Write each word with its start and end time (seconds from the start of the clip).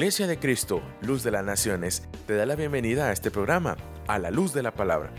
Iglesia 0.00 0.26
de 0.26 0.38
Cristo, 0.38 0.82
Luz 1.02 1.22
de 1.22 1.30
las 1.30 1.44
Naciones, 1.44 2.04
te 2.26 2.34
da 2.34 2.46
la 2.46 2.54
bienvenida 2.54 3.10
a 3.10 3.12
este 3.12 3.30
programa, 3.30 3.76
A 4.06 4.18
la 4.18 4.30
Luz 4.30 4.54
de 4.54 4.62
la 4.62 4.72
Palabra, 4.72 5.12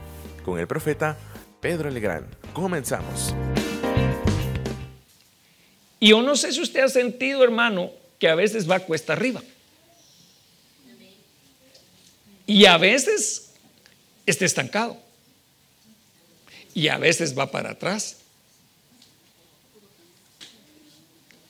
con 0.44 0.60
el 0.60 0.66
profeta 0.66 1.20
Pedro 1.60 1.92
Legrand. 1.92 2.28
Comenzamos. 2.52 3.36
Y 6.00 6.10
yo 6.10 6.24
no 6.24 6.36
sé 6.36 6.52
si 6.52 6.62
usted 6.62 6.80
ha 6.80 6.90
sentido, 6.90 7.44
hermano, 7.44 7.92
que 8.18 8.28
a 8.28 8.34
veces 8.34 8.68
va 8.68 8.80
cuesta 8.80 9.14
arriba. 9.14 9.44
Y 12.48 12.66
a 12.66 12.80
veces 12.80 13.52
está 14.26 14.46
estancado. 14.46 14.98
Y 16.74 16.88
a 16.88 16.98
veces 16.98 17.38
va 17.38 17.52
para 17.52 17.70
atrás. 17.70 18.18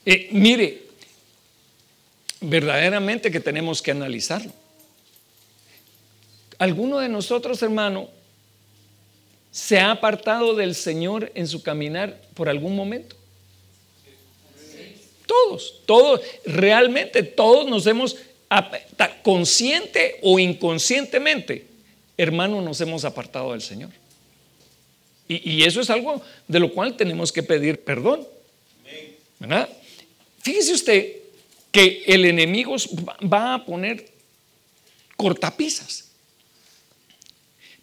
Eh, 0.06 0.28
mire, 0.34 0.91
verdaderamente 2.42 3.32
que 3.32 3.40
tenemos 3.40 3.82
que 3.82 3.92
analizarlo. 3.92 4.52
¿Alguno 6.58 7.00
de 7.00 7.10
nosotros, 7.10 7.62
hermano, 7.62 8.10
se 9.52 9.80
ha 9.80 9.92
apartado 9.92 10.56
del 10.56 10.76
Señor 10.76 11.32
en 11.36 11.48
su 11.48 11.62
caminar 11.62 12.20
por 12.34 12.50
algún 12.50 12.76
momento? 12.76 13.16
Todos, 15.26 15.82
todos, 15.86 16.22
realmente 16.46 17.24
todos 17.24 17.68
nos 17.70 17.88
hemos, 17.88 18.18
consciente 19.24 20.20
o 20.22 20.40
inconscientemente, 20.40 21.68
hermano, 22.18 22.62
nos 22.62 22.82
hemos 22.82 23.06
apartado 23.06 23.52
del 23.52 23.62
Señor. 23.62 23.92
Y, 25.28 25.64
eso 25.64 25.80
es 25.80 25.90
algo 25.90 26.22
de 26.50 26.60
lo 26.60 26.74
cual 26.74 26.98
tenemos 26.98 27.32
que 27.32 27.42
pedir 27.42 27.80
perdón. 27.82 28.28
¿Verdad? 29.40 29.70
Fíjese 30.42 30.74
usted 30.74 31.21
que 31.72 32.04
el 32.06 32.26
enemigo 32.26 32.76
va 33.22 33.56
a 33.56 33.66
poner 33.66 34.12
cortapisas 35.16 36.10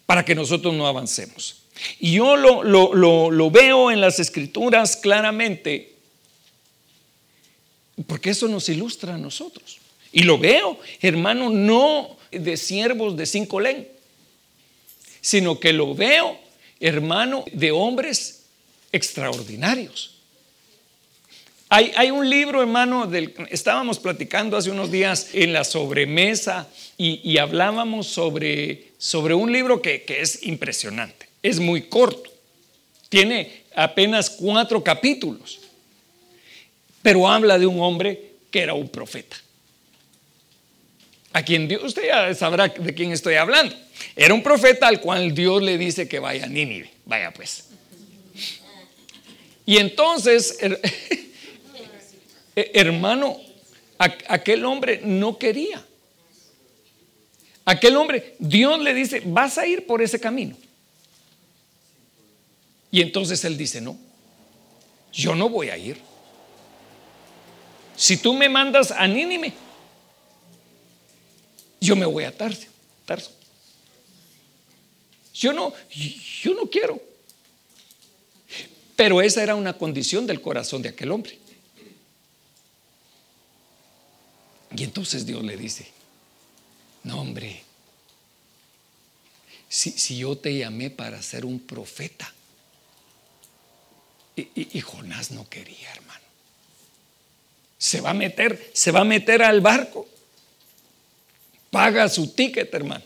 para 0.05 0.23
que 0.23 0.35
nosotros 0.35 0.73
no 0.73 0.87
avancemos. 0.87 1.63
Y 1.99 2.13
yo 2.13 2.35
lo, 2.35 3.51
veo 3.51 3.91
en 3.91 4.01
las 4.01 4.19
escrituras 4.19 4.97
claramente, 4.97 5.95
porque 8.07 8.31
eso 8.31 8.47
nos 8.47 8.69
ilustra 8.69 9.15
a 9.15 9.17
nosotros. 9.17 9.79
Y 10.11 10.23
lo 10.23 10.37
veo, 10.37 10.79
hermano, 11.01 11.49
no 11.49 12.17
de 12.31 12.57
siervos 12.57 13.15
de 13.15 13.25
cinco 13.25 13.59
len, 13.59 13.87
sino 15.21 15.59
que 15.59 15.73
lo 15.73 15.93
veo, 15.95 16.39
hermano, 16.79 17.45
de 17.51 17.71
hombres 17.71 18.43
extraordinarios. 18.91 20.18
Hay, 21.71 22.09
un 22.09 22.27
libro, 22.27 22.61
hermano, 22.61 23.05
del, 23.05 23.31
estábamos 23.51 23.99
platicando 23.99 24.57
hace 24.57 24.71
unos 24.71 24.89
días 24.89 25.29
en 25.33 25.53
la 25.53 25.63
sobremesa 25.63 26.67
y, 26.97 27.37
hablábamos 27.37 28.07
sobre, 28.07 28.87
sobre 28.97 29.35
un 29.35 29.51
libro 29.51 29.79
que, 29.79 30.01
que 30.01 30.21
es 30.21 30.43
impresionante. 30.47 31.29
Es 31.43 31.59
muy 31.59 31.83
corto. 31.83 32.31
Tiene 33.07 33.65
apenas 33.75 34.31
cuatro 34.31 34.83
capítulos. 34.83 35.59
Pero 37.03 37.29
habla 37.29 37.59
de 37.59 37.67
un 37.67 37.79
hombre 37.81 38.31
que 38.49 38.61
era 38.61 38.73
un 38.73 38.89
profeta. 38.89 39.37
A 41.33 41.43
quien 41.43 41.67
Dios, 41.67 41.83
usted 41.83 42.07
ya 42.07 42.33
sabrá 42.33 42.69
de 42.69 42.93
quién 42.95 43.11
estoy 43.11 43.35
hablando. 43.35 43.75
Era 44.15 44.33
un 44.33 44.41
profeta 44.41 44.87
al 44.87 44.99
cual 45.01 45.35
Dios 45.35 45.61
le 45.61 45.77
dice 45.77 46.07
que 46.07 46.17
vaya 46.17 46.45
a 46.45 46.47
Nínive. 46.47 46.89
Vaya 47.05 47.31
pues. 47.31 47.65
Y 49.67 49.77
entonces 49.77 50.57
Eh, 52.59 52.71
hermano, 52.73 53.39
aquel 53.97 54.65
hombre 54.65 54.99
no 55.01 55.37
quería. 55.37 55.81
Aquel 57.63 57.95
hombre, 57.95 58.35
Dios 58.37 58.81
le 58.81 58.93
dice, 58.93 59.21
vas 59.25 59.57
a 59.57 59.65
ir 59.65 59.87
por 59.87 60.01
ese 60.01 60.19
camino. 60.19 60.57
Y 62.91 62.99
entonces 62.99 63.45
él 63.45 63.55
dice, 63.57 63.79
no, 63.79 63.97
yo 65.13 65.35
no 65.35 65.47
voy 65.47 65.69
a 65.69 65.77
ir. 65.77 66.01
Si 67.95 68.17
tú 68.17 68.33
me 68.33 68.49
mandas 68.49 68.91
a 68.91 69.07
Nínime, 69.07 69.53
yo 71.79 71.95
me 71.95 72.05
voy 72.05 72.25
a 72.25 72.35
Tarso. 72.35 72.67
Tarso. 73.05 73.31
Yo 75.33 75.53
no, 75.53 75.71
yo 76.43 76.53
no 76.55 76.69
quiero. 76.69 77.01
Pero 78.97 79.21
esa 79.21 79.43
era 79.43 79.55
una 79.55 79.77
condición 79.77 80.27
del 80.27 80.41
corazón 80.41 80.81
de 80.81 80.89
aquel 80.89 81.11
hombre. 81.11 81.39
Y 84.75 84.83
entonces 84.83 85.25
Dios 85.25 85.43
le 85.43 85.57
dice, 85.57 85.87
no 87.03 87.21
hombre, 87.21 87.63
si, 89.67 90.17
yo 90.17 90.35
te 90.35 90.57
llamé 90.57 90.89
para 90.89 91.21
ser 91.21 91.45
un 91.45 91.59
profeta, 91.59 92.33
y, 94.35 94.79
Jonás 94.79 95.31
no 95.31 95.49
quería, 95.49 95.91
hermano. 95.91 96.23
Se 97.77 97.99
va 97.99 98.11
a 98.11 98.13
meter, 98.13 98.71
se 98.73 98.91
va 98.91 99.01
a 99.01 99.05
meter 99.05 99.43
al 99.43 99.59
barco. 99.59 100.07
Paga 101.69 102.07
su 102.07 102.29
ticket, 102.29 102.73
hermano. 102.73 103.03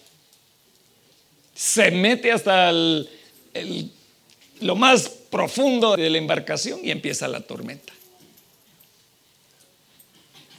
Se 1.56 1.90
mete 1.90 2.31
hasta 2.31 2.72
lo 2.72 4.75
más 4.75 5.09
profundo 5.09 5.97
de 5.97 6.12
la 6.12 6.19
embarcación 6.19 6.81
y 6.84 6.91
empieza 6.91 7.28
la 7.28 7.41
tormenta. 7.41 7.94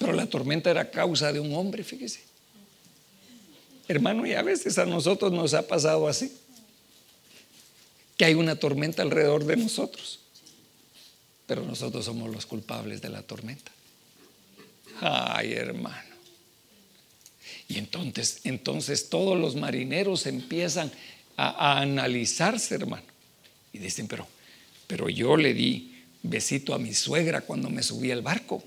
Pero 0.04 0.16
la 0.18 0.26
tormenta 0.26 0.70
era 0.70 0.90
causa 0.90 1.32
de 1.32 1.40
un 1.40 1.54
hombre, 1.54 1.82
fíjese. 1.82 2.20
Hermano, 3.88 4.26
y 4.26 4.34
a 4.34 4.42
veces 4.42 4.76
a 4.76 4.84
nosotros 4.84 5.32
nos 5.32 5.54
ha 5.54 5.66
pasado 5.66 6.06
así, 6.06 6.30
que 8.18 8.26
hay 8.26 8.34
una 8.34 8.56
tormenta 8.56 9.00
alrededor 9.00 9.46
de 9.46 9.56
nosotros, 9.56 10.20
pero 11.46 11.62
nosotros 11.62 12.04
somos 12.04 12.30
los 12.30 12.44
culpables 12.44 13.00
de 13.00 13.08
la 13.08 13.22
tormenta. 13.22 13.72
Ay, 15.00 15.54
hermano. 15.54 16.14
Y 17.66 17.78
entonces, 17.78 18.40
entonces 18.44 19.08
todos 19.08 19.38
los 19.38 19.56
marineros 19.56 20.26
empiezan 20.26 20.92
a, 21.38 21.80
analizarse, 21.80 22.74
hermano. 22.74 23.06
Y 23.72 23.78
dicen, 23.78 24.06
pero, 24.06 24.26
pero 24.86 25.08
yo 25.08 25.38
le 25.38 25.54
di 25.54 26.04
besito 26.22 26.74
a 26.74 26.78
mi 26.78 26.92
suegra 26.92 27.40
cuando 27.40 27.70
me 27.70 27.82
subí 27.82 28.10
al 28.10 28.20
barco. 28.20 28.62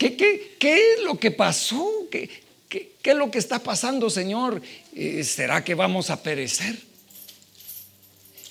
¿Qué, 0.00 0.56
es 0.96 1.04
lo 1.04 1.18
que 1.18 1.30
pasó? 1.30 2.08
¿Qué, 2.10 2.30
es 3.02 3.14
lo 3.14 3.30
que 3.30 3.38
está 3.38 3.58
pasando, 3.58 4.08
Señor? 4.08 4.62
Eh, 4.94 5.22
¿Será 5.24 5.62
que 5.62 5.74
vamos 5.74 6.08
a 6.08 6.22
perecer? 6.22 6.78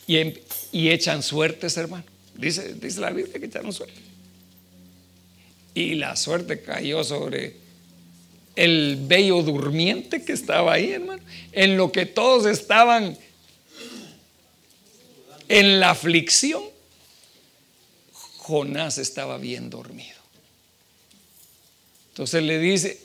Y, 0.06 0.18
em, 0.18 0.34
y, 0.72 0.90
echan 0.90 1.24
suertes, 1.24 1.76
hermano. 1.76 2.04
Dice, 2.36 2.76
dice 2.76 3.00
la 3.00 3.10
Biblia 3.10 3.40
que 3.40 3.48
echaron 3.48 3.74
suerte. 3.74 4.00
Y 5.74 5.96
la 5.96 6.16
suerte 6.16 6.62
cayó 6.62 7.04
sobre 7.04 7.56
el 8.56 8.98
bello 9.02 9.42
durmiente 9.42 10.24
que 10.24 10.34
estaba 10.34 10.74
ahí, 10.74 10.92
hermano. 10.92 11.24
En 11.52 11.78
lo 11.78 11.92
que 11.92 12.06
todos 12.06 12.46
estaban 12.46 13.18
en 15.48 15.80
la 15.80 15.90
aflicción, 15.90 16.62
Jonás 18.38 19.00
estaba 19.00 19.40
bien 19.40 19.72
dormido. 19.72 20.19
Entonces 22.10 22.44
le 22.44 22.60
dice, 22.60 23.02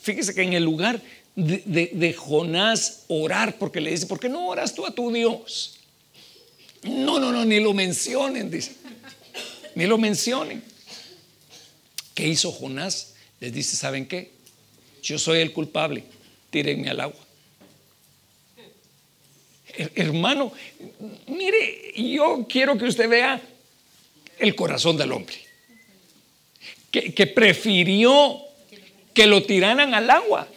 fíjese 0.00 0.34
que 0.34 0.42
en 0.42 0.52
el 0.52 0.64
lugar 0.64 1.00
de, 1.38 2.14
Jonás 2.18 3.04
orar, 3.08 3.58
porque 3.58 3.80
le 3.80 3.90
dice, 3.90 4.06
¿por 4.06 4.18
qué 4.18 4.28
no 4.28 4.48
oras 4.48 4.74
tú 4.74 4.84
a 4.84 4.90
tu 4.90 5.12
Dios? 5.12 5.78
No, 6.82 7.20
no, 7.20 7.32
no, 7.32 7.44
ni 7.44 7.60
lo 7.60 7.72
mencionen, 7.72 8.50
dice. 8.50 8.72
Ni 9.74 9.86
lo 9.86 9.98
mencionen. 9.98 10.62
¿Qué 12.14 12.26
hizo 12.26 12.50
Jonás? 12.50 13.14
Les 13.40 13.52
dice, 13.52 13.76
¿saben 13.76 14.06
qué? 14.06 14.32
Yo 15.02 15.18
soy 15.18 15.38
el 15.38 15.52
culpable, 15.52 16.04
tírenme 16.50 16.90
al 16.90 17.00
agua. 17.00 17.20
Hermano, 19.94 20.52
mire, 21.28 21.92
yo 21.96 22.46
quiero 22.48 22.76
que 22.76 22.86
usted 22.86 23.08
vea 23.08 23.40
el 24.40 24.56
corazón 24.56 24.96
del 24.96 25.12
hombre, 25.12 25.36
que, 26.90 27.14
que 27.14 27.28
prefirió 27.28 28.47
que 29.14 29.26
lo 29.26 29.42
tiraran 29.42 29.94
al 29.94 30.10
agua 30.10 30.48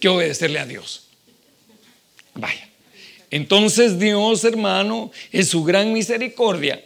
que 0.00 0.08
obedecerle 0.08 0.58
a 0.58 0.66
Dios. 0.66 1.06
Vaya. 2.34 2.68
Entonces 3.30 3.98
Dios, 3.98 4.44
hermano, 4.44 5.10
en 5.32 5.44
su 5.44 5.64
gran 5.64 5.92
misericordia, 5.92 6.82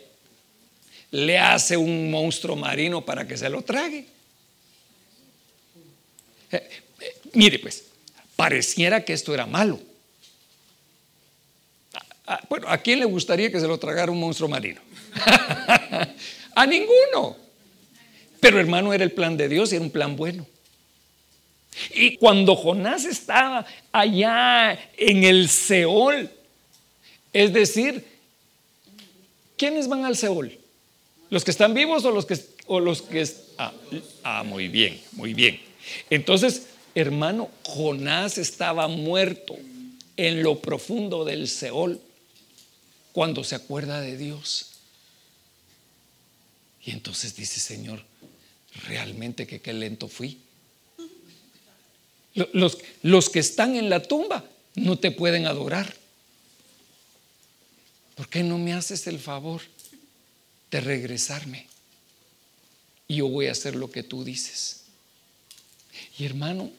le 1.10 1.38
hace 1.38 1.76
un 1.76 2.10
monstruo 2.10 2.56
marino 2.56 3.04
para 3.04 3.26
que 3.26 3.36
se 3.36 3.48
lo 3.48 3.62
trague. 3.62 4.06
Eh, 6.52 6.70
eh, 7.00 7.20
mire, 7.34 7.58
pues, 7.58 7.84
pareciera 8.36 9.04
que 9.04 9.12
esto 9.12 9.34
era 9.34 9.46
malo. 9.46 9.80
bueno, 12.48 12.68
¿a 12.68 12.78
quién 12.78 13.00
le 13.00 13.04
gustaría 13.04 13.50
que 13.50 13.60
se 13.60 13.66
lo 13.66 13.78
tragara 13.78 14.10
un 14.10 14.20
monstruo 14.20 14.48
marino? 14.48 14.80
a 16.54 16.66
ninguno. 16.66 17.49
Pero 18.40 18.58
hermano, 18.58 18.92
era 18.92 19.04
el 19.04 19.12
plan 19.12 19.36
de 19.36 19.48
Dios 19.48 19.72
y 19.72 19.76
era 19.76 19.84
un 19.84 19.90
plan 19.90 20.16
bueno. 20.16 20.46
Y 21.94 22.16
cuando 22.16 22.56
Jonás 22.56 23.04
estaba 23.04 23.64
allá 23.92 24.78
en 24.96 25.24
el 25.24 25.48
Seol, 25.48 26.30
es 27.32 27.52
decir, 27.52 28.04
¿quiénes 29.56 29.88
van 29.88 30.04
al 30.04 30.16
Seol? 30.16 30.58
¿Los 31.28 31.44
que 31.44 31.50
están 31.50 31.74
vivos 31.74 32.04
o 32.04 32.10
los 32.10 32.26
que... 32.26 32.38
O 32.66 32.78
los 32.78 33.02
que 33.02 33.28
ah, 33.58 33.72
ah, 34.22 34.44
muy 34.44 34.68
bien, 34.68 35.00
muy 35.12 35.34
bien. 35.34 35.60
Entonces, 36.08 36.68
hermano, 36.94 37.50
Jonás 37.64 38.38
estaba 38.38 38.86
muerto 38.86 39.56
en 40.16 40.42
lo 40.44 40.60
profundo 40.60 41.24
del 41.24 41.48
Seol 41.48 42.00
cuando 43.12 43.42
se 43.42 43.56
acuerda 43.56 44.00
de 44.00 44.16
Dios. 44.16 44.70
Y 46.84 46.92
entonces 46.92 47.34
dice, 47.34 47.58
Señor, 47.58 48.04
realmente 48.86 49.46
que 49.46 49.60
qué 49.60 49.72
lento 49.72 50.08
fui. 50.08 50.38
Los, 52.52 52.78
los 53.02 53.28
que 53.28 53.40
están 53.40 53.76
en 53.76 53.90
la 53.90 54.02
tumba 54.02 54.44
no 54.76 54.98
te 54.98 55.10
pueden 55.10 55.46
adorar. 55.46 55.94
¿Por 58.14 58.28
qué 58.28 58.42
no 58.42 58.58
me 58.58 58.72
haces 58.72 59.06
el 59.06 59.18
favor 59.18 59.62
de 60.70 60.80
regresarme? 60.80 61.66
Y 63.08 63.16
yo 63.16 63.28
voy 63.28 63.46
a 63.46 63.52
hacer 63.52 63.74
lo 63.74 63.90
que 63.90 64.02
tú 64.02 64.24
dices. 64.24 64.82
Y 66.18 66.24
hermano, 66.24 66.70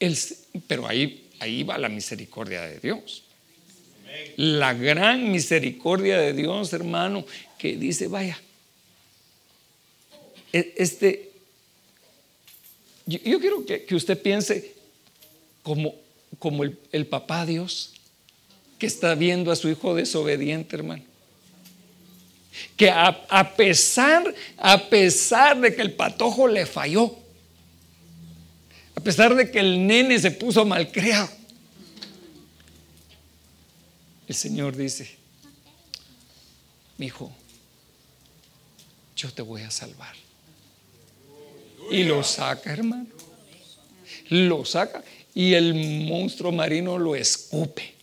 el, 0.00 0.18
pero 0.66 0.88
ahí, 0.88 1.28
ahí 1.38 1.62
va 1.62 1.78
la 1.78 1.88
misericordia 1.88 2.62
de 2.62 2.80
Dios. 2.80 3.22
La 4.36 4.74
gran 4.74 5.30
misericordia 5.30 6.18
de 6.18 6.32
Dios, 6.32 6.72
hermano, 6.72 7.24
que 7.58 7.76
dice, 7.76 8.08
vaya, 8.08 8.40
este, 10.52 11.32
yo, 13.06 13.40
quiero 13.40 13.64
que, 13.64 13.86
usted 13.94 14.20
piense 14.20 14.74
como, 15.62 15.94
como 16.38 16.64
el, 16.64 16.78
el 16.92 17.06
papá 17.06 17.46
Dios 17.46 17.94
que 18.78 18.86
está 18.86 19.14
viendo 19.14 19.50
a 19.50 19.56
su 19.56 19.68
hijo 19.68 19.94
desobediente, 19.94 20.76
hermano 20.76 21.12
que 22.76 22.90
a, 22.90 23.54
pesar, 23.56 24.34
a 24.56 24.88
pesar 24.88 25.60
de 25.60 25.74
que 25.74 25.82
el 25.82 25.92
patojo 25.92 26.46
le 26.48 26.66
falló, 26.66 27.16
a 28.94 29.00
pesar 29.00 29.34
de 29.34 29.50
que 29.50 29.60
el 29.60 29.86
nene 29.86 30.18
se 30.18 30.30
puso 30.30 30.64
malcriado, 30.64 31.30
el 34.28 34.34
Señor 34.34 34.76
dice, 34.76 35.16
mi 36.98 37.06
hijo, 37.06 37.32
yo 39.16 39.32
te 39.32 39.42
voy 39.42 39.62
a 39.62 39.70
salvar. 39.70 40.14
Y 41.90 42.04
lo 42.04 42.22
saca, 42.22 42.72
hermano. 42.72 43.06
Lo 44.28 44.64
saca 44.64 45.02
y 45.34 45.54
el 45.54 45.74
monstruo 46.06 46.52
marino 46.52 46.98
lo 46.98 47.16
escupe. 47.16 47.94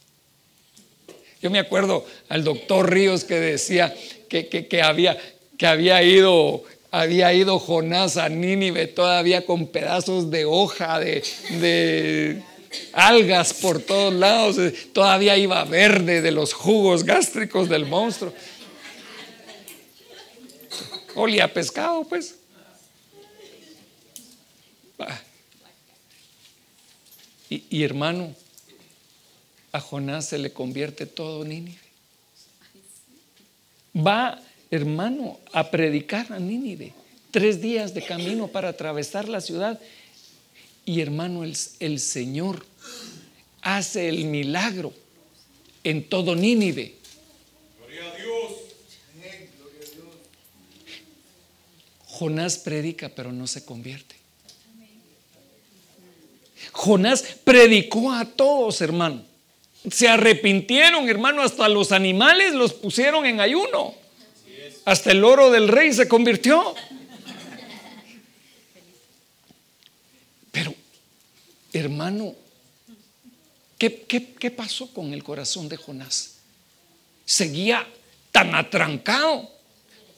Yo 1.41 1.49
me 1.49 1.59
acuerdo 1.59 2.05
al 2.27 2.43
doctor 2.43 2.91
Ríos 2.91 3.23
que 3.23 3.39
decía 3.39 3.95
que, 4.27 4.81
había, 4.83 5.17
que 5.57 5.67
había, 5.67 6.03
ido, 6.03 6.63
había 6.91 7.33
ido 7.33 7.59
Jonás 7.59 8.17
a 8.17 8.27
Nínive 8.29 8.87
todavía 8.87 9.45
con 9.45 9.67
pedazos 9.67 10.29
de 10.31 10.45
hoja, 10.45 10.99
de, 10.99 11.23
de 11.61 12.43
algas 12.93 13.53
por 13.53 13.81
todos 13.81 14.13
lados, 14.13 14.57
todavía 14.93 15.37
iba 15.37 15.63
verde 15.63 16.21
de 16.21 16.31
los 16.31 16.53
jugos 16.53 17.03
gástricos 17.03 17.69
del 17.69 17.85
monstruo. 17.85 18.33
Olía 21.15 21.51
pescado, 21.51 22.03
pues. 22.03 22.38
Y, 27.50 27.84
hermano, 27.84 28.36
a 29.72 29.80
Jonás 29.80 30.30
se 30.30 30.38
le 30.38 30.54
convierte 30.54 31.06
todo 31.07 31.44
Nínive. 31.44 31.80
Va, 33.96 34.40
hermano, 34.69 35.40
a 35.51 35.72
predicar 35.72 36.31
a 36.31 36.40
Nínive. 36.40 36.94
Tres 37.31 37.60
días 37.60 37.94
de 37.94 38.04
camino 38.04 38.48
para 38.48 38.69
atravesar 38.69 39.28
la 39.28 39.42
ciudad. 39.42 39.80
Y 40.86 41.01
hermano, 41.01 41.44
el, 41.44 41.57
el 41.80 42.00
Señor 42.00 42.66
hace 43.62 44.10
el 44.10 44.25
milagro 44.25 44.94
en 45.84 46.07
todo 46.07 46.36
Nínive. 46.36 46.96
Gloria 47.80 48.12
a 48.12 48.16
Dios. 48.16 48.51
Jonás 52.06 52.57
predica, 52.57 53.10
pero 53.10 53.31
no 53.31 53.48
se 53.48 53.66
convierte. 53.66 54.19
Jonás 56.71 57.23
predicó 57.44 58.11
a 58.11 58.25
todos, 58.25 58.81
hermano. 58.81 59.23
Se 59.89 60.07
arrepintieron, 60.07 61.07
hermano, 61.09 61.41
hasta 61.41 61.67
los 61.69 61.91
animales 61.91 62.53
los 62.53 62.73
pusieron 62.73 63.25
en 63.25 63.39
ayuno. 63.39 63.95
Hasta 64.85 65.11
el 65.11 65.23
oro 65.23 65.51
del 65.51 65.67
rey 65.67 65.94
se 65.94 66.07
convirtió. 66.07 66.75
Pero, 70.51 70.73
hermano, 71.73 72.35
¿qué, 73.77 74.05
qué 74.39 74.51
pasó 74.51 74.91
con 74.94 75.13
el 75.13 75.23
corazón 75.23 75.69
de 75.69 75.77
Jonás? 75.77 76.35
Seguía 77.25 77.88
tan 78.31 78.55
atrancado 78.55 79.58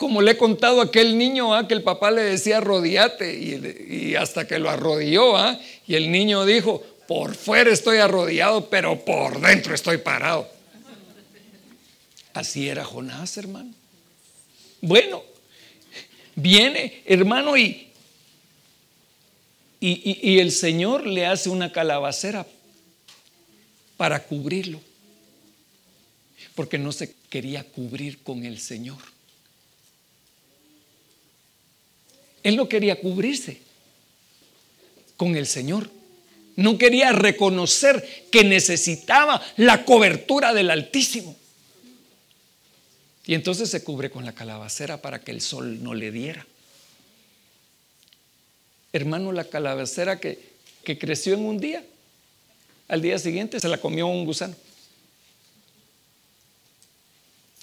como 0.02 0.24
le 0.24 0.32
he 0.32 0.38
contado 0.38 0.82
a 0.82 0.86
aquel 0.86 1.16
niño 1.16 1.54
¿ah? 1.54 1.68
que 1.68 1.76
el 1.76 1.84
papá 1.84 2.10
le 2.10 2.24
decía 2.24 2.58
arrodillate 2.58 3.38
y, 3.38 4.16
hasta 4.16 4.48
que 4.48 4.58
lo 4.58 4.68
arrodilló 4.68 5.38
¿ah? 5.38 5.60
y 5.86 5.94
el 5.94 6.12
niño 6.12 6.44
dijo, 6.44 6.84
por 7.08 7.36
fuera 7.36 7.72
estoy 7.72 8.00
arrodillado, 8.00 8.68
pero 8.68 9.06
por 9.06 9.40
dentro 9.40 9.76
estoy 9.76 10.00
parado. 10.00 10.50
Así 12.34 12.68
era 12.68 12.84
Jonás, 12.84 13.38
hermano. 13.38 13.72
Bueno, 14.82 15.22
viene, 16.34 17.04
hermano, 17.06 17.56
y, 17.56 17.92
y, 19.80 20.32
y 20.32 20.40
el 20.40 20.52
Señor 20.52 21.06
le 21.06 21.28
hace 21.28 21.50
una 21.50 21.72
calabacera 21.72 22.48
para 23.98 24.24
cubrirlo, 24.24 24.82
porque 26.56 26.80
no 26.80 26.92
se 26.92 27.14
quería 27.30 27.64
cubrir 27.64 28.24
con 28.24 28.44
el 28.46 28.60
Señor. 28.60 28.98
Él 32.44 32.56
no 32.56 32.68
quería 32.68 33.00
cubrirse 33.00 33.62
con 35.18 35.36
el 35.36 35.48
Señor. 35.48 35.90
No 36.56 36.78
quería 36.78 37.12
reconocer 37.12 38.28
que 38.32 38.44
necesitaba 38.44 39.42
la 39.58 39.86
cobertura 39.86 40.54
del 40.54 40.70
Altísimo. 40.70 41.36
Y 43.26 43.36
entonces 43.36 43.70
se 43.70 43.84
cubre 43.84 44.10
con 44.10 44.26
la 44.26 44.34
calabacera 44.34 45.02
para 45.02 45.22
que 45.22 45.32
el 45.32 45.42
sol 45.42 45.84
no 45.84 45.94
le 45.94 46.12
diera. 46.12 46.46
Hermano, 48.94 49.32
la 49.32 49.46
calabacera 49.46 50.20
que, 50.20 50.52
que 50.84 50.98
creció 50.98 51.36
en 51.36 51.46
un 51.46 51.60
día, 51.60 51.86
al 52.88 53.02
día 53.02 53.18
siguiente 53.20 53.60
se 53.60 53.70
la 53.70 53.78
comió 53.78 54.08
un 54.08 54.26
gusano. 54.26 54.56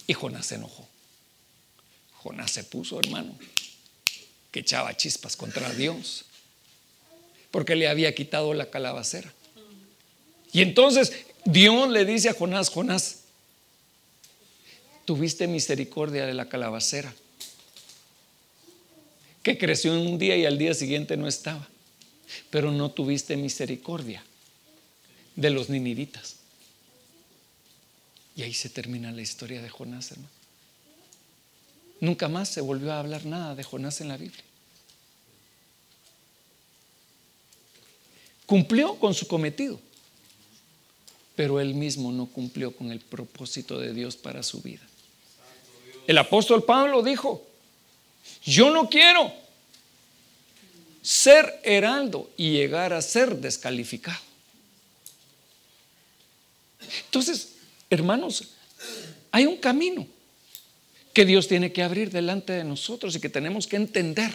Y 0.06 0.14
Jonás 0.14 0.46
se 0.46 0.54
enojó. 0.54 0.88
Jonás 2.14 2.50
se 2.50 2.64
puso, 2.64 2.98
hermano, 2.98 3.36
que 4.50 4.60
echaba 4.60 4.96
chispas 4.96 5.36
contra 5.36 5.72
Dios, 5.72 6.24
porque 7.50 7.76
le 7.76 7.88
había 7.88 8.14
quitado 8.14 8.54
la 8.54 8.70
calabacera. 8.70 9.32
Y 10.52 10.62
entonces 10.62 11.12
Dios 11.44 11.88
le 11.88 12.04
dice 12.04 12.30
a 12.30 12.34
Jonás, 12.34 12.70
Jonás, 12.70 13.20
tuviste 15.04 15.46
misericordia 15.46 16.26
de 16.26 16.34
la 16.34 16.48
calabacera, 16.48 17.14
que 19.42 19.56
creció 19.56 19.94
en 19.94 20.06
un 20.06 20.18
día 20.18 20.36
y 20.36 20.44
al 20.44 20.58
día 20.58 20.74
siguiente 20.74 21.16
no 21.16 21.28
estaba, 21.28 21.68
pero 22.50 22.70
no 22.70 22.90
tuviste 22.90 23.36
misericordia 23.36 24.22
de 25.36 25.50
los 25.50 25.70
ninivitas. 25.70 26.36
Y 28.36 28.42
ahí 28.42 28.54
se 28.54 28.68
termina 28.68 29.10
la 29.10 29.22
historia 29.22 29.62
de 29.62 29.68
Jonás, 29.68 30.12
hermano. 30.12 30.37
Nunca 32.00 32.28
más 32.28 32.48
se 32.48 32.60
volvió 32.60 32.92
a 32.92 33.00
hablar 33.00 33.24
nada 33.24 33.54
de 33.54 33.64
Jonás 33.64 34.00
en 34.00 34.08
la 34.08 34.16
Biblia. 34.16 34.44
Cumplió 38.46 38.94
con 38.96 39.14
su 39.14 39.26
cometido, 39.26 39.78
pero 41.34 41.60
él 41.60 41.74
mismo 41.74 42.12
no 42.12 42.26
cumplió 42.26 42.74
con 42.74 42.90
el 42.92 43.00
propósito 43.00 43.78
de 43.78 43.92
Dios 43.92 44.16
para 44.16 44.42
su 44.42 44.62
vida. 44.62 44.80
El 46.06 46.16
apóstol 46.16 46.64
Pablo 46.64 47.02
dijo, 47.02 47.46
yo 48.44 48.70
no 48.70 48.88
quiero 48.88 49.32
ser 51.02 51.60
heraldo 51.62 52.30
y 52.36 52.52
llegar 52.52 52.92
a 52.92 53.02
ser 53.02 53.36
descalificado. 53.36 54.20
Entonces, 57.04 57.56
hermanos, 57.90 58.44
hay 59.30 59.46
un 59.46 59.56
camino 59.56 60.06
que 61.12 61.24
Dios 61.24 61.48
tiene 61.48 61.72
que 61.72 61.82
abrir 61.82 62.10
delante 62.10 62.52
de 62.52 62.64
nosotros 62.64 63.16
y 63.16 63.20
que 63.20 63.28
tenemos 63.28 63.66
que 63.66 63.76
entender 63.76 64.30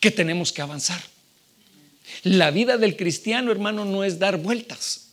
que 0.00 0.10
tenemos 0.10 0.52
que 0.52 0.62
avanzar. 0.62 1.02
La 2.22 2.50
vida 2.50 2.78
del 2.78 2.96
cristiano, 2.96 3.50
hermano, 3.50 3.84
no 3.84 4.04
es 4.04 4.18
dar 4.18 4.36
vueltas. 4.36 5.08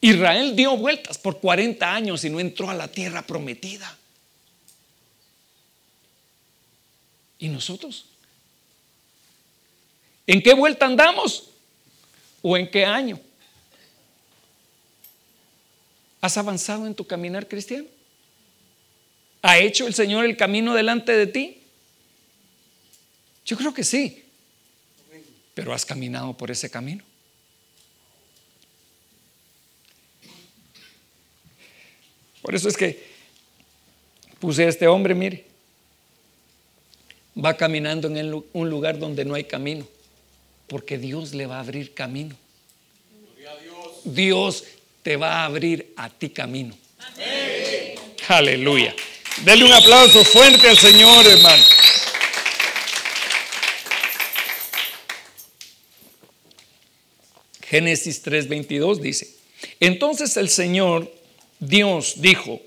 Israel 0.00 0.56
dio 0.56 0.76
vueltas 0.76 1.18
por 1.18 1.40
40 1.40 1.94
años 1.94 2.24
y 2.24 2.30
no 2.30 2.40
entró 2.40 2.70
a 2.70 2.74
la 2.74 2.88
tierra 2.88 3.22
prometida. 3.26 3.98
¿Y 7.38 7.48
nosotros? 7.48 8.06
¿En 10.26 10.42
qué 10.42 10.54
vuelta 10.54 10.86
andamos? 10.86 11.50
¿O 12.42 12.56
en 12.56 12.70
qué 12.70 12.84
año? 12.84 13.20
¿Has 16.20 16.36
avanzado 16.36 16.86
en 16.86 16.94
tu 16.94 17.06
caminar 17.06 17.48
cristiano? 17.48 17.86
¿Ha 19.42 19.58
hecho 19.58 19.86
el 19.86 19.94
Señor 19.94 20.24
el 20.24 20.36
camino 20.36 20.74
delante 20.74 21.12
de 21.12 21.26
ti? 21.26 21.62
Yo 23.44 23.56
creo 23.56 23.72
que 23.72 23.84
sí. 23.84 24.24
Pero 25.54 25.72
has 25.72 25.84
caminado 25.84 26.36
por 26.36 26.50
ese 26.50 26.70
camino. 26.70 27.04
Por 32.42 32.54
eso 32.54 32.68
es 32.68 32.76
que 32.76 33.02
puse 34.38 34.64
a 34.64 34.68
este 34.68 34.86
hombre, 34.86 35.14
mire, 35.14 35.44
va 37.42 37.56
caminando 37.56 38.08
en 38.08 38.44
un 38.52 38.70
lugar 38.70 38.98
donde 38.98 39.24
no 39.24 39.34
hay 39.34 39.44
camino, 39.44 39.86
porque 40.66 40.98
Dios 40.98 41.34
le 41.34 41.46
va 41.46 41.56
a 41.56 41.60
abrir 41.60 41.94
camino. 41.94 42.36
Dios 44.04 44.64
te 45.02 45.16
va 45.16 45.42
a 45.42 45.44
abrir 45.44 45.92
a 45.96 46.08
ti 46.08 46.30
camino. 46.30 46.74
Aleluya. 48.28 48.94
Denle 49.44 49.64
un 49.64 49.72
aplauso 49.72 50.22
fuerte 50.22 50.68
al 50.68 50.76
Señor, 50.76 51.26
hermano. 51.26 51.62
Génesis 57.62 58.22
3:22 58.22 58.98
dice, 58.98 59.28
entonces 59.78 60.36
el 60.36 60.50
Señor 60.50 61.10
Dios 61.58 62.20
dijo, 62.20 62.60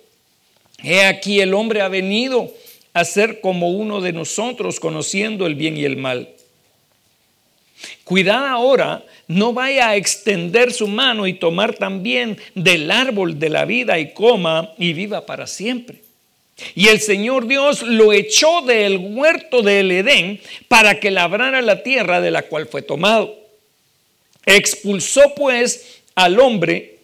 he 0.82 1.06
aquí 1.06 1.42
el 1.42 1.53
hombre 1.53 1.82
ha 1.82 1.89
venido 1.89 2.51
a 2.94 3.06
ser 3.06 3.39
como 3.39 3.70
uno 3.70 4.01
de 4.01 4.13
nosotros, 4.13 4.80
conociendo 4.80 5.46
el 5.46 5.53
bien 5.53 5.77
y 5.77 5.86
el 5.86 5.98
mal. 5.98 6.30
Cuidado 8.03 8.48
ahora, 8.48 9.06
no 9.27 9.53
vaya 9.53 9.89
a 9.89 9.96
extender 9.96 10.74
su 10.74 10.88
mano 10.88 11.27
y 11.27 11.34
tomar 11.34 11.75
también 11.75 12.39
del 12.56 12.89
árbol 12.89 13.38
de 13.38 13.50
la 13.50 13.65
vida 13.65 14.00
y 14.00 14.13
coma 14.13 14.74
y 14.80 14.94
viva 14.94 15.25
para 15.25 15.46
siempre. 15.46 16.01
Y 16.75 16.88
el 16.88 17.01
Señor 17.01 17.48
Dios 17.48 17.81
lo 17.81 18.13
echó 18.13 18.62
del 18.62 18.98
huerto 18.98 19.62
del 19.62 19.91
Edén 19.91 20.39
para 20.67 21.00
que 21.00 21.12
labrara 21.12 21.62
la 21.62 21.83
tierra 21.83 22.22
de 22.22 22.31
la 22.31 22.43
cual 22.43 22.67
fue 22.67 22.81
tomado. 22.81 23.36
Expulsó 24.45 25.33
pues 25.36 26.01
al 26.15 26.39
hombre 26.39 27.00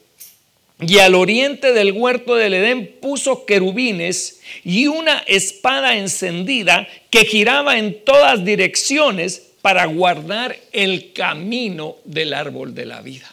y 0.81 0.99
al 0.99 1.15
oriente 1.15 1.73
del 1.73 1.91
huerto 1.91 2.35
del 2.35 2.53
Edén 2.53 2.95
puso 3.01 3.45
querubines 3.45 4.39
y 4.63 4.87
una 4.87 5.19
espada 5.27 5.97
encendida 5.97 6.87
que 7.09 7.25
giraba 7.25 7.77
en 7.77 8.03
todas 8.03 8.45
direcciones 8.45 9.49
para 9.61 9.85
guardar 9.85 10.57
el 10.71 11.11
camino 11.11 11.97
del 12.05 12.33
árbol 12.33 12.73
de 12.73 12.85
la 12.85 13.01
vida. 13.01 13.29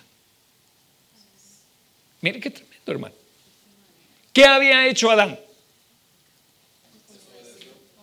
Mire 2.20 2.40
qué 2.40 2.50
tremendo, 2.50 2.92
hermano. 2.92 3.14
¿Qué 4.32 4.44
había 4.44 4.88
hecho 4.88 5.11
Adán? 5.11 5.38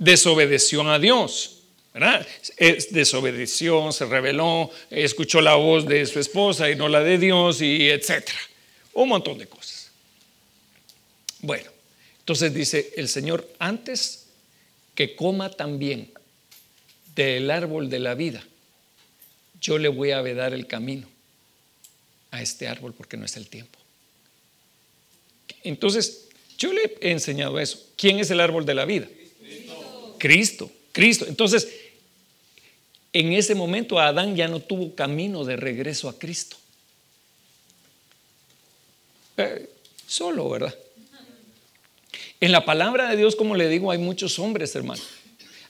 Desobedeció 0.04 0.90
a 0.90 1.00
Dios. 1.00 1.60
¿verdad? 1.94 2.26
desobedeció, 2.90 3.92
se 3.92 4.06
rebeló, 4.06 4.72
escuchó 4.90 5.42
la 5.42 5.56
voz 5.56 5.86
de 5.86 6.06
su 6.06 6.20
esposa 6.20 6.70
y 6.70 6.76
no 6.76 6.90
la 6.90 7.02
de 7.02 7.18
Dios, 7.18 7.62
y 7.62 7.90
etcétera. 7.90 8.40
Un 8.94 9.10
montón 9.10 9.38
de 9.38 9.48
cosas. 9.48 9.92
Bueno, 11.42 11.70
entonces 12.20 12.54
dice 12.54 12.94
el 12.98 13.08
Señor, 13.08 13.48
antes 13.60 14.28
que 14.96 15.16
coma 15.16 15.52
también 15.52 16.12
del 17.16 17.52
árbol 17.52 17.90
de 17.90 18.00
la 18.00 18.16
vida, 18.16 18.44
yo 19.62 19.78
le 19.78 19.88
voy 19.88 20.12
a 20.12 20.22
vedar 20.22 20.54
el 20.54 20.68
camino 20.68 21.08
a 22.32 22.42
este 22.42 22.68
árbol 22.68 22.94
porque 22.94 23.18
no 23.18 23.26
es 23.26 23.38
el 23.38 23.48
tiempo. 23.48 23.78
Entonces, 25.64 26.28
yo 26.58 26.74
le 26.74 26.98
he 27.02 27.12
enseñado 27.12 27.60
eso. 27.60 27.88
¿Quién 27.98 28.20
es 28.20 28.32
el 28.32 28.40
árbol 28.40 28.66
de 28.66 28.74
la 28.74 28.86
vida? 28.86 29.08
Cristo, 30.24 30.72
Cristo. 30.94 31.26
Entonces, 31.28 31.68
en 33.12 33.34
ese 33.34 33.56
momento 33.56 34.00
Adán 34.00 34.38
ya 34.38 34.48
no 34.48 34.62
tuvo 34.62 34.96
camino 34.96 35.44
de 35.44 35.58
regreso 35.58 36.08
a 36.08 36.18
Cristo. 36.18 36.56
Eh, 39.36 39.70
solo, 40.08 40.50
¿verdad? 40.50 40.74
En 42.40 42.54
la 42.54 42.64
palabra 42.64 43.10
de 43.10 43.18
Dios, 43.18 43.36
como 43.36 43.54
le 43.58 43.68
digo, 43.68 43.92
hay 43.92 43.98
muchos 43.98 44.40
hombres, 44.40 44.74
hermano. 44.78 45.04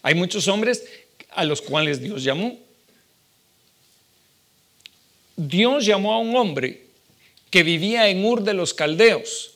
Hay 0.04 0.14
muchos 0.14 0.48
hombres 0.48 0.84
a 1.32 1.46
los 1.46 1.60
cuales 1.60 2.00
Dios 2.00 2.24
llamó. 2.24 2.60
Dios 5.36 5.84
llamó 5.84 6.14
a 6.14 6.20
un 6.20 6.36
hombre 6.36 6.86
que 7.50 7.64
vivía 7.64 8.08
en 8.08 8.24
Ur 8.24 8.44
de 8.44 8.54
los 8.54 8.76
Caldeos, 8.76 9.56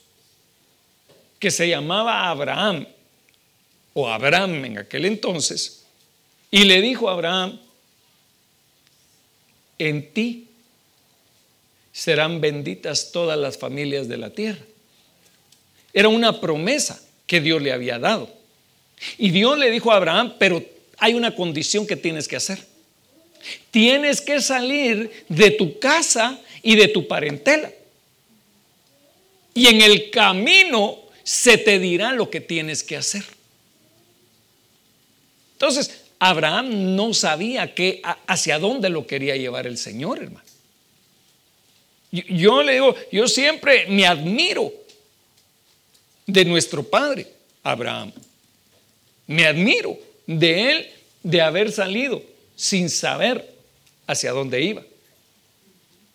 que 1.37 1.51
se 1.51 1.69
llamaba 1.69 2.31
Abraham 2.31 2.87
o 3.99 4.07
Abraham 4.07 4.63
en 4.63 4.77
aquel 4.77 5.05
entonces, 5.05 5.83
y 6.51 6.65
le 6.65 6.81
dijo 6.81 7.09
a 7.09 7.13
Abraham, 7.13 7.59
en 9.79 10.13
ti 10.13 10.49
serán 11.91 12.39
benditas 12.39 13.11
todas 13.11 13.39
las 13.39 13.57
familias 13.57 14.07
de 14.07 14.17
la 14.17 14.29
tierra. 14.29 14.61
Era 15.93 16.09
una 16.09 16.39
promesa 16.39 17.01
que 17.25 17.41
Dios 17.41 17.59
le 17.59 17.71
había 17.73 17.97
dado. 17.97 18.31
Y 19.17 19.31
Dios 19.31 19.57
le 19.57 19.71
dijo 19.71 19.91
a 19.91 19.95
Abraham, 19.95 20.35
pero 20.37 20.63
hay 20.99 21.15
una 21.15 21.33
condición 21.33 21.87
que 21.87 21.95
tienes 21.95 22.27
que 22.27 22.35
hacer. 22.35 22.59
Tienes 23.71 24.21
que 24.21 24.41
salir 24.41 25.25
de 25.27 25.49
tu 25.49 25.79
casa 25.79 26.39
y 26.61 26.75
de 26.75 26.87
tu 26.87 27.07
parentela. 27.07 27.71
Y 29.55 29.65
en 29.65 29.81
el 29.81 30.11
camino 30.11 30.99
se 31.23 31.57
te 31.57 31.79
dirá 31.79 32.13
lo 32.13 32.29
que 32.29 32.41
tienes 32.41 32.83
que 32.83 32.95
hacer. 32.95 33.36
Entonces, 35.57 36.01
Abraham 36.19 36.95
no 36.95 37.15
sabía 37.15 37.73
que, 37.73 37.99
hacia 38.27 38.59
dónde 38.59 38.89
lo 38.89 39.07
quería 39.07 39.35
llevar 39.35 39.65
el 39.65 39.79
Señor, 39.79 40.21
hermano. 40.21 40.45
Yo, 42.11 42.61
le 42.61 42.73
digo, 42.73 42.95
yo 43.11 43.27
siempre 43.27 43.87
me 43.87 44.05
admiro 44.05 44.71
de 46.27 46.45
nuestro 46.45 46.83
padre, 46.83 47.27
Abraham. 47.63 48.13
Me 49.25 49.47
admiro 49.47 49.97
de 50.27 50.71
él 50.71 50.91
de 51.23 51.41
haber 51.41 51.71
salido 51.71 52.21
sin 52.55 52.91
saber 52.91 53.51
hacia 54.05 54.31
dónde 54.31 54.61
iba. 54.61 54.83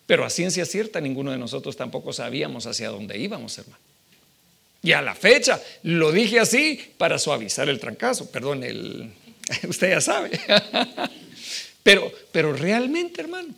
Pero 0.07 0.23
a 0.23 0.29
ciencia 0.29 0.65
cierta, 0.65 1.01
ninguno 1.01 1.31
de 1.31 1.37
nosotros 1.37 1.75
tampoco 1.75 2.13
sabíamos 2.13 2.65
hacia 2.65 2.89
dónde 2.89 3.17
íbamos, 3.17 3.57
hermano. 3.57 3.83
Y 4.81 4.93
a 4.93 5.01
la 5.01 5.15
fecha, 5.15 5.61
lo 5.83 6.13
dije 6.13 6.39
así 6.39 6.93
para 6.97 7.19
suavizar 7.19 7.67
el 7.67 7.79
trancazo, 7.79 8.29
perdón, 8.31 8.63
el, 8.63 9.13
Usted 9.67 9.89
ya 9.89 10.01
sabe. 10.01 10.39
Pero, 11.83 12.09
pero 12.31 12.53
realmente, 12.53 13.19
hermano, 13.19 13.53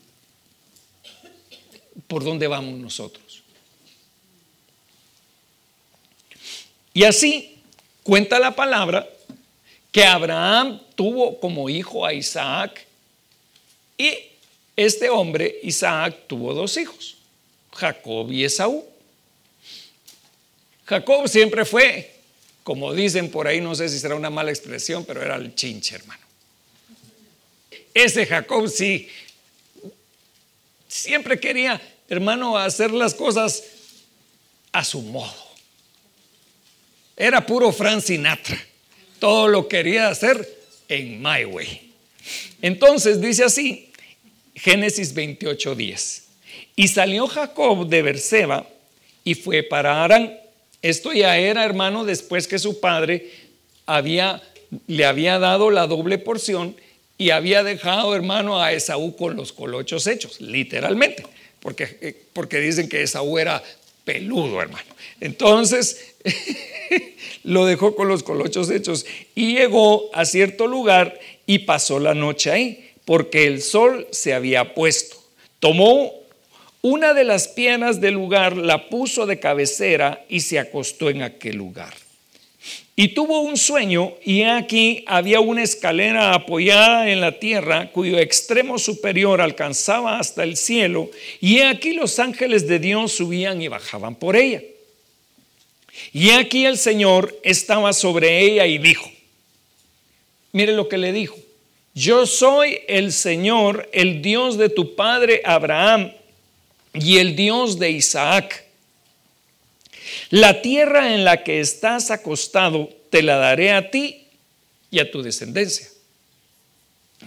¿por 2.07 2.23
dónde 2.23 2.47
vamos 2.47 2.79
nosotros? 2.79 3.43
Y 6.91 7.03
así 7.03 7.59
cuenta 8.01 8.39
la 8.39 8.55
palabra 8.55 9.07
que 9.91 10.03
Abraham 10.03 10.81
tuvo 10.95 11.39
como 11.39 11.69
hijo 11.69 12.03
a 12.03 12.13
Isaac 12.13 12.87
y 13.95 14.11
este 14.75 15.07
hombre, 15.09 15.59
Isaac, 15.61 16.23
tuvo 16.25 16.53
dos 16.55 16.75
hijos, 16.77 17.17
Jacob 17.73 18.31
y 18.31 18.43
Esaú. 18.43 18.83
Jacob 20.85 21.27
siempre 21.27 21.63
fue 21.63 22.14
como 22.65 22.95
dicen 22.95 23.29
por 23.29 23.47
ahí, 23.47 23.61
no 23.61 23.75
sé 23.75 23.89
si 23.89 23.99
será 23.99 24.15
una 24.15 24.31
mala 24.31 24.49
expresión, 24.49 25.05
pero 25.05 25.21
era 25.21 25.35
el 25.35 25.53
chinche, 25.53 25.97
hermano. 25.97 26.23
Ese 27.93 28.25
Jacob 28.25 28.67
sí, 28.67 29.07
siempre 30.87 31.39
quería, 31.39 31.79
hermano, 32.09 32.57
hacer 32.57 32.89
las 32.89 33.13
cosas 33.13 33.61
a 34.71 34.83
su 34.83 35.03
modo. 35.03 35.31
Era 37.15 37.45
puro 37.45 37.71
Frank 37.71 38.01
Sinatra. 38.01 38.59
Todo 39.19 39.47
lo 39.47 39.67
quería 39.67 40.07
hacer 40.07 40.51
en 40.89 41.21
my 41.21 41.45
way. 41.45 41.93
Entonces 42.63 43.21
dice 43.21 43.43
así, 43.43 43.91
Génesis 44.55 45.13
28, 45.13 45.75
10. 45.75 46.23
Y 46.77 46.87
salió 46.87 47.27
Jacob 47.27 47.87
de 47.87 48.01
Berseba 48.01 48.67
y 49.23 49.35
fue 49.35 49.61
para 49.61 50.03
Arán 50.03 50.35
esto 50.89 51.13
ya 51.13 51.37
era, 51.37 51.65
hermano, 51.65 52.05
después 52.05 52.47
que 52.47 52.59
su 52.59 52.79
padre 52.79 53.31
había, 53.87 54.43
le 54.85 55.05
había 55.05 55.39
dado 55.39 55.71
la 55.71 55.87
doble 55.87 56.19
porción 56.19 56.75
y 57.17 57.31
había 57.31 57.63
dejado, 57.63 58.15
hermano, 58.15 58.61
a 58.61 58.71
Esaú 58.71 59.15
con 59.15 59.35
los 59.35 59.51
colochos 59.51 60.05
hechos, 60.05 60.39
literalmente, 60.39 61.25
porque, 61.59 61.97
eh, 62.01 62.15
porque 62.33 62.59
dicen 62.59 62.87
que 62.87 63.01
Esaú 63.01 63.39
era 63.39 63.63
peludo, 64.03 64.61
hermano. 64.61 64.85
Entonces, 65.21 66.15
lo 67.43 67.65
dejó 67.65 67.95
con 67.95 68.07
los 68.07 68.21
colochos 68.21 68.69
hechos 68.69 69.07
y 69.33 69.55
llegó 69.55 70.11
a 70.13 70.23
cierto 70.25 70.67
lugar 70.67 71.19
y 71.47 71.59
pasó 71.59 71.99
la 71.99 72.13
noche 72.13 72.51
ahí, 72.51 72.91
porque 73.05 73.47
el 73.47 73.63
sol 73.63 74.07
se 74.11 74.35
había 74.35 74.75
puesto. 74.75 75.17
Tomó 75.59 76.13
una 76.87 77.15
de 77.15 77.23
las 77.23 77.47
piedras 77.47 77.99
del 77.99 78.13
lugar, 78.13 78.55
la 78.55 78.89
puso 78.89 79.25
de 79.25 79.39
cabecera 79.39 80.23
y 80.29 80.41
se 80.41 80.59
acostó 80.59 81.09
en 81.09 81.23
aquel 81.23 81.55
lugar. 81.55 81.95
Y 82.95 83.07
tuvo 83.15 83.41
un 83.41 83.57
sueño 83.57 84.13
y 84.23 84.43
aquí 84.43 85.03
había 85.07 85.39
una 85.39 85.63
escalera 85.63 86.35
apoyada 86.35 87.09
en 87.09 87.21
la 87.21 87.39
tierra 87.39 87.89
cuyo 87.91 88.19
extremo 88.19 88.77
superior 88.77 89.41
alcanzaba 89.41 90.19
hasta 90.19 90.43
el 90.43 90.57
cielo 90.57 91.09
y 91.41 91.61
aquí 91.61 91.93
los 91.93 92.19
ángeles 92.19 92.67
de 92.67 92.77
Dios 92.77 93.13
subían 93.13 93.63
y 93.63 93.67
bajaban 93.67 94.13
por 94.13 94.35
ella. 94.35 94.61
Y 96.13 96.29
aquí 96.29 96.67
el 96.67 96.77
Señor 96.77 97.35
estaba 97.41 97.93
sobre 97.93 98.41
ella 98.41 98.67
y 98.67 98.77
dijo, 98.77 99.09
mire 100.51 100.73
lo 100.73 100.87
que 100.87 100.99
le 100.99 101.11
dijo, 101.13 101.35
yo 101.95 102.27
soy 102.27 102.81
el 102.87 103.11
Señor, 103.11 103.89
el 103.91 104.21
Dios 104.21 104.59
de 104.59 104.69
tu 104.69 104.95
padre 104.95 105.41
Abraham 105.45 106.11
y 106.95 107.17
el 107.17 107.35
Dios 107.35 107.79
de 107.79 107.91
Isaac. 107.91 108.65
La 110.29 110.61
tierra 110.61 111.13
en 111.13 111.23
la 111.23 111.43
que 111.43 111.59
estás 111.59 112.11
acostado 112.11 112.89
te 113.09 113.21
la 113.21 113.37
daré 113.37 113.71
a 113.71 113.91
ti 113.91 114.27
y 114.91 114.99
a 114.99 115.11
tu 115.11 115.21
descendencia. 115.21 115.87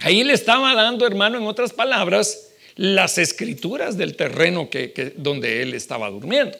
Ahí 0.01 0.23
le 0.23 0.33
estaba 0.33 0.73
dando, 0.75 1.05
hermano, 1.05 1.37
en 1.37 1.45
otras 1.45 1.73
palabras, 1.73 2.49
las 2.75 3.17
escrituras 3.17 3.97
del 3.97 4.15
terreno 4.15 4.69
que, 4.69 5.13
donde 5.17 5.61
él 5.61 5.73
estaba 5.73 6.09
durmiendo. 6.09 6.57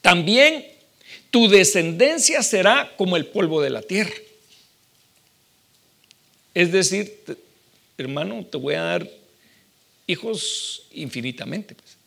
También 0.00 0.64
tu 1.30 1.48
descendencia 1.48 2.42
será 2.42 2.92
como 2.96 3.16
el 3.16 3.26
polvo 3.26 3.60
de 3.60 3.70
la 3.70 3.82
tierra. 3.82 4.14
Es 6.54 6.72
decir, 6.72 7.20
hermano, 7.98 8.44
te 8.44 8.56
voy 8.56 8.74
a 8.74 8.82
dar 8.82 9.19
hijos 10.10 10.86
infinitamente. 10.92 11.74
Pues. 11.74 12.00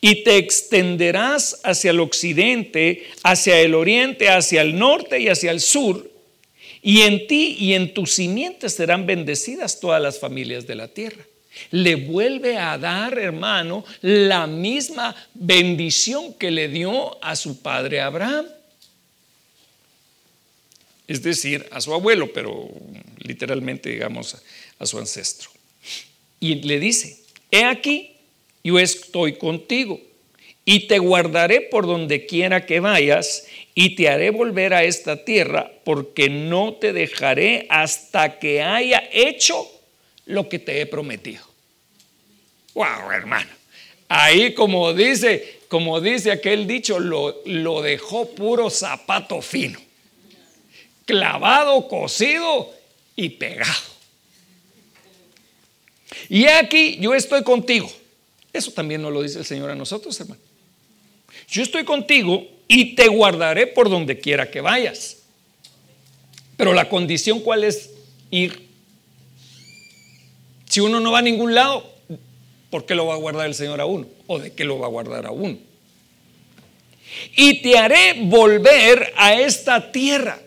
Y 0.00 0.22
te 0.22 0.36
extenderás 0.36 1.60
hacia 1.62 1.90
el 1.90 2.00
occidente, 2.00 3.06
hacia 3.22 3.60
el 3.60 3.74
oriente, 3.74 4.28
hacia 4.30 4.62
el 4.62 4.78
norte 4.78 5.20
y 5.20 5.28
hacia 5.28 5.50
el 5.50 5.60
sur. 5.60 6.10
Y 6.80 7.02
en 7.02 7.26
ti 7.26 7.56
y 7.58 7.74
en 7.74 7.92
tus 7.92 8.12
simientes 8.12 8.74
serán 8.74 9.06
bendecidas 9.06 9.80
todas 9.80 10.00
las 10.00 10.18
familias 10.18 10.66
de 10.66 10.74
la 10.74 10.88
tierra. 10.88 11.24
Le 11.70 11.96
vuelve 11.96 12.56
a 12.56 12.78
dar, 12.78 13.18
hermano, 13.18 13.84
la 14.00 14.46
misma 14.46 15.14
bendición 15.34 16.34
que 16.34 16.50
le 16.50 16.68
dio 16.68 17.22
a 17.22 17.34
su 17.34 17.60
padre 17.60 18.00
Abraham. 18.00 18.46
Es 21.08 21.22
decir, 21.22 21.66
a 21.72 21.80
su 21.80 21.92
abuelo, 21.92 22.32
pero 22.32 22.70
literalmente, 23.18 23.90
digamos, 23.90 24.36
a 24.78 24.86
su 24.86 24.98
ancestro. 24.98 25.50
Y 26.40 26.56
le 26.56 26.78
dice, 26.78 27.18
he 27.50 27.64
aquí, 27.64 28.12
yo 28.62 28.78
estoy 28.78 29.34
contigo 29.34 30.00
y 30.64 30.86
te 30.86 30.98
guardaré 30.98 31.62
por 31.62 31.86
donde 31.86 32.26
quiera 32.26 32.66
que 32.66 32.80
vayas 32.80 33.46
y 33.74 33.94
te 33.94 34.08
haré 34.08 34.28
volver 34.28 34.74
a 34.74 34.84
esta 34.84 35.24
tierra 35.24 35.72
porque 35.84 36.28
no 36.28 36.74
te 36.74 36.92
dejaré 36.92 37.66
hasta 37.70 38.38
que 38.38 38.62
haya 38.62 39.02
hecho 39.10 39.66
lo 40.26 40.48
que 40.48 40.58
te 40.58 40.80
he 40.80 40.86
prometido. 40.86 41.42
Wow, 42.74 43.10
hermano. 43.12 43.48
Ahí 44.08 44.52
como 44.52 44.92
dice, 44.92 45.60
como 45.68 46.00
dice 46.00 46.32
aquel 46.32 46.66
dicho, 46.66 46.98
lo, 46.98 47.40
lo 47.46 47.80
dejó 47.80 48.28
puro 48.34 48.68
zapato 48.68 49.40
fino. 49.40 49.78
Clavado, 51.06 51.88
cosido 51.88 52.74
y 53.16 53.30
pegado. 53.30 53.97
Y 56.28 56.46
aquí 56.46 56.98
yo 57.00 57.14
estoy 57.14 57.42
contigo 57.42 57.90
eso 58.52 58.72
también 58.72 59.02
nos 59.02 59.12
lo 59.12 59.22
dice 59.22 59.38
el 59.38 59.44
Señor 59.44 59.70
a 59.70 59.74
nosotros, 59.74 60.18
hermano. 60.20 60.40
Yo 61.48 61.62
estoy 61.62 61.84
contigo 61.84 62.46
y 62.66 62.94
te 62.94 63.08
guardaré 63.08 63.66
por 63.66 63.88
donde 63.88 64.18
quiera 64.18 64.50
que 64.50 64.60
vayas. 64.60 65.18
Pero 66.56 66.72
la 66.72 66.88
condición 66.88 67.40
cuál 67.40 67.64
es 67.64 67.90
ir. 68.30 68.68
Si 70.68 70.80
uno 70.80 71.00
no 71.00 71.12
va 71.12 71.20
a 71.20 71.22
ningún 71.22 71.54
lado, 71.54 71.88
¿por 72.70 72.84
qué 72.84 72.94
lo 72.94 73.06
va 73.06 73.14
a 73.14 73.18
guardar 73.18 73.46
el 73.46 73.54
Señor 73.54 73.80
a 73.80 73.86
uno? 73.86 74.06
¿O 74.26 74.38
de 74.38 74.52
qué 74.52 74.64
lo 74.64 74.78
va 74.78 74.86
a 74.86 74.90
guardar 74.90 75.26
a 75.26 75.30
uno? 75.30 75.56
Y 77.36 77.62
te 77.62 77.78
haré 77.78 78.14
volver 78.24 79.14
a 79.16 79.40
esta 79.40 79.92
tierra. 79.92 80.40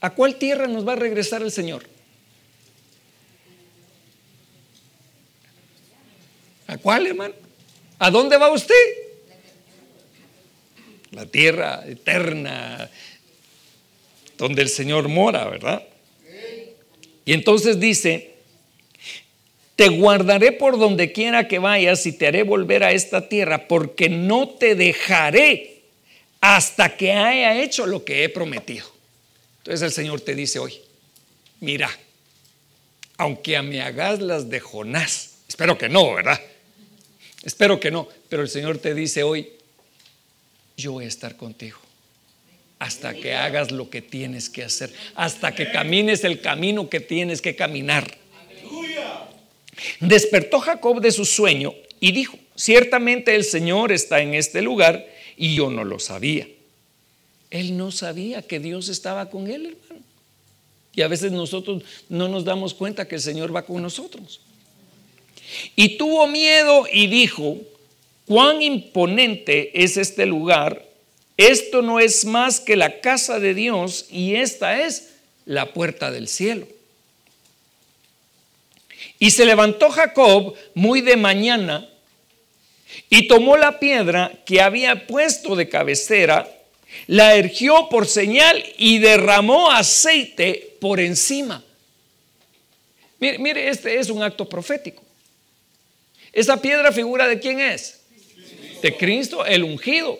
¿A 0.00 0.10
cuál 0.10 0.36
tierra 0.36 0.66
nos 0.66 0.86
va 0.86 0.92
a 0.92 0.96
regresar 0.96 1.42
el 1.42 1.50
Señor? 1.50 1.84
¿A 6.72 6.78
cuál, 6.78 7.06
hermano? 7.06 7.34
¿A 7.98 8.10
dónde 8.10 8.38
va 8.38 8.50
usted? 8.50 8.74
La 11.10 11.26
tierra 11.26 11.84
eterna, 11.86 12.88
donde 14.38 14.62
el 14.62 14.70
Señor 14.70 15.08
mora, 15.08 15.44
¿verdad? 15.50 15.86
Y 17.26 17.34
entonces 17.34 17.78
dice, 17.78 18.36
te 19.76 19.90
guardaré 19.90 20.52
por 20.52 20.78
donde 20.78 21.12
quiera 21.12 21.46
que 21.46 21.58
vayas 21.58 22.06
y 22.06 22.12
te 22.12 22.26
haré 22.26 22.42
volver 22.42 22.84
a 22.84 22.92
esta 22.92 23.28
tierra, 23.28 23.68
porque 23.68 24.08
no 24.08 24.48
te 24.48 24.74
dejaré 24.74 25.82
hasta 26.40 26.96
que 26.96 27.12
haya 27.12 27.62
hecho 27.62 27.84
lo 27.84 28.02
que 28.02 28.24
he 28.24 28.30
prometido. 28.30 28.86
Entonces 29.58 29.82
el 29.82 29.92
Señor 29.92 30.22
te 30.22 30.34
dice 30.34 30.58
hoy, 30.58 30.80
mira, 31.60 31.90
aunque 33.18 33.60
me 33.60 33.82
hagas 33.82 34.22
las 34.22 34.48
de 34.48 34.58
Jonás, 34.58 35.34
espero 35.46 35.76
que 35.76 35.90
no, 35.90 36.14
¿verdad? 36.14 36.40
Espero 37.42 37.80
que 37.80 37.90
no, 37.90 38.08
pero 38.28 38.42
el 38.42 38.48
Señor 38.48 38.78
te 38.78 38.94
dice 38.94 39.22
hoy, 39.22 39.48
yo 40.76 40.92
voy 40.92 41.04
a 41.04 41.08
estar 41.08 41.36
contigo 41.36 41.78
hasta 42.82 43.14
que 43.14 43.34
hagas 43.34 43.70
lo 43.70 43.90
que 43.90 44.02
tienes 44.02 44.50
que 44.50 44.64
hacer, 44.64 44.92
hasta 45.14 45.54
que 45.54 45.70
camines 45.70 46.24
el 46.24 46.40
camino 46.40 46.90
que 46.90 46.98
tienes 46.98 47.40
que 47.40 47.54
caminar. 47.54 48.18
Despertó 50.00 50.58
Jacob 50.58 51.00
de 51.00 51.12
su 51.12 51.24
sueño 51.24 51.74
y 52.00 52.10
dijo, 52.10 52.36
ciertamente 52.56 53.36
el 53.36 53.44
Señor 53.44 53.92
está 53.92 54.20
en 54.20 54.34
este 54.34 54.62
lugar 54.62 55.06
y 55.36 55.54
yo 55.54 55.70
no 55.70 55.84
lo 55.84 56.00
sabía. 56.00 56.48
Él 57.50 57.76
no 57.76 57.92
sabía 57.92 58.42
que 58.42 58.58
Dios 58.58 58.88
estaba 58.88 59.30
con 59.30 59.48
él, 59.48 59.66
hermano. 59.66 60.04
Y 60.92 61.02
a 61.02 61.08
veces 61.08 61.30
nosotros 61.30 61.84
no 62.08 62.26
nos 62.26 62.44
damos 62.44 62.74
cuenta 62.74 63.06
que 63.06 63.14
el 63.14 63.20
Señor 63.20 63.54
va 63.54 63.64
con 63.64 63.80
nosotros. 63.80 64.40
Y 65.76 65.96
tuvo 65.96 66.26
miedo 66.26 66.86
y 66.90 67.06
dijo, 67.06 67.58
cuán 68.26 68.62
imponente 68.62 69.82
es 69.82 69.96
este 69.96 70.26
lugar. 70.26 70.84
Esto 71.36 71.82
no 71.82 72.00
es 72.00 72.24
más 72.24 72.60
que 72.60 72.76
la 72.76 73.00
casa 73.00 73.40
de 73.40 73.54
Dios 73.54 74.06
y 74.10 74.36
esta 74.36 74.82
es 74.82 75.10
la 75.44 75.72
puerta 75.72 76.10
del 76.10 76.28
cielo. 76.28 76.66
Y 79.18 79.30
se 79.30 79.44
levantó 79.44 79.90
Jacob 79.90 80.54
muy 80.74 81.00
de 81.00 81.16
mañana 81.16 81.88
y 83.08 83.28
tomó 83.28 83.56
la 83.56 83.78
piedra 83.78 84.32
que 84.44 84.60
había 84.60 85.06
puesto 85.06 85.56
de 85.56 85.68
cabecera, 85.68 86.50
la 87.06 87.34
ergió 87.34 87.88
por 87.88 88.06
señal 88.06 88.62
y 88.78 88.98
derramó 88.98 89.70
aceite 89.70 90.76
por 90.80 91.00
encima. 91.00 91.62
Mire, 93.18 93.68
este 93.68 93.98
es 93.98 94.10
un 94.10 94.22
acto 94.22 94.48
profético. 94.48 95.02
¿Esa 96.32 96.60
piedra 96.60 96.92
figura 96.92 97.28
de 97.28 97.38
quién 97.38 97.60
es? 97.60 98.00
De 98.80 98.96
Cristo, 98.96 99.44
el 99.44 99.64
ungido. 99.64 100.18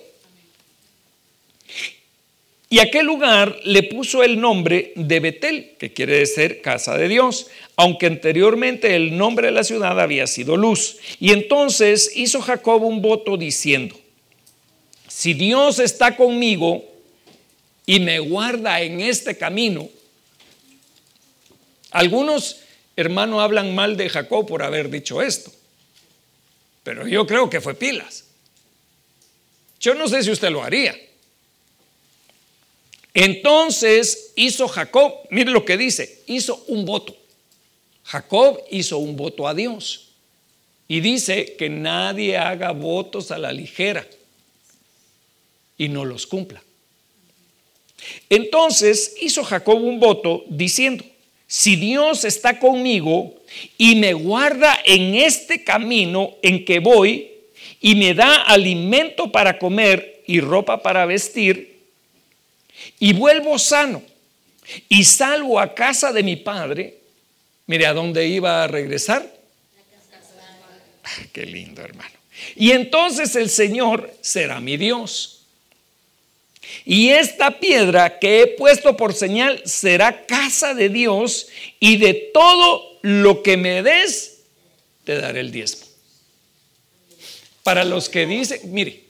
Y 2.72 2.78
aquel 2.78 3.04
lugar 3.04 3.58
le 3.64 3.82
puso 3.82 4.22
el 4.22 4.40
nombre 4.40 4.94
de 4.96 5.20
Betel, 5.20 5.76
que 5.78 5.92
quiere 5.92 6.18
decir 6.18 6.62
casa 6.62 6.96
de 6.96 7.06
Dios, 7.06 7.48
aunque 7.76 8.06
anteriormente 8.06 8.96
el 8.96 9.18
nombre 9.18 9.48
de 9.48 9.52
la 9.52 9.62
ciudad 9.62 10.00
había 10.00 10.26
sido 10.26 10.56
luz. 10.56 10.96
Y 11.20 11.32
entonces 11.32 12.12
hizo 12.16 12.40
Jacob 12.40 12.82
un 12.82 13.02
voto 13.02 13.36
diciendo, 13.36 13.94
si 15.06 15.34
Dios 15.34 15.80
está 15.80 16.16
conmigo 16.16 16.82
y 17.84 18.00
me 18.00 18.20
guarda 18.20 18.80
en 18.80 19.00
este 19.00 19.36
camino, 19.36 19.90
algunos 21.90 22.60
hermanos 22.96 23.40
hablan 23.40 23.74
mal 23.74 23.98
de 23.98 24.08
Jacob 24.08 24.46
por 24.46 24.62
haber 24.62 24.88
dicho 24.88 25.20
esto. 25.20 25.52
Pero 26.82 27.06
yo 27.06 27.26
creo 27.26 27.48
que 27.48 27.60
fue 27.60 27.74
pilas. 27.74 28.24
Yo 29.80 29.94
no 29.94 30.08
sé 30.08 30.22
si 30.22 30.30
usted 30.30 30.50
lo 30.50 30.62
haría. 30.62 30.96
Entonces 33.14 34.32
hizo 34.36 34.68
Jacob, 34.68 35.14
mire 35.30 35.50
lo 35.50 35.64
que 35.64 35.76
dice, 35.76 36.22
hizo 36.26 36.64
un 36.68 36.84
voto. 36.84 37.16
Jacob 38.04 38.62
hizo 38.70 38.98
un 38.98 39.16
voto 39.16 39.46
a 39.46 39.54
Dios. 39.54 40.08
Y 40.88 41.00
dice 41.00 41.56
que 41.56 41.68
nadie 41.68 42.36
haga 42.36 42.72
votos 42.72 43.30
a 43.30 43.38
la 43.38 43.52
ligera 43.52 44.06
y 45.78 45.88
no 45.88 46.04
los 46.04 46.26
cumpla. 46.26 46.62
Entonces 48.28 49.14
hizo 49.20 49.44
Jacob 49.44 49.82
un 49.82 50.00
voto 50.00 50.44
diciendo, 50.48 51.04
si 51.52 51.76
Dios 51.76 52.24
está 52.24 52.58
conmigo 52.58 53.34
y 53.76 53.96
me 53.96 54.14
guarda 54.14 54.74
en 54.86 55.14
este 55.14 55.62
camino 55.62 56.36
en 56.40 56.64
que 56.64 56.78
voy 56.78 57.30
y 57.78 57.94
me 57.94 58.14
da 58.14 58.36
alimento 58.44 59.30
para 59.30 59.58
comer 59.58 60.22
y 60.26 60.40
ropa 60.40 60.82
para 60.82 61.04
vestir, 61.04 61.78
y 62.98 63.12
vuelvo 63.12 63.58
sano 63.58 64.02
y 64.88 65.04
salvo 65.04 65.60
a 65.60 65.74
casa 65.74 66.10
de 66.10 66.22
mi 66.22 66.36
padre, 66.36 67.00
mire 67.66 67.84
a 67.84 67.92
dónde 67.92 68.26
iba 68.26 68.64
a 68.64 68.66
regresar. 68.66 69.30
qué 71.34 71.44
lindo 71.44 71.82
hermano. 71.82 72.14
Y 72.56 72.70
entonces 72.70 73.36
el 73.36 73.50
Señor 73.50 74.10
será 74.22 74.58
mi 74.58 74.78
Dios. 74.78 75.41
Y 76.84 77.10
esta 77.10 77.58
piedra 77.60 78.18
que 78.18 78.42
he 78.42 78.46
puesto 78.46 78.96
por 78.96 79.14
señal 79.14 79.62
será 79.64 80.26
casa 80.26 80.74
de 80.74 80.88
Dios 80.88 81.48
y 81.80 81.96
de 81.96 82.14
todo 82.32 82.98
lo 83.02 83.42
que 83.42 83.56
me 83.56 83.82
des, 83.82 84.40
te 85.04 85.16
daré 85.16 85.40
el 85.40 85.52
diezmo. 85.52 85.86
Para 87.62 87.84
los 87.84 88.08
que 88.08 88.26
dicen, 88.26 88.60
mire, 88.72 89.04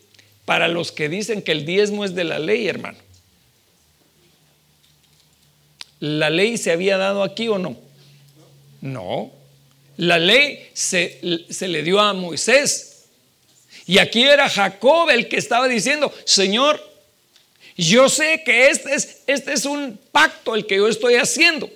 para 0.44 0.68
los 0.68 0.92
que 0.92 1.08
dicen 1.08 1.42
que 1.42 1.52
el 1.52 1.64
diezmo 1.64 2.04
es 2.04 2.14
de 2.14 2.24
la 2.24 2.38
ley, 2.38 2.68
hermano. 2.68 2.98
¿La 6.00 6.30
ley 6.30 6.58
se 6.58 6.72
había 6.72 6.96
dado 6.96 7.22
aquí 7.22 7.48
o 7.48 7.58
no? 7.58 7.76
No. 8.80 9.30
La 9.96 10.18
ley 10.18 10.68
se, 10.72 11.46
se 11.48 11.68
le 11.68 11.82
dio 11.82 12.00
a 12.00 12.12
Moisés. 12.12 13.04
Y 13.86 13.98
aquí 13.98 14.24
era 14.24 14.48
Jacob 14.48 15.10
el 15.10 15.28
que 15.28 15.36
estaba 15.36 15.68
diciendo, 15.68 16.12
Señor, 16.24 16.91
yo 17.76 18.08
sé 18.08 18.42
que 18.44 18.68
este 18.68 18.94
es, 18.94 19.22
este 19.26 19.52
es 19.52 19.64
un 19.64 19.98
pacto 20.10 20.54
el 20.54 20.66
que 20.66 20.76
yo 20.76 20.88
estoy 20.88 21.14
haciendo. 21.14 21.70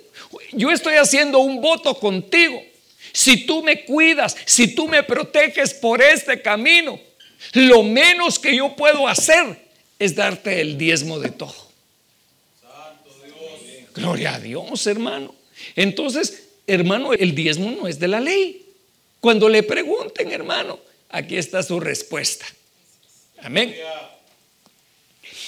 Yo 0.51 0.71
estoy 0.71 0.95
haciendo 0.95 1.39
un 1.39 1.61
voto 1.61 1.95
contigo. 1.95 2.61
Si 3.13 3.45
tú 3.45 3.63
me 3.63 3.85
cuidas, 3.85 4.35
si 4.45 4.75
tú 4.75 4.87
me 4.87 5.03
proteges 5.03 5.73
por 5.73 6.01
este 6.01 6.41
camino, 6.41 6.99
lo 7.53 7.83
menos 7.83 8.37
que 8.37 8.55
yo 8.55 8.75
puedo 8.75 9.07
hacer 9.07 9.67
es 9.97 10.15
darte 10.15 10.61
el 10.61 10.77
diezmo 10.77 11.19
de 11.19 11.29
todo. 11.29 11.67
Gloria 13.95 14.35
a 14.35 14.39
Dios, 14.39 14.85
hermano. 14.85 15.33
Entonces, 15.75 16.49
hermano, 16.67 17.13
el 17.13 17.33
diezmo 17.33 17.71
no 17.71 17.87
es 17.87 17.99
de 17.99 18.07
la 18.07 18.19
ley. 18.19 18.65
Cuando 19.19 19.49
le 19.49 19.63
pregunten, 19.63 20.31
hermano, 20.31 20.79
aquí 21.09 21.37
está 21.37 21.63
su 21.63 21.79
respuesta. 21.79 22.45
Amén. 23.39 23.75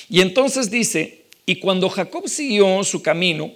Y 0.10 0.22
entonces 0.22 0.72
dice, 0.72 1.26
y 1.46 1.58
cuando 1.58 1.88
Jacob 1.90 2.28
siguió 2.28 2.84
su 2.84 3.02
camino, 3.02 3.52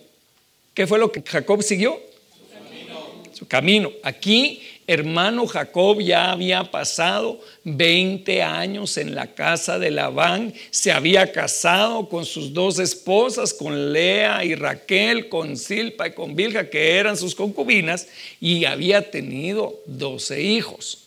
¿qué 0.74 0.86
fue 0.86 1.00
lo 1.00 1.12
que 1.12 1.24
Jacob 1.26 1.64
siguió? 1.64 2.00
Su 2.32 2.54
camino. 2.54 3.00
Su 3.34 3.48
camino. 3.48 3.92
Aquí, 4.04 4.62
hermano 4.86 5.48
Jacob 5.48 6.00
ya 6.00 6.32
había 6.32 6.64
pasado 6.70 7.40
20 7.64 8.44
años 8.44 8.98
en 8.98 9.16
la 9.16 9.34
casa 9.34 9.80
de 9.80 9.90
Labán, 9.90 10.54
se 10.70 10.92
había 10.92 11.32
casado 11.32 12.08
con 12.08 12.26
sus 12.26 12.54
dos 12.54 12.78
esposas, 12.78 13.52
con 13.52 13.92
Lea 13.92 14.46
y 14.46 14.54
Raquel, 14.54 15.30
con 15.30 15.58
Silpa 15.58 16.08
y 16.08 16.14
con 16.14 16.36
Bilga, 16.36 16.70
que 16.70 16.98
eran 16.98 17.18
sus 17.18 17.34
concubinas, 17.34 18.08
y 18.40 18.66
había 18.66 19.10
tenido 19.10 19.82
12 19.88 20.42
hijos. 20.42 21.03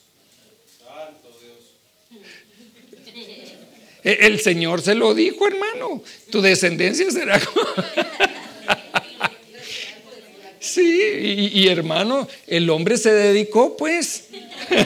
El 4.06 4.40
Señor 4.40 4.82
se 4.82 4.94
lo 4.94 5.14
dijo, 5.14 5.46
hermano. 5.46 6.02
Tu 6.30 6.40
descendencia 6.40 7.10
será. 7.10 7.40
sí, 10.60 11.50
y, 11.52 11.66
hermano, 11.66 12.28
el 12.46 12.70
hombre 12.70 12.98
se 12.98 13.12
dedicó, 13.12 13.76
pues. 13.76 14.28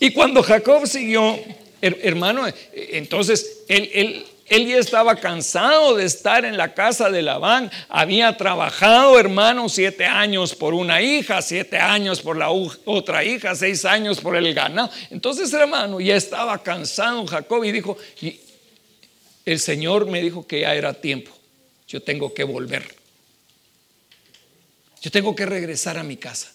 y 0.00 0.12
cuando 0.12 0.42
Jacob 0.42 0.86
siguió, 0.86 1.38
hermano, 1.80 2.46
entonces 2.72 3.62
él, 3.68 3.90
él 3.94 4.26
él 4.46 4.66
ya 4.66 4.76
estaba 4.76 5.16
cansado 5.16 5.96
de 5.96 6.04
estar 6.04 6.44
en 6.44 6.56
la 6.56 6.74
casa 6.74 7.10
de 7.10 7.22
Labán. 7.22 7.70
Había 7.88 8.36
trabajado, 8.36 9.18
hermano, 9.18 9.68
siete 9.68 10.04
años 10.04 10.54
por 10.54 10.74
una 10.74 11.00
hija, 11.00 11.40
siete 11.40 11.78
años 11.78 12.20
por 12.20 12.36
la 12.36 12.50
otra 12.50 13.24
hija, 13.24 13.54
seis 13.54 13.84
años 13.84 14.20
por 14.20 14.36
el 14.36 14.52
ganado. 14.52 14.90
Entonces, 15.10 15.52
hermano, 15.52 16.00
ya 16.00 16.16
estaba 16.16 16.62
cansado 16.62 17.26
Jacob 17.26 17.64
y 17.64 17.72
dijo, 17.72 17.96
el 19.46 19.58
Señor 19.60 20.06
me 20.06 20.20
dijo 20.20 20.46
que 20.46 20.60
ya 20.60 20.74
era 20.74 20.92
tiempo. 20.92 21.30
Yo 21.88 22.02
tengo 22.02 22.34
que 22.34 22.44
volver. 22.44 22.94
Yo 25.00 25.10
tengo 25.10 25.34
que 25.34 25.46
regresar 25.46 25.98
a 25.98 26.02
mi 26.02 26.16
casa. 26.16 26.53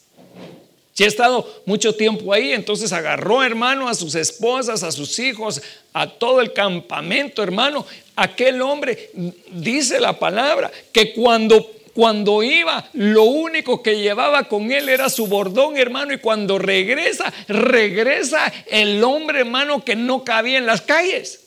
Si 0.99 1.05
ha 1.05 1.07
estado 1.07 1.61
mucho 1.63 1.95
tiempo 1.95 2.33
ahí, 2.33 2.51
entonces 2.51 2.91
agarró, 2.91 3.41
hermano, 3.41 3.87
a 3.87 3.93
sus 3.93 4.15
esposas, 4.15 4.83
a 4.83 4.91
sus 4.91 5.17
hijos, 5.19 5.61
a 5.93 6.09
todo 6.09 6.41
el 6.41 6.51
campamento, 6.51 7.41
hermano. 7.41 7.85
Aquel 8.17 8.61
hombre, 8.61 9.09
dice 9.49 10.01
la 10.01 10.19
palabra, 10.19 10.69
que 10.91 11.13
cuando 11.13 11.65
cuando 11.93 12.43
iba, 12.43 12.89
lo 12.91 13.23
único 13.23 13.81
que 13.81 14.01
llevaba 14.01 14.49
con 14.49 14.73
él 14.73 14.89
era 14.89 15.09
su 15.09 15.27
bordón, 15.27 15.77
hermano, 15.77 16.11
y 16.11 16.17
cuando 16.17 16.59
regresa, 16.59 17.33
regresa 17.47 18.51
el 18.67 19.01
hombre, 19.01 19.39
hermano, 19.39 19.85
que 19.85 19.95
no 19.95 20.25
cabía 20.25 20.57
en 20.57 20.65
las 20.65 20.81
calles. 20.81 21.45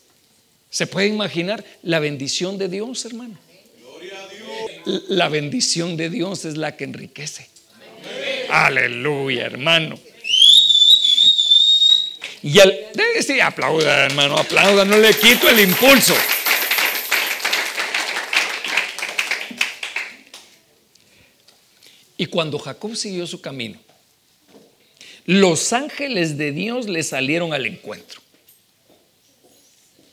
¿Se 0.71 0.87
puede 0.87 1.09
imaginar 1.09 1.62
la 1.83 1.99
bendición 1.99 2.57
de 2.57 2.71
Dios, 2.71 3.05
hermano? 3.05 3.37
La 5.09 5.29
bendición 5.29 5.99
de 5.99 6.09
Dios 6.09 6.47
es 6.47 6.57
la 6.57 6.75
que 6.75 6.85
enriquece. 6.85 7.52
Aleluya, 8.53 9.47
hermano. 9.47 9.99
Y 12.43 12.59
el, 12.59 12.87
sí, 13.23 13.41
aplauda, 13.41 14.05
hermano, 14.05 14.37
aplauda, 14.37 14.85
no 14.85 14.99
le 14.99 15.15
quito 15.15 15.49
el 15.49 15.61
impulso. 15.61 16.15
Y 22.19 22.27
cuando 22.27 22.59
Jacob 22.59 22.95
siguió 22.95 23.27
su 23.27 23.41
camino, 23.41 23.81
los 25.25 25.73
ángeles 25.73 26.37
de 26.37 26.53
Dios 26.53 26.91
le 26.91 27.03
salieron 27.05 27.55
al 27.55 27.65
encuentro. 27.65 28.21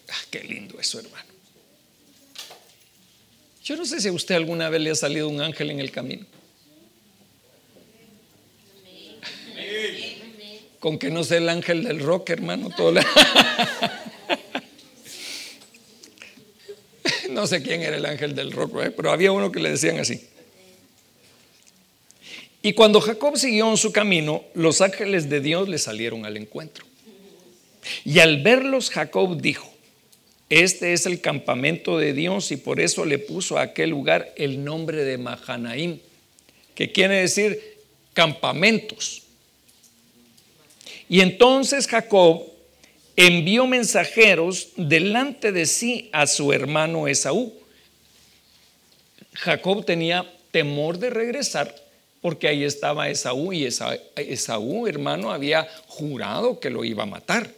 Ah, 0.07 0.23
qué 0.31 0.45
lindo 0.45 0.79
eso, 0.79 0.99
hermano. 0.99 1.27
Yo 3.65 3.75
no 3.75 3.85
sé 3.85 3.99
si 3.99 4.07
a 4.07 4.13
usted 4.13 4.35
alguna 4.35 4.69
vez 4.69 4.79
le 4.79 4.91
ha 4.91 4.95
salido 4.95 5.27
un 5.27 5.41
ángel 5.41 5.71
en 5.71 5.81
el 5.81 5.91
camino. 5.91 6.25
Con 10.79 10.97
que 10.97 11.09
no 11.09 11.23
sea 11.23 11.37
el 11.37 11.49
ángel 11.49 11.83
del 11.83 11.99
rock, 11.99 12.29
hermano. 12.29 12.69
No 17.29 17.45
sé 17.47 17.61
quién 17.61 17.83
era 17.83 17.95
el 17.95 18.05
ángel 18.05 18.35
del 18.35 18.51
rock, 18.51 18.83
¿eh? 18.83 18.91
pero 18.91 19.11
había 19.11 19.31
uno 19.31 19.51
que 19.51 19.59
le 19.59 19.69
decían 19.69 19.99
así. 19.99 20.27
Y 22.61 22.73
cuando 22.73 22.99
Jacob 22.99 23.37
siguió 23.37 23.69
en 23.69 23.77
su 23.77 23.91
camino, 23.91 24.43
los 24.53 24.81
ángeles 24.81 25.29
de 25.29 25.39
Dios 25.39 25.69
le 25.69 25.77
salieron 25.77 26.25
al 26.25 26.35
encuentro. 26.37 26.85
Y 28.03 28.19
al 28.19 28.41
verlos, 28.41 28.89
Jacob 28.89 29.39
dijo, 29.39 29.71
este 30.49 30.93
es 30.93 31.05
el 31.05 31.21
campamento 31.21 31.97
de 31.97 32.13
Dios 32.13 32.51
y 32.51 32.57
por 32.57 32.79
eso 32.79 33.05
le 33.05 33.19
puso 33.19 33.57
a 33.57 33.61
aquel 33.61 33.91
lugar 33.91 34.33
el 34.35 34.63
nombre 34.63 35.03
de 35.03 35.17
Mahanaim, 35.17 35.99
que 36.75 36.91
quiere 36.91 37.15
decir 37.15 37.77
campamentos. 38.13 39.23
Y 41.09 41.21
entonces 41.21 41.87
Jacob 41.87 42.43
envió 43.15 43.65
mensajeros 43.65 44.69
delante 44.77 45.51
de 45.51 45.65
sí 45.65 46.09
a 46.13 46.27
su 46.27 46.53
hermano 46.53 47.07
Esaú. 47.07 47.53
Jacob 49.33 49.83
tenía 49.83 50.31
temor 50.51 50.99
de 50.99 51.09
regresar 51.09 51.75
porque 52.21 52.47
ahí 52.47 52.63
estaba 52.63 53.09
Esaú 53.09 53.53
y 53.53 53.65
Esaú, 53.65 54.87
hermano, 54.87 55.31
había 55.31 55.67
jurado 55.87 56.59
que 56.59 56.69
lo 56.69 56.85
iba 56.85 57.03
a 57.03 57.07
matar. 57.07 57.51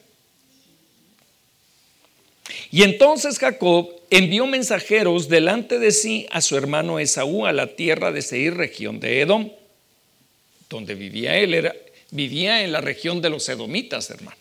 Y 2.70 2.84
entonces 2.84 3.38
Jacob 3.38 3.90
envió 4.10 4.46
mensajeros 4.46 5.30
delante 5.30 5.80
de 5.80 5.92
sí 5.92 6.28
a 6.32 6.42
su 6.42 6.58
hermano 6.58 7.00
Esaú 7.00 7.46
a 7.46 7.54
la 7.54 7.76
tierra 7.76 8.12
de 8.12 8.22
Seir, 8.22 8.56
región 8.56 9.00
de 9.00 9.22
Edom, 9.22 9.52
donde 10.70 10.96
vivía 10.96 11.38
él. 11.38 11.54
Era, 11.54 11.76
vivía 12.12 12.62
en 12.63 12.71
la 12.71 12.82
región 12.82 13.21
de 13.21 13.30
los 13.30 13.47
edomitas, 13.50 14.10
hermano. 14.10 14.38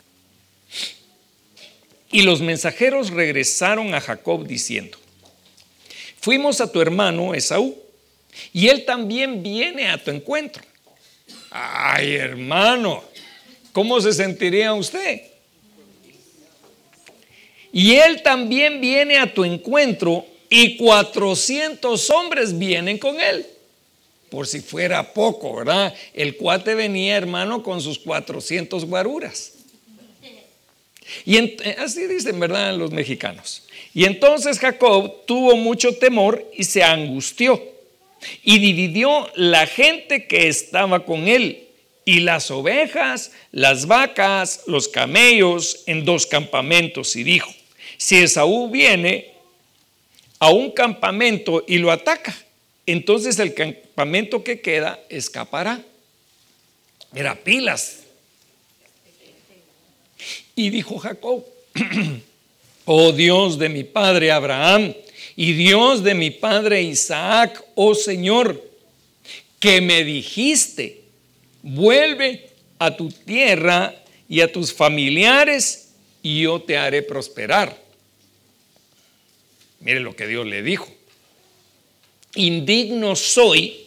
Y 2.13 2.23
los 2.23 2.41
mensajeros 2.41 3.11
regresaron 3.11 3.95
a 3.95 4.01
Jacob 4.01 4.47
diciendo, 4.47 4.99
fuimos 6.21 6.61
a 6.61 6.71
tu 6.71 6.81
hermano 6.81 7.35
Esaú, 7.35 7.77
y 8.53 8.69
él 8.69 8.85
también 8.85 9.43
viene 9.43 9.89
a 9.89 10.03
tu 10.03 10.11
encuentro. 10.11 10.63
Ay, 11.51 12.15
hermano, 12.15 13.05
¿cómo 13.73 14.01
se 14.01 14.13
sentiría 14.13 14.73
usted? 14.73 15.23
Y 17.73 17.95
él 17.95 18.23
también 18.23 18.81
viene 18.81 19.19
a 19.19 19.33
tu 19.33 19.45
encuentro 19.45 20.27
y 20.49 20.77
400 20.77 22.11
hombres 22.11 22.59
vienen 22.59 22.99
con 22.99 23.21
él. 23.21 23.47
Por 24.31 24.47
si 24.47 24.61
fuera 24.61 25.13
poco, 25.13 25.57
¿verdad? 25.57 25.95
El 26.15 26.37
cuate 26.37 26.75
venía, 26.75 27.17
hermano, 27.17 27.63
con 27.63 27.81
sus 27.81 27.99
400 27.99 28.85
guaruras. 28.85 29.55
Y 31.25 31.37
eh, 31.37 31.77
así 31.79 32.07
dicen, 32.07 32.39
¿verdad? 32.39 32.75
Los 32.77 32.93
mexicanos. 32.93 33.65
Y 33.93 34.05
entonces 34.05 34.59
Jacob 34.59 35.27
tuvo 35.27 35.57
mucho 35.57 35.95
temor 35.97 36.49
y 36.57 36.65
se 36.65 36.83
angustió. 36.83 37.61
Y 38.45 38.59
dividió 38.59 39.31
la 39.35 39.67
gente 39.67 40.27
que 40.27 40.49
estaba 40.49 41.05
con 41.05 41.27
él 41.27 41.69
y 42.05 42.21
las 42.21 42.51
ovejas, 42.51 43.33
las 43.51 43.87
vacas, 43.87 44.63
los 44.67 44.89
camellos 44.89 45.83
en 45.87 46.05
dos 46.05 46.27
campamentos 46.27 47.17
y 47.17 47.23
dijo, 47.23 47.51
si 47.97 48.19
Esaú 48.19 48.71
viene 48.71 49.33
a 50.39 50.51
un 50.51 50.71
campamento 50.71 51.65
y 51.67 51.79
lo 51.79 51.91
ataca, 51.91 52.37
entonces 52.93 53.39
el 53.39 53.55
campamento 53.55 54.43
que 54.43 54.61
queda 54.61 55.01
escapará. 55.09 55.83
Era 57.15 57.35
pilas. 57.35 58.01
Y 60.55 60.71
dijo 60.71 60.99
Jacob, 60.99 61.45
oh 62.85 63.13
Dios 63.13 63.59
de 63.59 63.69
mi 63.69 63.85
padre 63.85 64.31
Abraham 64.31 64.95
y 65.37 65.53
Dios 65.53 66.03
de 66.03 66.15
mi 66.15 66.31
padre 66.31 66.83
Isaac, 66.83 67.65
oh 67.75 67.95
Señor, 67.95 68.63
que 69.59 69.81
me 69.81 70.05
dijiste, 70.05 71.03
vuelve 71.63 72.51
a 72.79 72.97
tu 72.97 73.11
tierra 73.11 73.95
y 74.29 74.41
a 74.41 74.53
tus 74.53 74.73
familiares 74.73 75.93
y 76.23 76.43
yo 76.43 76.61
te 76.61 76.77
haré 76.77 77.03
prosperar. 77.03 77.77
Mire 79.81 80.01
lo 80.01 80.15
que 80.15 80.27
Dios 80.27 80.47
le 80.47 80.63
dijo. 80.63 80.89
Indigno 82.35 83.17
soy 83.17 83.87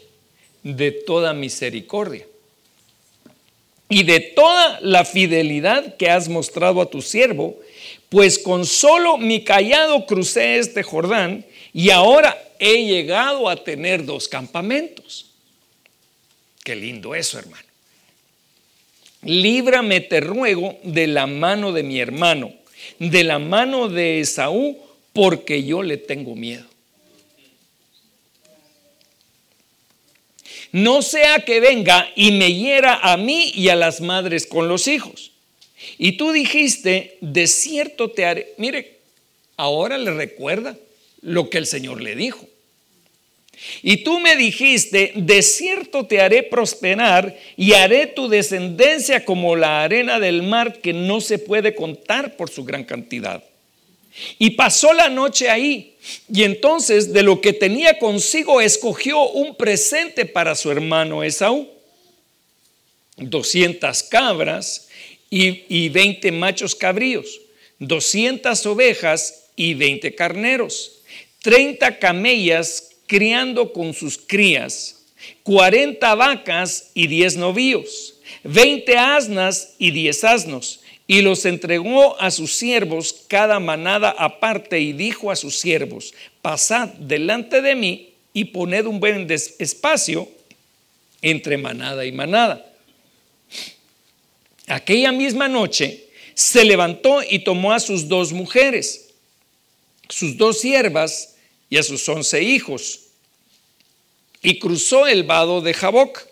de 0.64 0.92
toda 0.92 1.34
misericordia 1.34 2.26
y 3.90 4.04
de 4.04 4.20
toda 4.20 4.80
la 4.82 5.06
fidelidad 5.06 5.98
que 5.98 6.10
has 6.10 6.28
mostrado 6.28 6.82
a 6.82 6.90
tu 6.90 7.02
siervo, 7.02 7.60
pues 8.10 8.40
con 8.40 8.66
solo 8.66 9.18
mi 9.18 9.44
callado 9.44 10.06
crucé 10.06 10.58
este 10.58 10.84
Jordán 10.84 11.46
y 11.74 11.90
ahora 11.90 12.38
he 12.60 12.86
llegado 12.86 13.50
a 13.50 13.64
tener 13.64 14.06
dos 14.06 14.28
campamentos. 14.28 15.28
Qué 16.64 16.76
lindo 16.76 17.14
eso, 17.14 17.38
hermano. 17.38 17.68
Líbrame, 19.24 20.02
te 20.02 20.22
ruego, 20.22 20.78
de 20.84 21.08
la 21.08 21.28
mano 21.28 21.72
de 21.72 21.84
mi 21.84 22.00
hermano, 22.00 22.54
de 23.00 23.24
la 23.24 23.40
mano 23.40 23.90
de 23.90 24.20
Esaú, 24.20 24.78
porque 25.14 25.64
yo 25.64 25.84
le 25.84 25.98
tengo 25.98 26.36
miedo. 26.36 26.73
No 30.74 31.04
sea 31.04 31.46
que 31.46 31.60
venga 31.60 32.12
y 32.16 32.32
me 32.32 32.52
hiera 32.52 32.96
a 32.96 33.16
mí 33.16 33.52
y 33.54 33.70
a 33.70 33.76
las 33.76 34.02
madres 34.02 34.48
con 34.48 34.68
los 34.68 34.88
hijos. 34.88 35.32
Y 36.00 36.14
tú 36.14 36.32
dijiste, 36.32 37.18
de 37.22 37.46
cierto 37.46 38.10
te 38.10 38.26
haré. 38.26 38.54
Mire, 38.58 38.98
ahora 39.56 40.00
le 40.00 40.12
recuerda 40.12 40.76
lo 41.22 41.52
que 41.52 41.60
el 41.60 41.68
Señor 41.68 42.02
le 42.02 42.16
dijo. 42.16 42.48
Y 43.84 43.98
tú 43.98 44.20
me 44.20 44.36
dijiste, 44.36 45.14
de 45.16 45.44
cierto 45.44 46.08
te 46.08 46.22
haré 46.22 46.42
prosperar 46.42 47.38
y 47.56 47.74
haré 47.74 48.08
tu 48.08 48.28
descendencia 48.28 49.26
como 49.26 49.56
la 49.56 49.84
arena 49.84 50.20
del 50.20 50.42
mar 50.42 50.82
que 50.82 50.92
no 50.92 51.22
se 51.22 51.38
puede 51.38 51.76
contar 51.76 52.36
por 52.36 52.50
su 52.50 52.64
gran 52.64 52.84
cantidad. 52.84 53.44
Y 54.38 54.52
pasó 54.52 54.94
la 54.94 55.10
noche 55.10 55.50
ahí. 55.50 55.96
Y 56.32 56.44
entonces 56.44 57.14
de 57.14 57.24
lo 57.24 57.42
que 57.42 57.54
tenía 57.54 57.98
consigo 57.98 58.62
escogió 58.62 59.30
un 59.30 59.56
presente 59.56 60.26
para 60.26 60.56
su 60.56 60.72
hermano 60.72 61.24
Esaú. 61.24 61.70
200 63.18 64.04
cabras 64.04 64.88
y, 65.30 65.64
y 65.70 65.90
20 65.90 66.32
machos 66.32 66.76
cabríos, 66.76 67.42
200 67.80 68.66
ovejas 68.66 69.50
y 69.56 69.76
20 69.76 70.16
carneros, 70.16 71.04
30 71.44 72.00
camellas 72.00 72.90
criando 73.06 73.72
con 73.72 73.94
sus 73.94 74.18
crías, 74.18 75.06
40 75.44 76.16
vacas 76.16 76.92
y 76.96 77.08
10 77.08 77.38
novíos, 77.38 78.16
20 78.44 78.98
asnas 78.98 79.76
y 79.78 79.92
10 79.92 80.24
asnos 80.24 80.80
y 81.08 81.22
los 81.22 81.46
entregó 81.46 82.20
a 82.20 82.32
sus 82.32 82.54
siervos 82.54 83.26
cada 83.28 83.60
manada 83.60 84.16
aparte 84.18 84.80
y 84.80 84.94
dijo 84.94 85.32
a 85.32 85.36
sus 85.36 85.60
siervos, 85.60 86.14
pasad 86.42 86.90
delante 86.90 87.62
de 87.62 87.76
mí 87.76 88.14
y 88.34 88.46
poned 88.46 88.86
un 88.86 89.00
buen 89.00 89.30
espacio 89.32 90.30
entre 91.22 91.58
manada 91.58 92.06
y 92.06 92.12
manada. 92.12 92.66
Aquella 94.68 95.12
misma 95.12 95.48
noche 95.48 96.06
se 96.34 96.64
levantó 96.64 97.22
y 97.30 97.40
tomó 97.40 97.74
a 97.74 97.80
sus 97.80 98.08
dos 98.08 98.32
mujeres, 98.32 99.10
sus 100.08 100.38
dos 100.38 100.62
siervas 100.62 101.36
y 101.70 101.78
a 101.78 101.84
sus 101.84 102.08
once 102.08 102.42
hijos, 102.42 103.02
y 104.42 104.58
cruzó 104.60 105.08
el 105.08 105.24
vado 105.24 105.62
de 105.62 105.74
Jaboc. 105.74 106.28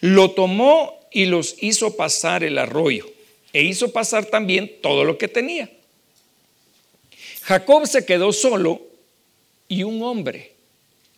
Lo 0.00 0.32
tomó 0.32 0.98
y 1.12 1.26
los 1.26 1.56
hizo 1.60 1.96
pasar 1.96 2.44
el 2.44 2.58
arroyo 2.58 3.06
e 3.52 3.62
hizo 3.62 3.92
pasar 3.92 4.26
también 4.26 4.70
todo 4.82 5.04
lo 5.04 5.18
que 5.18 5.28
tenía. 5.28 5.70
Jacob 7.42 7.86
se 7.86 8.04
quedó 8.04 8.32
solo 8.32 8.80
y 9.68 9.82
un 9.82 10.02
hombre 10.02 10.52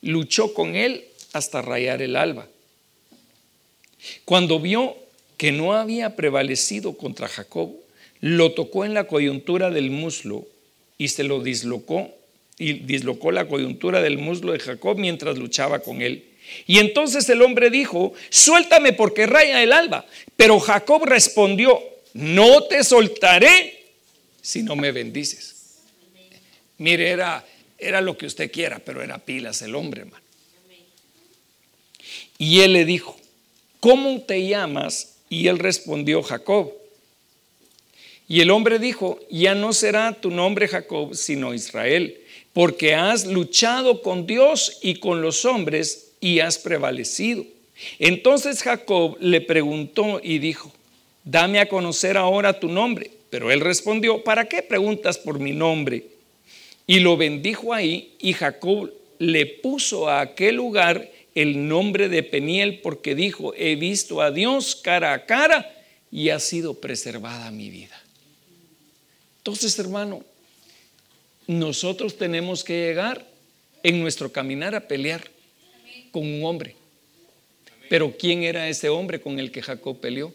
luchó 0.01 0.55
con 0.55 0.75
él 0.75 1.05
hasta 1.33 1.63
rayar 1.63 2.03
el 2.03 2.17
alba. 2.17 2.49
Cuando 4.25 4.61
vio 4.61 4.97
que 5.37 5.53
no 5.53 5.75
había 5.75 6.17
prevalecido 6.17 6.97
contra 6.97 7.29
Jacob, 7.29 7.71
lo 8.21 8.53
tocó 8.53 8.85
en 8.85 8.95
la 8.95 9.05
coyuntura 9.05 9.71
del 9.71 9.91
muslo 9.91 10.47
y 10.99 11.09
se 11.09 11.25
lo 11.25 11.41
dislocó 11.43 12.11
y 12.59 12.75
dislocó 12.75 13.33
la 13.33 13.49
coyuntura 13.49 14.01
del 14.01 14.19
muslo 14.19 14.53
de 14.53 14.61
Jacob 14.61 14.97
mientras 14.97 15.39
luchaba 15.39 15.81
con 15.81 16.03
él. 16.03 16.25
Y 16.67 16.79
entonces 16.79 17.29
el 17.29 17.43
hombre 17.43 17.71
dijo, 17.71 18.13
suéltame 18.31 18.93
porque 18.93 19.27
raya 19.27 19.63
el 19.63 19.73
alba. 19.73 20.07
Pero 20.37 20.61
Jacob 20.61 21.05
respondió, 21.05 21.81
no 22.15 22.65
te 22.65 22.85
soltaré 22.85 23.95
si 24.41 24.63
no 24.63 24.77
me 24.77 24.93
bendices. 24.93 25.79
Mire, 26.79 27.11
era, 27.11 27.47
era 27.79 28.01
lo 28.01 28.19
que 28.19 28.27
usted 28.27 28.51
quiera, 28.51 28.81
pero 28.81 29.03
era 29.03 29.19
pilas 29.19 29.63
el 29.63 29.75
hombre, 29.75 30.03
hermano. 30.03 30.23
Y 32.39 32.61
él 32.61 32.73
le 32.73 32.85
dijo, 32.85 33.17
¿cómo 33.79 34.21
te 34.23 34.47
llamas? 34.47 35.17
Y 35.29 35.47
él 35.47 35.59
respondió, 35.59 36.23
Jacob. 36.23 36.73
Y 38.29 38.41
el 38.41 38.51
hombre 38.51 38.79
dijo, 38.79 39.21
ya 39.31 39.55
no 39.55 39.73
será 39.73 40.21
tu 40.21 40.31
nombre 40.31 40.67
Jacob, 40.67 41.15
sino 41.15 41.55
Israel, 41.55 42.19
porque 42.53 42.95
has 42.95 43.27
luchado 43.27 44.03
con 44.03 44.27
Dios 44.27 44.79
y 44.83 44.97
con 44.97 45.23
los 45.23 45.45
hombres 45.45 46.13
y 46.21 46.41
has 46.41 46.59
prevalecido. 46.59 47.45
Entonces 47.99 48.63
Jacob 48.63 49.17
le 49.21 49.41
preguntó 49.41 50.21
y 50.23 50.39
dijo, 50.39 50.73
dame 51.25 51.61
a 51.61 51.69
conocer 51.69 52.17
ahora 52.17 52.59
tu 52.59 52.69
nombre. 52.69 53.11
Pero 53.31 53.51
él 53.51 53.61
respondió, 53.61 54.23
¿para 54.23 54.47
qué 54.47 54.63
preguntas 54.63 55.19
por 55.19 55.39
mi 55.39 55.53
nombre? 55.53 56.05
Y 56.87 57.01
lo 57.01 57.17
bendijo 57.17 57.73
ahí 57.73 58.15
y 58.19 58.35
Jacob 58.35 58.93
le 59.19 59.47
puso 59.47 60.09
a 60.09 60.21
aquel 60.21 60.57
lugar 60.57 61.11
el 61.35 61.67
nombre 61.69 62.09
de 62.09 62.23
Peniel 62.23 62.81
porque 62.81 63.15
dijo, 63.15 63.55
he 63.57 63.77
visto 63.77 64.21
a 64.21 64.31
Dios 64.31 64.77
cara 64.77 65.15
a 65.15 65.25
cara 65.25 65.73
y 66.11 66.29
ha 66.29 66.39
sido 66.39 66.75
preservada 66.75 67.51
mi 67.51 67.71
vida. 67.71 67.99
Entonces, 69.39 69.79
hermano, 69.79 70.23
nosotros 71.47 72.19
tenemos 72.19 72.63
que 72.65 72.75
llegar 72.75 73.27
en 73.83 74.01
nuestro 74.01 74.31
caminar 74.31 74.75
a 74.75 74.87
pelear 74.87 75.23
con 76.11 76.23
un 76.23 76.45
hombre. 76.45 76.77
Pero 77.89 78.15
¿quién 78.17 78.43
era 78.43 78.69
ese 78.69 78.89
hombre 78.89 79.21
con 79.21 79.39
el 79.39 79.51
que 79.51 79.63
Jacob 79.63 79.99
peleó? 79.99 80.35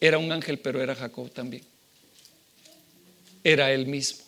Era 0.00 0.18
un 0.18 0.32
ángel, 0.32 0.58
pero 0.58 0.82
era 0.82 0.94
Jacob 0.94 1.30
también. 1.30 1.62
Era 3.44 3.72
él 3.72 3.86
mismo. 3.86 4.24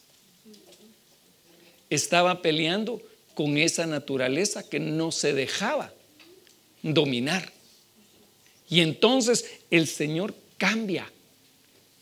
Estaba 1.90 2.42
peleando 2.42 3.02
con 3.34 3.56
esa 3.56 3.86
naturaleza 3.86 4.68
que 4.68 4.80
no 4.80 5.12
se 5.12 5.32
dejaba 5.32 5.92
dominar. 6.82 7.52
Y 8.68 8.80
entonces 8.80 9.46
el 9.70 9.86
Señor 9.86 10.34
cambia 10.58 11.10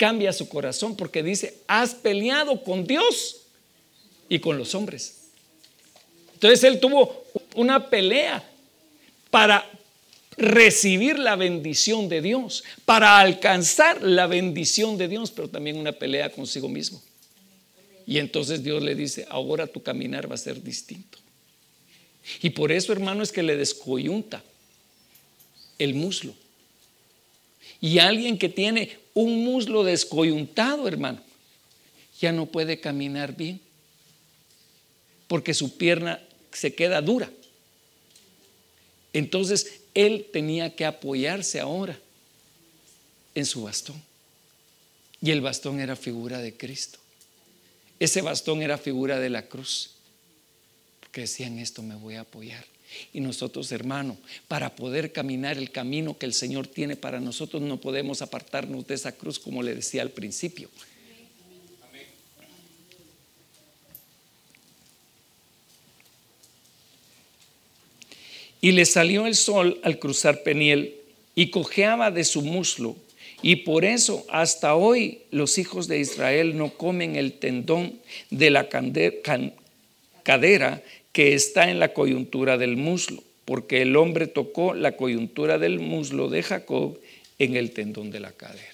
cambia 0.01 0.33
su 0.33 0.49
corazón 0.49 0.97
porque 0.97 1.23
dice, 1.23 1.59
has 1.67 1.95
peleado 1.95 2.65
con 2.65 2.87
Dios 2.87 3.43
y 4.31 4.39
con 4.39 4.57
los 4.57 4.75
hombres. 4.75 5.27
Entonces 6.33 6.65
él 6.65 6.81
tuvo 6.81 7.23
una 7.55 7.91
pelea 7.91 8.43
para 9.31 9.71
recibir 10.41 11.19
la 11.19 11.37
bendición 11.37 12.09
de 12.09 12.23
Dios, 12.23 12.65
para 12.85 13.21
alcanzar 13.21 14.03
la 14.03 14.27
bendición 14.27 14.99
de 14.99 15.09
Dios, 15.09 15.31
pero 15.31 15.49
también 15.49 15.77
una 15.77 15.93
pelea 15.93 16.31
consigo 16.31 16.69
mismo. 16.69 17.03
Y 18.07 18.19
entonces 18.19 18.65
Dios 18.65 18.83
le 18.83 18.95
dice, 18.95 19.27
ahora 19.29 19.67
tu 19.67 19.83
caminar 19.83 20.31
va 20.31 20.35
a 20.35 20.39
ser 20.39 20.63
distinto. 20.63 21.19
Y 22.43 22.51
por 22.51 22.73
eso, 22.73 22.93
hermano, 22.93 23.23
es 23.23 23.33
que 23.33 23.43
le 23.43 23.57
descoyunta 23.57 24.43
el 25.79 25.95
muslo. 25.95 26.35
Y 27.81 27.99
alguien 27.99 28.39
que 28.39 28.49
tiene 28.49 28.99
un 29.15 29.45
muslo 29.45 29.85
descoyuntado, 29.85 30.87
hermano, 30.87 31.21
ya 32.21 32.33
no 32.33 32.47
puede 32.47 32.81
caminar 32.81 33.37
bien, 33.37 33.61
porque 35.29 35.55
su 35.55 35.77
pierna 35.77 36.21
se 36.53 36.75
queda 36.75 37.01
dura. 37.01 37.31
Entonces 39.13 39.81
él 39.95 40.27
tenía 40.33 40.75
que 40.77 40.85
apoyarse 40.85 41.61
ahora 41.61 41.99
en 43.35 43.47
su 43.47 43.63
bastón. 43.63 44.01
Y 45.21 45.31
el 45.31 45.41
bastón 45.41 45.81
era 45.81 45.97
figura 45.97 46.39
de 46.39 46.57
Cristo. 46.57 46.99
Ese 47.99 48.23
bastón 48.23 48.63
era 48.63 48.79
figura 48.79 49.19
de 49.19 49.31
la 49.31 49.47
cruz. 49.47 49.91
Porque 51.01 51.23
decían 51.23 51.59
esto 51.59 51.83
me 51.83 51.97
voy 51.97 52.15
a 52.15 52.23
apoyar. 52.23 52.65
Y 53.13 53.21
nosotros, 53.21 53.71
hermano, 53.73 54.17
para 54.49 54.75
poder 54.75 55.13
caminar 55.13 55.59
el 55.59 55.71
camino 55.71 56.19
que 56.19 56.27
el 56.27 56.35
Señor 56.35 56.67
tiene 56.67 56.97
para 56.97 57.21
nosotros, 57.21 57.63
no 57.63 57.81
podemos 57.81 58.23
apartarnos 58.23 58.87
de 58.87 58.95
esa 58.95 59.13
cruz 59.13 59.39
como 59.39 59.63
le 59.63 59.75
decía 59.75 60.03
al 60.03 60.11
principio. 60.11 60.69
Y 68.61 68.73
le 68.73 68.85
salió 68.85 69.27
el 69.27 69.35
sol 69.35 69.81
al 69.83 69.99
cruzar 69.99 70.43
Peniel 70.43 70.97
y 71.35 71.51
cojeaba 71.51 72.11
de 72.11 72.25
su 72.25 72.43
muslo. 72.43 72.97
Y 73.43 73.57
por 73.57 73.85
eso 73.85 74.25
hasta 74.29 74.75
hoy 74.75 75.23
los 75.31 75.59
hijos 75.59 75.89
de 75.89 75.99
Israel 75.99 76.59
no 76.59 76.75
comen 76.75 77.17
el 77.17 77.35
tendón 77.35 77.99
de 78.31 78.51
la 78.51 78.69
cadera 78.69 80.83
que 81.13 81.35
está 81.35 81.71
en 81.71 81.81
la 81.81 81.95
coyuntura 81.95 82.59
del 82.59 82.77
muslo, 82.77 83.23
porque 83.47 83.83
el 83.83 83.97
hombre 83.97 84.27
tocó 84.27 84.75
la 84.75 84.97
coyuntura 84.97 85.59
del 85.59 85.81
muslo 85.81 86.29
de 86.29 86.43
Jacob 86.43 86.99
en 87.39 87.57
el 87.57 87.73
tendón 87.73 88.11
de 88.11 88.21
la 88.21 88.33
cadera. 88.33 88.67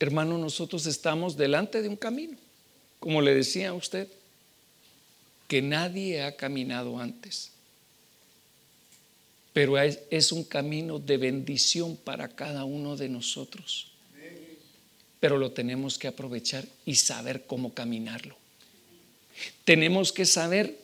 Hermano, 0.00 0.38
nosotros 0.38 0.86
estamos 0.86 1.36
delante 1.36 1.82
de 1.82 1.88
un 1.88 1.96
camino, 1.96 2.36
como 2.98 3.22
le 3.22 3.34
decía 3.34 3.68
a 3.68 3.74
usted 3.74 4.08
que 5.48 5.62
nadie 5.62 6.22
ha 6.22 6.36
caminado 6.36 6.98
antes. 6.98 7.50
Pero 9.52 9.78
es, 9.78 10.32
un 10.32 10.42
camino 10.44 10.98
de 10.98 11.16
bendición 11.16 11.96
para 11.96 12.28
cada 12.28 12.64
uno 12.64 12.96
de 12.96 13.08
nosotros. 13.08 13.88
Pero 15.20 15.38
lo 15.38 15.52
tenemos 15.52 15.96
que 15.96 16.08
aprovechar 16.08 16.66
y 16.84 16.96
saber 16.96 17.44
cómo 17.46 17.72
caminarlo. 17.72 18.36
Tenemos 19.64 20.12
que 20.12 20.26
saber 20.26 20.76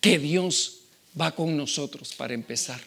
que 0.00 0.18
Dios 0.18 0.78
va 1.20 1.34
con 1.34 1.56
nosotros 1.56 2.14
para 2.14 2.34
empezar. 2.34 2.80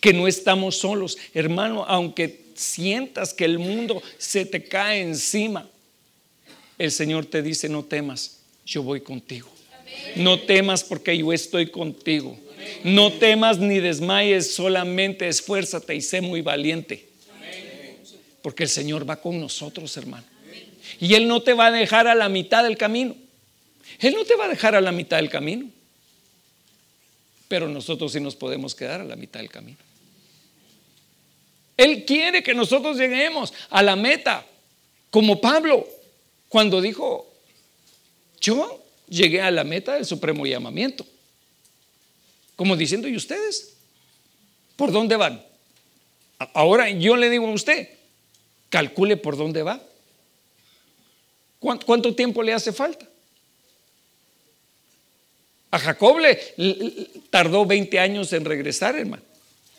Que 0.00 0.12
no 0.12 0.28
estamos 0.28 0.76
solos. 0.76 1.16
Hermano, 1.32 1.84
aunque 1.86 2.44
sientas 2.54 3.32
que 3.32 3.46
el 3.46 3.58
mundo 3.58 4.02
se 4.18 4.44
te 4.44 4.64
cae 4.64 5.00
encima, 5.00 5.68
el 6.78 6.92
Señor 6.92 7.24
te 7.24 7.40
dice, 7.42 7.70
no 7.70 7.84
temas 7.84 8.36
yo 8.66 8.82
voy 8.82 9.00
contigo. 9.00 9.48
No 10.16 10.40
temas 10.40 10.84
porque 10.84 11.16
yo 11.16 11.32
estoy 11.32 11.70
contigo. 11.70 12.36
No 12.82 13.12
temas 13.12 13.58
ni 13.58 13.78
desmayes, 13.78 14.54
solamente 14.54 15.28
esfuérzate 15.28 15.94
y 15.94 16.00
sé 16.00 16.20
muy 16.20 16.42
valiente. 16.42 17.08
Porque 18.42 18.64
el 18.64 18.68
Señor 18.68 19.08
va 19.08 19.16
con 19.20 19.40
nosotros, 19.40 19.96
hermano. 19.96 20.26
Y 21.00 21.14
Él 21.14 21.28
no 21.28 21.42
te 21.42 21.52
va 21.52 21.66
a 21.66 21.70
dejar 21.70 22.06
a 22.08 22.14
la 22.14 22.28
mitad 22.28 22.64
del 22.64 22.76
camino. 22.76 23.14
Él 24.00 24.14
no 24.14 24.24
te 24.24 24.34
va 24.34 24.46
a 24.46 24.48
dejar 24.48 24.74
a 24.74 24.80
la 24.80 24.92
mitad 24.92 25.18
del 25.18 25.30
camino. 25.30 25.68
Pero 27.48 27.68
nosotros 27.68 28.12
sí 28.12 28.20
nos 28.20 28.34
podemos 28.34 28.74
quedar 28.74 29.00
a 29.00 29.04
la 29.04 29.16
mitad 29.16 29.40
del 29.40 29.50
camino. 29.50 29.78
Él 31.76 32.04
quiere 32.04 32.42
que 32.42 32.54
nosotros 32.54 32.96
lleguemos 32.96 33.52
a 33.70 33.82
la 33.82 33.94
meta, 33.94 34.44
como 35.10 35.40
Pablo, 35.40 35.86
cuando 36.48 36.80
dijo, 36.80 37.35
yo 38.40 38.84
llegué 39.08 39.40
a 39.40 39.50
la 39.50 39.64
meta 39.64 39.94
del 39.94 40.04
supremo 40.04 40.46
llamamiento. 40.46 41.06
Como 42.56 42.76
diciendo, 42.76 43.08
¿y 43.08 43.16
ustedes? 43.16 43.74
¿Por 44.76 44.92
dónde 44.92 45.16
van? 45.16 45.44
Ahora 46.38 46.90
yo 46.90 47.16
le 47.16 47.30
digo 47.30 47.46
a 47.46 47.52
usted, 47.52 47.88
calcule 48.68 49.16
por 49.16 49.36
dónde 49.36 49.62
va. 49.62 49.82
¿Cuánto, 51.58 52.14
tiempo 52.14 52.42
le 52.42 52.52
hace 52.52 52.72
falta? 52.72 53.08
A 55.70 55.78
Jacob 55.78 56.18
le, 56.18 57.08
tardó 57.30 57.66
20 57.66 57.98
años 57.98 58.32
en 58.32 58.44
regresar, 58.44 58.96
hermano. 58.96 59.22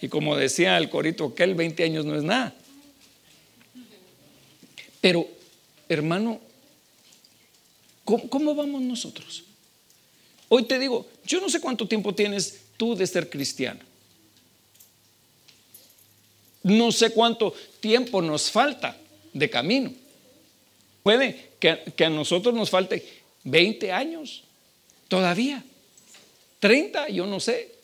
Y 0.02 0.10
como 0.10 0.36
decía 0.36 0.78
el 0.78 0.89
corito 0.89 1.26
aquel, 1.26 1.56
20 1.56 1.84
años 1.84 2.06
no 2.06 2.15
es 2.15 2.24
nada. 2.24 2.54
Pero, 5.00 5.28
hermano, 5.88 6.41
¿Cómo, 8.08 8.56
vamos 8.56 8.82
nosotros? 8.84 9.43
Hoy 10.48 10.63
te 10.63 10.80
digo, 10.80 11.06
yo 11.26 11.41
no 11.41 11.50
sé 11.50 11.60
cuánto 11.60 11.86
tiempo 11.89 12.15
tienes 12.15 12.62
tú 12.78 12.96
de 12.96 13.06
ser 13.06 13.30
cristiano. 13.30 13.82
No 16.63 16.93
sé 16.93 17.12
cuánto 17.12 17.54
tiempo 17.82 18.22
nos 18.22 18.50
falta 18.50 18.96
de 19.34 19.50
camino. 19.50 19.93
Puede 21.04 21.50
que, 21.60 22.06
a 22.06 22.10
nosotros 22.10 22.56
nos 22.56 22.70
falte 22.70 23.06
20 23.43 23.91
años 23.91 24.46
todavía. 25.10 25.62
30, 26.62 27.10
yo 27.10 27.26
no 27.26 27.41
sé. 27.41 27.76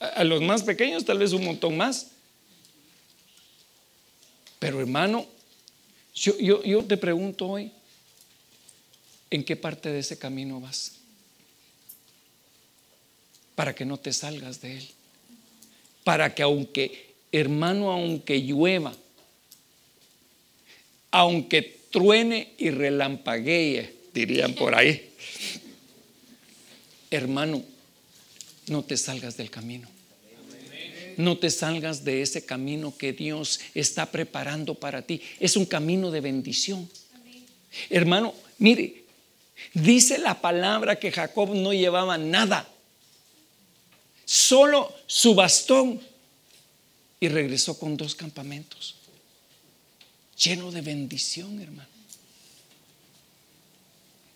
A, 0.00 0.22
los 0.22 0.42
más 0.42 0.64
pequeños 0.64 1.06
tal 1.06 1.18
vez 1.18 1.32
un 1.32 1.46
montón 1.46 1.78
más. 1.78 2.08
Pero 4.58 4.80
hermano, 4.80 5.24
yo, 6.14 6.38
yo 6.38 6.84
te 6.84 6.98
pregunto 6.98 7.46
hoy, 7.46 7.72
¿En 9.30 9.44
qué 9.44 9.56
parte 9.56 9.90
de 9.90 10.00
ese 10.00 10.18
camino 10.18 10.60
vas? 10.60 10.92
Para 13.54 13.74
que 13.74 13.84
no 13.84 13.96
te 13.98 14.12
salgas 14.12 14.60
de 14.60 14.78
él. 14.78 14.88
Para 16.02 16.34
que 16.34 16.42
aunque, 16.42 17.14
hermano, 17.30 17.92
aunque 17.92 18.40
llueva, 18.40 18.92
aunque 21.12 21.80
truene 21.90 22.52
y 22.58 22.70
relampaguee, 22.70 23.94
dirían 24.12 24.54
por 24.54 24.74
ahí, 24.74 25.10
hermano, 27.10 27.62
no 28.66 28.82
te 28.84 28.96
salgas 28.96 29.36
del 29.36 29.50
camino. 29.50 29.88
No 31.16 31.36
te 31.36 31.50
salgas 31.50 32.04
de 32.04 32.22
ese 32.22 32.44
camino 32.46 32.96
que 32.96 33.12
Dios 33.12 33.60
está 33.74 34.06
preparando 34.06 34.74
para 34.74 35.02
ti. 35.02 35.20
Es 35.38 35.56
un 35.56 35.66
camino 35.66 36.10
de 36.10 36.20
bendición. 36.20 36.88
Hermano, 37.90 38.34
mire, 38.58 38.99
Dice 39.74 40.18
la 40.18 40.40
palabra 40.40 40.98
que 40.98 41.12
Jacob 41.12 41.54
no 41.54 41.72
llevaba 41.72 42.18
nada, 42.18 42.68
solo 44.24 44.92
su 45.06 45.34
bastón 45.34 46.00
y 47.20 47.28
regresó 47.28 47.78
con 47.78 47.96
dos 47.96 48.14
campamentos, 48.14 48.96
lleno 50.36 50.72
de 50.72 50.80
bendición, 50.80 51.60
hermano. 51.60 51.88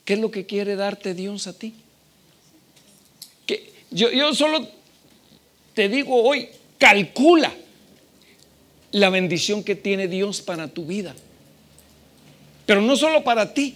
¿Qué 0.05 0.14
es 0.14 0.18
lo 0.20 0.30
que 0.30 0.44
quiere 0.44 0.76
darte 0.76 1.14
Dios 1.14 1.46
a 1.46 1.55
ti? 1.55 1.72
Que 3.46 3.72
yo, 3.90 4.11
yo 4.11 4.34
solo 4.34 4.68
te 5.74 5.88
digo 5.88 6.22
hoy, 6.22 6.49
calcula 6.78 7.53
la 8.92 9.11
bendición 9.11 9.64
que 9.64 9.74
tiene 9.74 10.07
Dios 10.07 10.40
para 10.40 10.68
tu 10.68 10.84
vida. 10.84 11.16
Pero 12.66 12.80
no 12.80 12.96
solo 12.96 13.24
para 13.24 13.53
ti, 13.53 13.74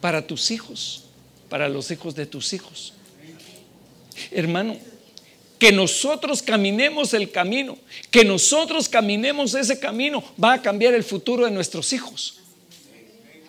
para 0.00 0.26
tus 0.26 0.50
hijos, 0.50 1.04
para 1.48 1.68
los 1.68 1.90
hijos 1.90 2.14
de 2.14 2.26
tus 2.26 2.52
hijos. 2.52 2.92
Hermano, 4.30 4.76
que 5.58 5.72
nosotros 5.72 6.42
caminemos 6.42 7.12
el 7.14 7.30
camino, 7.30 7.78
que 8.10 8.24
nosotros 8.24 8.88
caminemos 8.88 9.54
ese 9.54 9.78
camino, 9.78 10.22
va 10.42 10.54
a 10.54 10.62
cambiar 10.62 10.94
el 10.94 11.04
futuro 11.04 11.44
de 11.44 11.50
nuestros 11.50 11.92
hijos. 11.92 12.38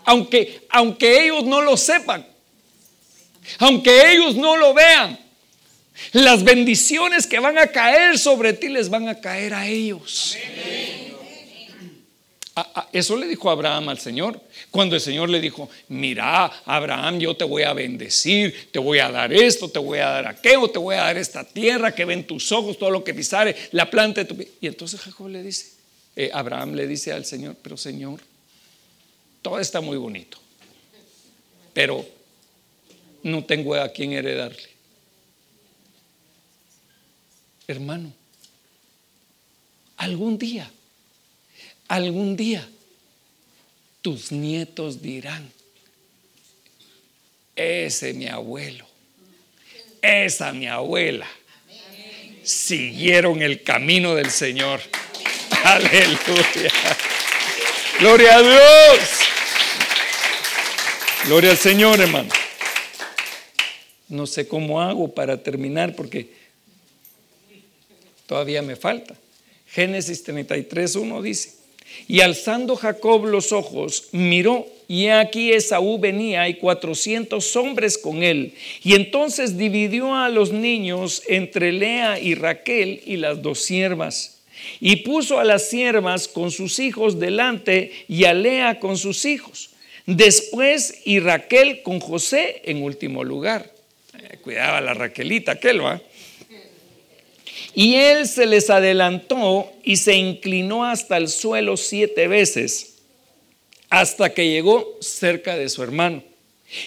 Aunque, 0.03 0.65
aunque 0.69 1.25
ellos 1.25 1.45
no 1.45 1.61
lo 1.61 1.77
sepan, 1.77 2.27
aunque 3.59 4.13
ellos 4.13 4.35
no 4.35 4.57
lo 4.57 4.73
vean, 4.73 5.19
Las 6.13 6.43
bendiciones 6.43 7.27
que 7.27 7.39
van 7.39 7.57
a 7.57 7.67
caer 7.67 8.17
sobre 8.17 8.53
ti 8.53 8.69
les 8.69 8.89
van 8.89 9.07
a 9.07 9.19
caer 9.19 9.53
a 9.53 9.67
ellos. 9.67 10.35
Eso 12.91 13.15
le 13.17 13.27
dijo 13.27 13.49
Abraham 13.49 13.89
al 13.89 13.99
Señor. 13.99 14.39
Cuando 14.69 14.95
el 14.95 15.01
Señor 15.01 15.29
le 15.29 15.39
dijo, 15.39 15.69
mira, 15.89 16.45
Abraham, 16.65 17.19
yo 17.19 17.35
te 17.35 17.43
voy 17.43 17.63
a 17.63 17.73
bendecir, 17.73 18.69
te 18.71 18.79
voy 18.79 18.99
a 18.99 19.09
dar 19.11 19.31
esto, 19.31 19.69
te 19.69 19.79
voy 19.79 19.99
a 19.99 20.09
dar 20.09 20.27
aquello, 20.27 20.69
te 20.69 20.79
voy 20.79 20.95
a 20.95 21.03
dar 21.03 21.17
esta 21.17 21.43
tierra 21.43 21.93
que 21.93 22.05
ven 22.05 22.25
tus 22.25 22.51
ojos, 22.51 22.77
todo 22.77 22.91
lo 22.91 23.03
que 23.03 23.13
pisare, 23.13 23.55
la 23.71 23.89
planta 23.89 24.23
de 24.23 24.25
tu... 24.25 24.41
Y 24.59 24.67
entonces 24.67 24.99
Jacob 24.99 25.29
le 25.29 25.43
dice, 25.43 25.71
eh, 26.15 26.29
Abraham 26.33 26.73
le 26.73 26.87
dice 26.87 27.11
al 27.11 27.25
Señor, 27.25 27.55
pero 27.61 27.77
Señor, 27.77 28.19
todo 29.41 29.59
está 29.59 29.81
muy 29.81 29.97
bonito, 29.97 30.37
pero 31.73 32.05
no 33.23 33.43
tengo 33.45 33.75
a 33.75 33.89
quien 33.89 34.13
heredarle. 34.13 34.69
Hermano, 37.67 38.11
algún 39.97 40.37
día, 40.37 40.69
algún 41.91 42.37
día, 42.37 42.65
tus 44.01 44.31
nietos 44.31 45.01
dirán, 45.01 45.51
ese 47.53 48.13
mi 48.13 48.27
abuelo, 48.27 48.87
esa 50.01 50.53
mi 50.53 50.67
abuela, 50.67 51.27
siguieron 52.43 53.41
el 53.41 53.61
camino 53.63 54.15
del 54.15 54.31
Señor. 54.31 54.79
Aleluya. 55.65 56.71
Gloria 57.99 58.37
a 58.37 58.41
Dios. 58.41 59.09
Gloria 61.25 61.51
al 61.51 61.57
Señor, 61.57 61.99
hermano. 61.99 62.29
No 64.07 64.25
sé 64.25 64.47
cómo 64.47 64.81
hago 64.81 65.13
para 65.13 65.43
terminar 65.43 65.93
porque 65.93 66.33
todavía 68.27 68.61
me 68.61 68.77
falta. 68.77 69.13
Génesis 69.67 70.23
33, 70.23 70.95
1 70.95 71.21
dice, 71.21 71.60
y 72.07 72.21
alzando 72.21 72.75
Jacob 72.75 73.25
los 73.25 73.51
ojos, 73.51 74.09
miró, 74.11 74.67
y 74.87 75.07
aquí 75.07 75.53
Esaú 75.53 75.99
venía 75.99 76.49
y 76.49 76.55
cuatrocientos 76.55 77.55
hombres 77.55 77.97
con 77.97 78.23
él. 78.23 78.53
Y 78.83 78.95
entonces 78.95 79.57
dividió 79.57 80.13
a 80.13 80.27
los 80.27 80.51
niños 80.51 81.23
entre 81.27 81.71
Lea 81.71 82.19
y 82.19 82.35
Raquel 82.35 83.01
y 83.05 83.15
las 83.15 83.41
dos 83.41 83.61
siervas. 83.61 84.41
Y 84.81 84.97
puso 84.97 85.39
a 85.39 85.45
las 85.45 85.69
siervas 85.69 86.27
con 86.27 86.51
sus 86.51 86.79
hijos 86.79 87.21
delante 87.21 87.91
y 88.09 88.25
a 88.25 88.33
Lea 88.33 88.79
con 88.79 88.97
sus 88.97 89.23
hijos. 89.23 89.69
Después 90.05 91.01
y 91.05 91.19
Raquel 91.19 91.83
con 91.83 92.01
José 92.01 92.61
en 92.65 92.83
último 92.83 93.23
lugar. 93.23 93.71
Eh, 94.19 94.39
cuidaba 94.41 94.81
la 94.81 94.93
Raquelita, 94.93 95.53
aquel 95.53 95.83
va. 95.85 96.01
Y 97.73 97.95
él 97.95 98.27
se 98.27 98.45
les 98.45 98.69
adelantó 98.69 99.71
y 99.83 99.97
se 99.97 100.15
inclinó 100.15 100.83
hasta 100.83 101.17
el 101.17 101.29
suelo 101.29 101.77
siete 101.77 102.27
veces, 102.27 102.95
hasta 103.89 104.33
que 104.33 104.49
llegó 104.49 104.97
cerca 104.99 105.57
de 105.57 105.69
su 105.69 105.81
hermano. 105.83 106.23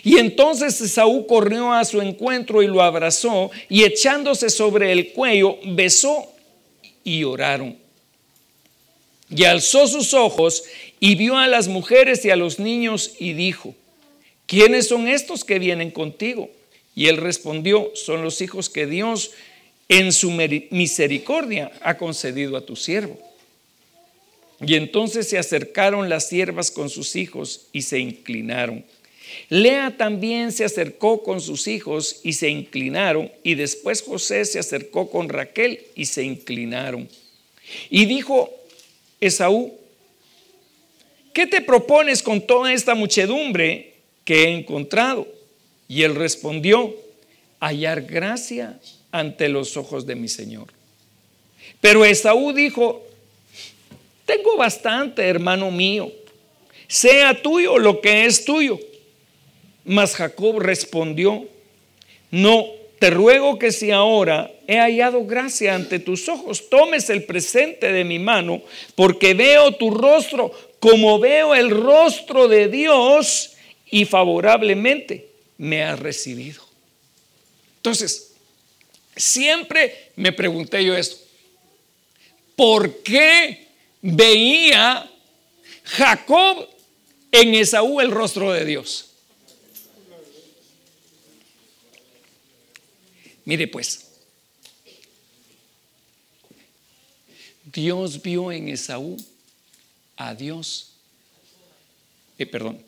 Y 0.02 0.18
entonces 0.18 0.80
Esaú 0.80 1.26
corrió 1.26 1.72
a 1.72 1.84
su 1.84 2.00
encuentro 2.00 2.62
y 2.62 2.66
lo 2.66 2.82
abrazó, 2.82 3.50
y 3.68 3.84
echándose 3.84 4.50
sobre 4.50 4.92
el 4.92 5.12
cuello, 5.12 5.58
besó 5.64 6.26
y 7.02 7.24
oraron. 7.24 7.78
Y 9.30 9.44
alzó 9.44 9.86
sus 9.86 10.14
ojos 10.14 10.64
y 11.00 11.14
vio 11.16 11.36
a 11.36 11.48
las 11.48 11.68
mujeres 11.68 12.24
y 12.24 12.30
a 12.30 12.36
los 12.36 12.58
niños 12.58 13.12
y 13.18 13.32
dijo, 13.32 13.74
¿quiénes 14.46 14.88
son 14.88 15.08
estos 15.08 15.44
que 15.44 15.58
vienen 15.58 15.90
contigo? 15.90 16.50
Y 16.94 17.08
él 17.08 17.16
respondió, 17.16 17.90
son 17.94 18.22
los 18.22 18.40
hijos 18.40 18.70
que 18.70 18.86
Dios 18.86 19.32
en 19.88 20.12
su 20.12 20.30
misericordia 20.30 21.70
ha 21.82 21.96
concedido 21.96 22.56
a 22.56 22.64
tu 22.64 22.76
siervo. 22.76 23.18
Y 24.60 24.74
entonces 24.74 25.28
se 25.28 25.38
acercaron 25.38 26.08
las 26.08 26.28
siervas 26.28 26.70
con 26.70 26.88
sus 26.88 27.16
hijos 27.16 27.66
y 27.72 27.82
se 27.82 27.98
inclinaron. 27.98 28.84
Lea 29.48 29.96
también 29.96 30.52
se 30.52 30.64
acercó 30.64 31.22
con 31.22 31.40
sus 31.40 31.66
hijos 31.66 32.20
y 32.22 32.34
se 32.34 32.48
inclinaron, 32.48 33.30
y 33.42 33.54
después 33.54 34.02
José 34.02 34.44
se 34.44 34.58
acercó 34.58 35.10
con 35.10 35.28
Raquel 35.28 35.80
y 35.94 36.06
se 36.06 36.22
inclinaron. 36.22 37.08
Y 37.90 38.04
dijo 38.04 38.50
Esaú, 39.20 39.74
¿qué 41.32 41.46
te 41.46 41.60
propones 41.60 42.22
con 42.22 42.46
toda 42.46 42.72
esta 42.72 42.94
muchedumbre 42.94 43.94
que 44.24 44.44
he 44.44 44.54
encontrado? 44.54 45.26
Y 45.88 46.02
él 46.02 46.14
respondió, 46.14 46.94
hallar 47.60 48.02
gracia 48.02 48.78
ante 49.14 49.48
los 49.48 49.76
ojos 49.76 50.06
de 50.06 50.16
mi 50.16 50.26
Señor. 50.26 50.66
Pero 51.80 52.04
Esaú 52.04 52.52
dijo, 52.52 53.06
tengo 54.26 54.56
bastante, 54.56 55.22
hermano 55.22 55.70
mío, 55.70 56.10
sea 56.88 57.40
tuyo 57.40 57.78
lo 57.78 58.00
que 58.00 58.26
es 58.26 58.44
tuyo. 58.44 58.76
Mas 59.84 60.16
Jacob 60.16 60.58
respondió, 60.58 61.46
no, 62.32 62.66
te 62.98 63.10
ruego 63.10 63.56
que 63.56 63.70
si 63.70 63.92
ahora 63.92 64.50
he 64.66 64.78
hallado 64.78 65.24
gracia 65.24 65.76
ante 65.76 66.00
tus 66.00 66.28
ojos, 66.28 66.68
tomes 66.68 67.08
el 67.08 67.22
presente 67.22 67.92
de 67.92 68.02
mi 68.02 68.18
mano, 68.18 68.62
porque 68.96 69.34
veo 69.34 69.76
tu 69.76 69.92
rostro 69.92 70.50
como 70.80 71.20
veo 71.20 71.54
el 71.54 71.70
rostro 71.70 72.48
de 72.48 72.66
Dios 72.66 73.52
y 73.92 74.06
favorablemente 74.06 75.28
me 75.56 75.84
has 75.84 76.00
recibido. 76.00 76.64
Entonces, 77.76 78.33
siempre 79.16 80.12
me 80.16 80.32
pregunté 80.32 80.84
yo 80.84 80.96
esto, 80.96 81.16
¿por 82.56 83.02
qué 83.02 83.68
veía 84.02 85.10
Jacob 85.84 86.68
en 87.30 87.54
Esaú 87.54 88.00
el 88.00 88.10
rostro 88.10 88.52
de 88.52 88.64
Dios? 88.64 89.10
Mire 93.44 93.68
pues, 93.68 94.06
Dios 97.64 98.22
vio 98.22 98.52
en 98.52 98.68
Esaú 98.68 99.16
a 100.16 100.34
Dios. 100.34 100.92
Eh, 102.38 102.46
perdón, 102.46 102.82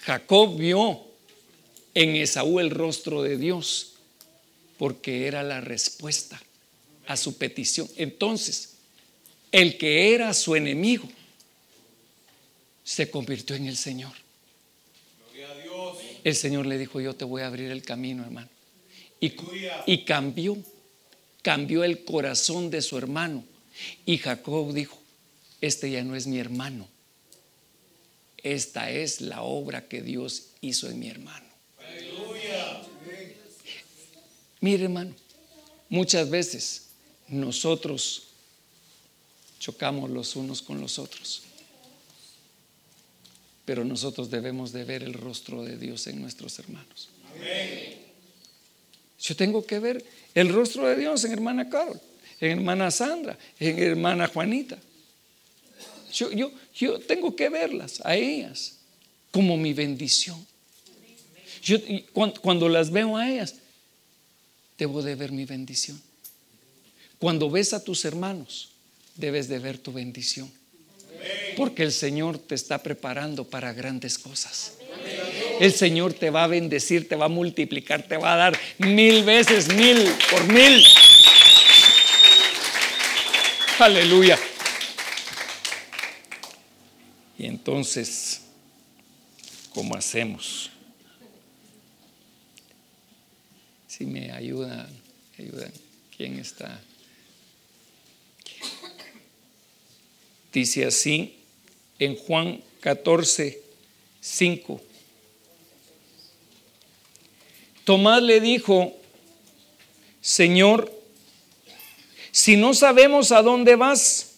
Jacob 0.00 0.56
vio 0.56 1.04
en 1.92 2.16
Esaú 2.16 2.60
el 2.60 2.70
rostro 2.70 3.22
de 3.22 3.36
Dios 3.36 3.95
porque 4.78 5.26
era 5.26 5.42
la 5.42 5.60
respuesta 5.60 6.40
a 7.06 7.16
su 7.16 7.36
petición. 7.38 7.88
Entonces, 7.96 8.74
el 9.52 9.78
que 9.78 10.14
era 10.14 10.34
su 10.34 10.54
enemigo 10.56 11.08
se 12.84 13.10
convirtió 13.10 13.56
en 13.56 13.66
el 13.66 13.76
Señor. 13.76 14.12
El 16.24 16.34
Señor 16.34 16.66
le 16.66 16.76
dijo, 16.76 17.00
yo 17.00 17.14
te 17.14 17.24
voy 17.24 17.42
a 17.42 17.46
abrir 17.46 17.70
el 17.70 17.82
camino, 17.82 18.24
hermano. 18.24 18.48
Y, 19.20 20.04
cambió, 20.04 20.56
cambió 21.42 21.84
el 21.84 22.04
corazón 22.04 22.70
de 22.70 22.82
su 22.82 22.98
hermano. 22.98 23.44
Y 24.04 24.18
Jacob 24.18 24.72
dijo, 24.72 24.98
este 25.60 25.90
ya 25.90 26.02
no 26.02 26.16
es 26.16 26.26
mi 26.26 26.38
hermano. 26.38 26.88
Esta 28.42 28.90
es 28.90 29.20
la 29.20 29.42
obra 29.42 29.88
que 29.88 30.02
Dios 30.02 30.48
hizo 30.60 30.90
en 30.90 30.98
mi 30.98 31.08
hermano. 31.08 31.45
Mire 34.66 34.82
hermano, 34.82 35.14
muchas 35.88 36.28
veces 36.28 36.88
nosotros 37.28 38.24
chocamos 39.60 40.10
los 40.10 40.34
unos 40.34 40.60
con 40.60 40.80
los 40.80 40.98
otros. 40.98 41.44
Pero 43.64 43.84
nosotros 43.84 44.28
debemos 44.28 44.72
de 44.72 44.82
ver 44.82 45.04
el 45.04 45.12
rostro 45.12 45.62
de 45.62 45.78
Dios 45.78 46.08
en 46.08 46.20
nuestros 46.20 46.58
hermanos. 46.58 47.10
Amén. 47.32 47.94
Yo 49.20 49.36
tengo 49.36 49.64
que 49.64 49.78
ver 49.78 50.04
el 50.34 50.52
rostro 50.52 50.88
de 50.88 50.96
Dios 50.96 51.24
en 51.24 51.34
hermana 51.34 51.70
Carol, 51.70 52.00
en 52.40 52.58
hermana 52.58 52.90
Sandra, 52.90 53.38
en 53.60 53.78
hermana 53.78 54.26
Juanita. 54.26 54.78
Yo, 56.12 56.32
yo, 56.32 56.50
yo 56.74 56.98
tengo 56.98 57.36
que 57.36 57.48
verlas 57.50 58.00
a 58.04 58.16
ellas 58.16 58.78
como 59.30 59.56
mi 59.56 59.72
bendición. 59.72 60.44
Yo, 61.62 61.78
cuando, 62.12 62.40
cuando 62.40 62.68
las 62.68 62.90
veo 62.90 63.16
a 63.16 63.30
ellas, 63.30 63.54
debo 64.78 65.02
de 65.02 65.14
ver 65.14 65.32
mi 65.32 65.44
bendición. 65.44 66.00
Cuando 67.18 67.50
ves 67.50 67.72
a 67.72 67.82
tus 67.82 68.04
hermanos, 68.04 68.70
debes 69.14 69.48
de 69.48 69.58
ver 69.58 69.78
tu 69.78 69.92
bendición. 69.92 70.50
Porque 71.56 71.82
el 71.82 71.92
Señor 71.92 72.38
te 72.38 72.54
está 72.54 72.82
preparando 72.82 73.44
para 73.44 73.72
grandes 73.72 74.18
cosas 74.18 74.76
el 75.60 75.72
Señor 75.72 76.12
te 76.12 76.30
va 76.30 76.44
a 76.44 76.46
bendecir, 76.46 77.08
te 77.08 77.16
va 77.16 77.26
a 77.26 77.28
multiplicar, 77.28 78.02
te 78.02 78.16
va 78.16 78.34
a 78.34 78.36
dar 78.36 78.58
mil 78.78 79.24
veces, 79.24 79.72
mil 79.72 80.08
por 80.30 80.44
mil. 80.52 80.84
Aleluya. 83.78 84.38
Y 87.38 87.46
entonces, 87.46 88.42
¿cómo 89.70 89.94
hacemos? 89.94 90.70
Si 93.96 94.04
me 94.04 94.30
ayuda 94.30 94.90
ayudan. 95.38 95.72
¿Quién 96.16 96.38
está? 96.38 96.82
Dice 100.52 100.84
así 100.84 101.36
en 101.98 102.16
Juan 102.16 102.62
14, 102.80 103.58
5. 104.20 104.80
Tomás 107.84 108.22
le 108.22 108.40
dijo, 108.40 108.94
Señor, 110.20 110.92
si 112.32 112.56
no 112.56 112.74
sabemos 112.74 113.32
a 113.32 113.40
dónde 113.40 113.76
vas, 113.76 114.36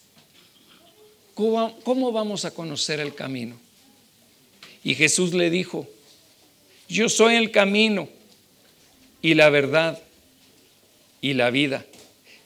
¿cómo 1.33 2.11
vamos 2.13 2.45
a 2.45 2.51
conocer 2.51 2.99
el 2.99 3.13
camino? 3.13 3.59
Y 4.83 4.95
Jesús 4.95 5.33
le 5.33 5.49
dijo, 5.49 5.85
yo 6.87 7.09
soy 7.09 7.35
el 7.35 7.51
camino 7.51 8.18
y 9.21 9.33
la 9.33 9.49
verdad 9.49 10.01
y 11.21 11.33
la 11.33 11.49
vida. 11.49 11.85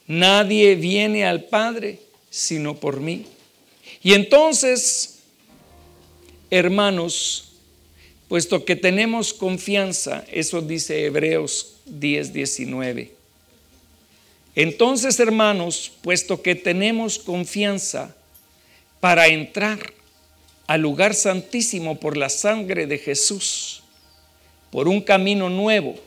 Nadie 0.06 0.74
viene 0.74 1.24
al 1.24 1.44
Padre 1.44 2.00
sino 2.30 2.74
por 2.74 3.00
mí. 3.00 3.26
Y 4.02 4.14
entonces, 4.14 5.20
hermanos, 6.50 7.52
puesto 8.28 8.64
que 8.64 8.74
tenemos 8.74 9.32
confianza, 9.32 10.24
eso 10.32 10.60
dice 10.60 11.04
Hebreos 11.04 11.76
10, 11.86 12.32
19. 12.32 13.12
Entonces, 14.56 15.20
hermanos, 15.20 15.92
puesto 16.02 16.42
que 16.42 16.54
tenemos 16.54 17.18
confianza 17.18 18.14
para 19.00 19.28
entrar 19.28 19.92
al 20.66 20.80
lugar 20.80 21.14
santísimo 21.14 22.00
por 22.00 22.16
la 22.16 22.28
sangre 22.28 22.86
de 22.86 22.98
Jesús, 22.98 23.82
por 24.70 24.88
un 24.88 25.00
camino 25.00 25.48
nuevo 25.50 26.00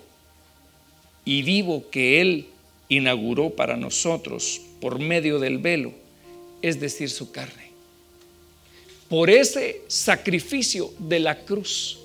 y 1.27 1.41
vivo 1.41 1.83
que 1.91 2.21
Él 2.21 2.47
inauguró 2.87 3.49
para 3.49 3.75
nosotros 3.75 4.61
por 4.79 4.97
medio 4.97 5.39
del 5.39 5.57
velo, 5.57 5.91
es 6.61 6.79
decir, 6.79 7.09
su 7.09 7.33
carne. 7.33 7.67
Por 9.09 9.29
ese 9.29 9.81
sacrificio 9.89 10.93
de 10.99 11.19
la 11.19 11.39
cruz, 11.43 11.99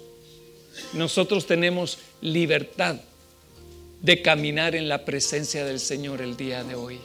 nosotros 0.93 1.47
tenemos 1.47 1.99
libertad 2.21 2.97
de 4.01 4.23
caminar 4.23 4.75
en 4.75 4.89
la 4.89 5.05
presencia 5.05 5.65
del 5.65 5.79
Señor 5.79 6.21
el 6.21 6.37
día 6.37 6.65
de 6.65 6.75
hoy. 6.75 6.99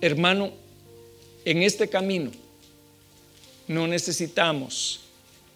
Hermano, 0.00 0.54
en 1.44 1.62
este 1.62 1.90
camino 1.90 2.30
no 3.68 3.86
necesitamos 3.86 5.00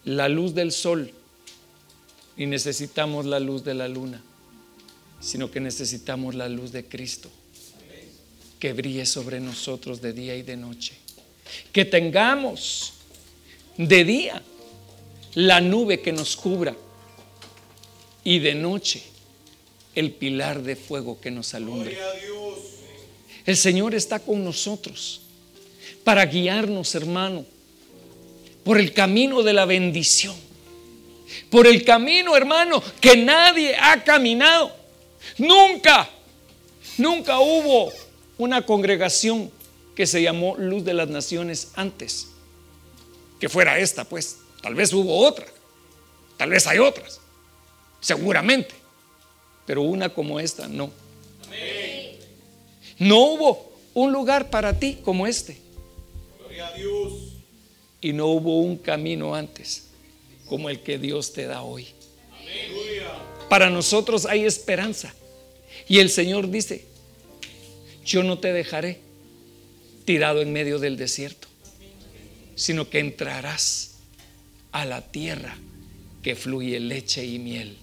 la 0.03 0.29
luz 0.29 0.53
del 0.53 0.71
sol 0.71 1.11
ni 2.37 2.45
necesitamos 2.45 3.25
la 3.25 3.39
luz 3.39 3.63
de 3.63 3.73
la 3.73 3.87
luna, 3.87 4.23
sino 5.19 5.51
que 5.51 5.59
necesitamos 5.59 6.35
la 6.35 6.49
luz 6.49 6.71
de 6.71 6.85
Cristo 6.85 7.29
que 8.59 8.73
brille 8.73 9.05
sobre 9.05 9.39
nosotros 9.39 10.01
de 10.01 10.13
día 10.13 10.35
y 10.35 10.41
de 10.41 10.57
noche. 10.57 10.93
Que 11.71 11.85
tengamos 11.85 12.93
de 13.77 14.03
día 14.03 14.43
la 15.33 15.61
nube 15.61 16.01
que 16.01 16.11
nos 16.11 16.35
cubra 16.35 16.75
y 18.23 18.39
de 18.39 18.53
noche 18.53 19.01
el 19.95 20.11
pilar 20.11 20.61
de 20.61 20.75
fuego 20.75 21.19
que 21.19 21.31
nos 21.31 21.53
alumbre. 21.53 21.97
El 23.45 23.57
Señor 23.57 23.95
está 23.95 24.19
con 24.19 24.43
nosotros 24.43 25.21
para 26.03 26.25
guiarnos, 26.25 26.93
hermano, 26.95 27.45
por 28.63 28.77
el 28.77 28.93
camino 28.93 29.41
de 29.41 29.53
la 29.53 29.65
bendición, 29.65 30.35
por 31.49 31.65
el 31.65 31.83
camino, 31.83 32.35
hermano, 32.35 32.83
que 32.99 33.17
nadie 33.17 33.75
ha 33.75 34.03
caminado. 34.03 34.78
Nunca, 35.37 36.09
nunca 36.97 37.39
hubo 37.39 37.91
una 38.37 38.65
congregación 38.65 39.51
que 39.95 40.07
se 40.07 40.21
llamó 40.21 40.55
Luz 40.57 40.83
de 40.85 40.93
las 40.93 41.09
Naciones 41.09 41.71
antes, 41.75 42.27
que 43.39 43.49
fuera 43.49 43.79
esta, 43.79 44.05
pues. 44.05 44.37
Tal 44.61 44.75
vez 44.75 44.91
hubo 44.93 45.25
otra, 45.25 45.45
tal 46.37 46.49
vez 46.49 46.67
hay 46.67 46.79
otras, 46.79 47.21
seguramente, 48.01 48.75
pero 49.65 49.81
una 49.81 50.09
como 50.09 50.39
esta 50.39 50.67
no. 50.67 50.91
No 52.97 53.17
hubo 53.19 53.71
un 53.93 54.11
lugar 54.11 54.49
para 54.49 54.77
ti 54.77 54.99
como 55.03 55.25
este. 55.27 55.57
Y 58.01 58.13
no 58.13 58.27
hubo 58.27 58.59
un 58.59 58.77
camino 58.77 59.35
antes 59.35 59.89
como 60.47 60.69
el 60.69 60.81
que 60.81 60.97
Dios 60.97 61.31
te 61.31 61.45
da 61.45 61.61
hoy. 61.61 61.87
Para 63.49 63.69
nosotros 63.69 64.25
hay 64.25 64.45
esperanza. 64.45 65.13
Y 65.87 65.99
el 65.99 66.09
Señor 66.09 66.49
dice, 66.49 66.85
yo 68.05 68.23
no 68.23 68.39
te 68.39 68.53
dejaré 68.53 68.99
tirado 70.05 70.41
en 70.41 70.53
medio 70.53 70.79
del 70.79 70.97
desierto, 70.97 71.47
sino 72.55 72.89
que 72.89 72.99
entrarás 72.99 73.97
a 74.71 74.85
la 74.85 75.11
tierra 75.11 75.57
que 76.21 76.35
fluye 76.35 76.79
leche 76.79 77.25
y 77.25 77.39
miel. 77.39 77.77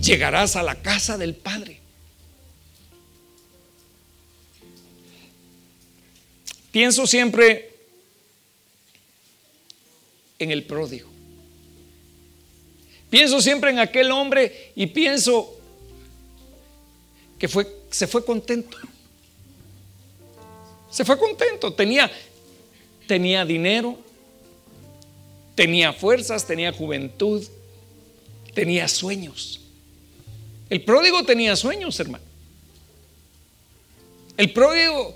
Llegarás 0.00 0.56
a 0.56 0.62
la 0.62 0.82
casa 0.82 1.16
del 1.16 1.34
Padre. 1.34 1.80
Pienso 6.72 7.06
siempre 7.06 7.70
en 10.38 10.50
el 10.50 10.64
pródigo. 10.64 11.11
Pienso 13.12 13.42
siempre 13.42 13.70
en 13.70 13.78
aquel 13.78 14.10
hombre 14.10 14.72
y 14.74 14.86
pienso 14.86 15.54
que 17.38 17.46
fue, 17.46 17.66
se 17.90 18.06
fue 18.06 18.24
contento. 18.24 18.78
Se 20.90 21.04
fue 21.04 21.18
contento. 21.18 21.74
Tenía, 21.74 22.10
tenía 23.06 23.44
dinero, 23.44 23.98
tenía 25.54 25.92
fuerzas, 25.92 26.46
tenía 26.46 26.72
juventud, 26.72 27.46
tenía 28.54 28.88
sueños. 28.88 29.60
El 30.70 30.82
pródigo 30.82 31.22
tenía 31.22 31.54
sueños, 31.54 32.00
hermano. 32.00 32.24
El 34.38 34.54
pródigo 34.54 35.14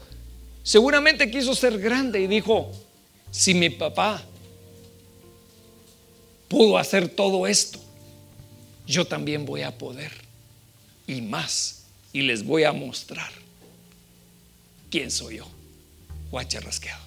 seguramente 0.62 1.30
quiso 1.30 1.55
ser 1.55 1.78
grande 1.78 2.20
y 2.20 2.26
dijo, 2.26 2.70
si 3.30 3.55
mi 3.55 3.70
papá 3.70 4.22
pudo 6.49 6.76
hacer 6.76 7.09
todo 7.09 7.47
esto, 7.47 7.86
yo 8.87 9.07
también 9.07 9.45
voy 9.45 9.62
a 9.62 9.76
poder 9.76 10.12
y 11.07 11.20
más, 11.20 11.84
y 12.12 12.22
les 12.22 12.45
voy 12.45 12.64
a 12.64 12.72
mostrar 12.72 13.30
quién 14.91 15.11
soy 15.11 15.39
yo, 15.39 15.47
guacha 16.30 16.61
rasqueado. 16.61 17.05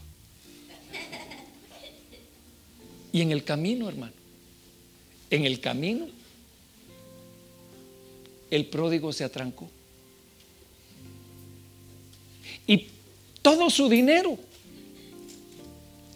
Y 3.12 3.22
en 3.22 3.32
el 3.32 3.44
camino, 3.44 3.90
hermano, 3.90 4.14
en 5.30 5.46
el 5.46 5.60
camino, 5.60 6.08
el 8.52 8.66
pródigo 8.68 9.12
se 9.14 9.24
atrancó. 9.24 9.70
Y 12.68 12.88
todo 13.42 13.70
su 13.70 13.90
dinero 13.90 14.38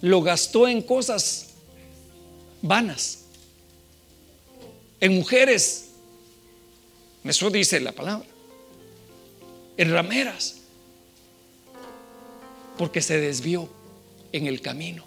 lo 0.01 0.22
gastó 0.22 0.68
en 0.68 0.82
cosas 0.82 1.53
vanas, 2.61 3.22
en 5.04 5.16
mujeres, 5.16 5.89
eso 7.26 7.49
dice 7.49 7.82
la 7.82 7.91
palabra, 7.91 8.26
en 9.76 9.91
rameras, 9.91 10.62
porque 12.78 13.01
se 13.01 13.20
desvió 13.20 13.68
en 14.32 14.47
el 14.47 14.62
camino. 14.62 15.04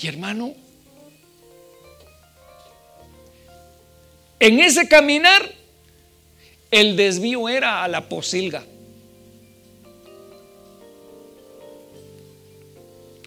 Y 0.00 0.06
hermano, 0.06 0.54
en 4.38 4.60
ese 4.60 4.86
caminar, 4.86 5.52
el 6.70 6.94
desvío 6.94 7.48
era 7.48 7.82
a 7.82 7.88
la 7.88 8.08
posilga. 8.08 8.62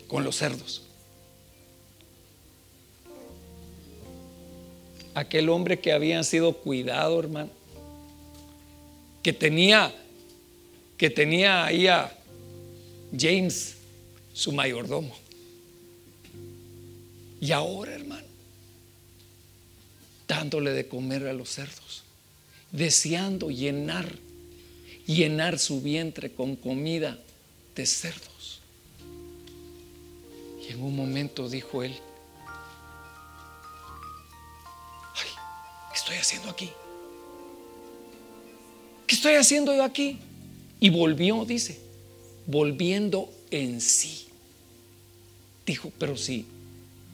Con 0.08 0.24
los 0.24 0.38
cerdos. 0.38 0.85
Aquel 5.16 5.50
hombre 5.50 5.80
que 5.80 5.94
había 5.94 6.22
sido 6.24 6.54
cuidado, 6.54 7.20
hermano, 7.20 7.50
que 9.24 9.34
tenía, 9.34 9.96
que 10.98 11.10
tenía 11.10 11.66
ahí 11.66 11.88
a 11.88 12.16
James, 13.18 13.78
su 14.34 14.52
mayordomo. 14.52 15.16
Y 17.40 17.52
ahora, 17.54 17.96
hermano, 17.96 18.28
dándole 20.28 20.72
de 20.72 20.88
comer 20.88 21.28
a 21.28 21.34
los 21.34 21.50
cerdos, 21.50 22.04
deseando 22.72 23.50
llenar, 23.50 24.12
llenar 25.08 25.60
su 25.60 25.82
vientre 25.82 26.34
con 26.34 26.58
comida 26.58 27.18
de 27.74 27.86
cerdos. 27.86 28.60
Y 30.68 30.74
en 30.74 30.84
un 30.84 30.96
momento 30.96 31.48
dijo 31.48 31.84
él, 31.84 31.96
estoy 36.06 36.18
haciendo 36.18 36.50
aquí? 36.52 36.70
¿qué 39.08 39.16
estoy 39.16 39.36
haciendo 39.36 39.76
yo 39.76 39.84
aquí? 39.84 40.18
Y 40.80 40.90
volvió, 40.90 41.46
dice, 41.46 41.80
volviendo 42.46 43.30
en 43.52 43.82
sí. 43.82 44.28
Dijo, 45.66 45.92
pero 45.98 46.16
sí, 46.16 46.46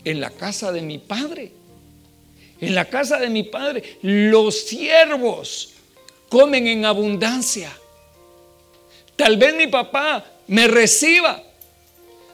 en 0.04 0.20
la 0.20 0.30
casa 0.30 0.72
de 0.72 0.82
mi 0.82 0.98
padre, 0.98 1.52
en 2.60 2.76
la 2.76 2.86
casa 2.86 3.18
de 3.18 3.30
mi 3.30 3.44
padre, 3.44 3.98
los 4.02 4.64
siervos 4.66 5.74
comen 6.30 6.68
en 6.68 6.86
abundancia. 6.86 7.72
Tal 9.16 9.38
vez 9.38 9.56
mi 9.56 9.68
papá 9.68 10.26
me 10.48 10.68
reciba, 10.68 11.42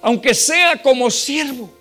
aunque 0.01 0.34
sea 0.34 0.82
como 0.82 1.12
siervo. 1.12 1.77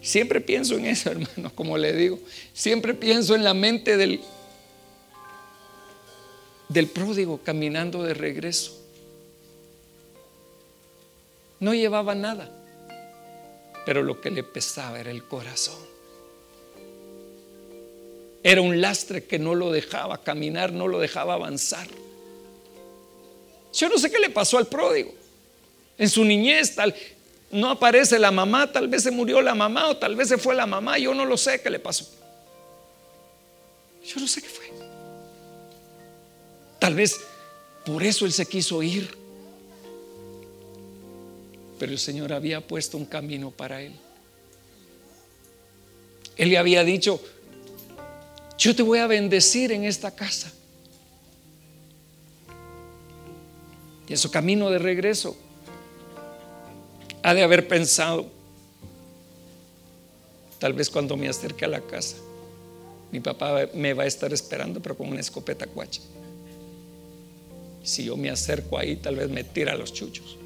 Siempre 0.00 0.40
pienso 0.40 0.76
en 0.76 0.86
eso, 0.86 1.10
hermano, 1.12 1.52
como 1.54 1.76
le 1.78 1.92
digo. 1.92 2.18
Siempre 2.52 2.94
pienso 2.94 3.34
en 3.34 3.44
la 3.44 3.54
mente 3.54 3.96
del, 3.96 4.20
del 6.68 6.86
pródigo 6.86 7.40
caminando 7.42 8.02
de 8.02 8.14
regreso. 8.14 8.74
No 11.60 11.74
llevaba 11.74 12.14
nada, 12.14 12.50
pero 13.84 14.02
lo 14.02 14.20
que 14.20 14.30
le 14.30 14.44
pesaba 14.44 15.00
era 15.00 15.10
el 15.10 15.24
corazón. 15.24 15.88
Era 18.42 18.62
un 18.62 18.80
lastre 18.80 19.24
que 19.24 19.38
no 19.38 19.54
lo 19.54 19.72
dejaba 19.72 20.22
caminar, 20.22 20.72
no 20.72 20.86
lo 20.86 21.00
dejaba 21.00 21.34
avanzar. 21.34 21.88
Yo 23.72 23.88
no 23.88 23.98
sé 23.98 24.10
qué 24.10 24.18
le 24.18 24.30
pasó 24.30 24.58
al 24.58 24.68
pródigo. 24.68 25.12
En 25.98 26.08
su 26.08 26.24
niñez 26.24 26.76
tal, 26.76 26.94
no 27.50 27.70
aparece 27.70 28.18
la 28.18 28.30
mamá, 28.30 28.70
tal 28.70 28.88
vez 28.88 29.02
se 29.02 29.10
murió 29.10 29.40
la 29.40 29.54
mamá 29.54 29.88
o 29.88 29.96
tal 29.96 30.16
vez 30.16 30.28
se 30.28 30.38
fue 30.38 30.54
la 30.54 30.66
mamá, 30.66 30.98
yo 30.98 31.14
no 31.14 31.24
lo 31.24 31.36
sé 31.36 31.60
qué 31.60 31.70
le 31.70 31.78
pasó. 31.78 32.06
Yo 34.04 34.20
no 34.20 34.28
sé 34.28 34.42
qué 34.42 34.48
fue. 34.48 34.70
Tal 36.78 36.94
vez 36.94 37.20
por 37.84 38.02
eso 38.02 38.26
él 38.26 38.32
se 38.32 38.46
quiso 38.46 38.82
ir. 38.82 39.16
Pero 41.78 41.92
el 41.92 41.98
Señor 41.98 42.32
había 42.32 42.60
puesto 42.60 42.96
un 42.96 43.06
camino 43.06 43.50
para 43.50 43.80
él. 43.82 43.94
Él 46.36 46.50
le 46.50 46.58
había 46.58 46.84
dicho, 46.84 47.20
yo 48.58 48.74
te 48.74 48.82
voy 48.82 48.98
a 48.98 49.06
bendecir 49.06 49.72
en 49.72 49.84
esta 49.84 50.14
casa. 50.14 50.52
Y 54.06 54.12
en 54.12 54.18
su 54.18 54.30
camino 54.30 54.70
de 54.70 54.78
regreso 54.78 55.36
ha 57.22 57.34
de 57.34 57.42
haber 57.42 57.68
pensado, 57.68 58.26
tal 60.58 60.72
vez 60.72 60.90
cuando 60.90 61.16
me 61.16 61.28
acerque 61.28 61.64
a 61.64 61.68
la 61.68 61.80
casa, 61.80 62.16
mi 63.10 63.20
papá 63.20 63.68
me 63.74 63.94
va 63.94 64.04
a 64.04 64.06
estar 64.06 64.32
esperando, 64.32 64.80
pero 64.80 64.96
con 64.96 65.08
una 65.08 65.20
escopeta 65.20 65.66
cuacha. 65.66 66.02
Si 67.82 68.04
yo 68.04 68.16
me 68.16 68.28
acerco 68.28 68.78
ahí, 68.78 68.96
tal 68.96 69.16
vez 69.16 69.30
me 69.30 69.44
tira 69.44 69.74
los 69.74 69.94
chuchos. 69.94 70.36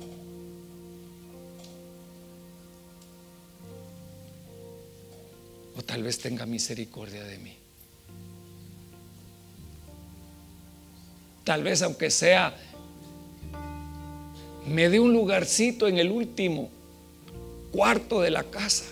O 5.76 5.82
tal 5.82 6.02
vez 6.04 6.18
tenga 6.18 6.46
misericordia 6.46 7.24
de 7.24 7.38
mí. 7.38 7.56
Tal 11.42 11.64
vez 11.64 11.82
aunque 11.82 12.10
sea, 12.10 12.56
me 14.66 14.88
dé 14.88 15.00
un 15.00 15.12
lugarcito 15.12 15.88
en 15.88 15.98
el 15.98 16.10
último 16.10 16.70
cuarto 17.72 18.20
de 18.20 18.30
la 18.30 18.44
casa. 18.44 18.84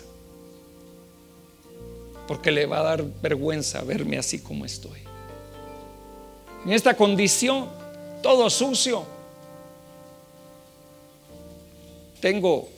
Porque 2.26 2.50
le 2.50 2.66
va 2.66 2.80
a 2.80 2.82
dar 2.82 3.04
vergüenza 3.22 3.82
verme 3.82 4.18
así 4.18 4.38
como 4.38 4.64
estoy. 4.64 5.00
En 6.64 6.72
esta 6.72 6.96
condición, 6.96 7.68
todo 8.22 8.50
sucio. 8.50 9.04
Tengo 12.20 12.68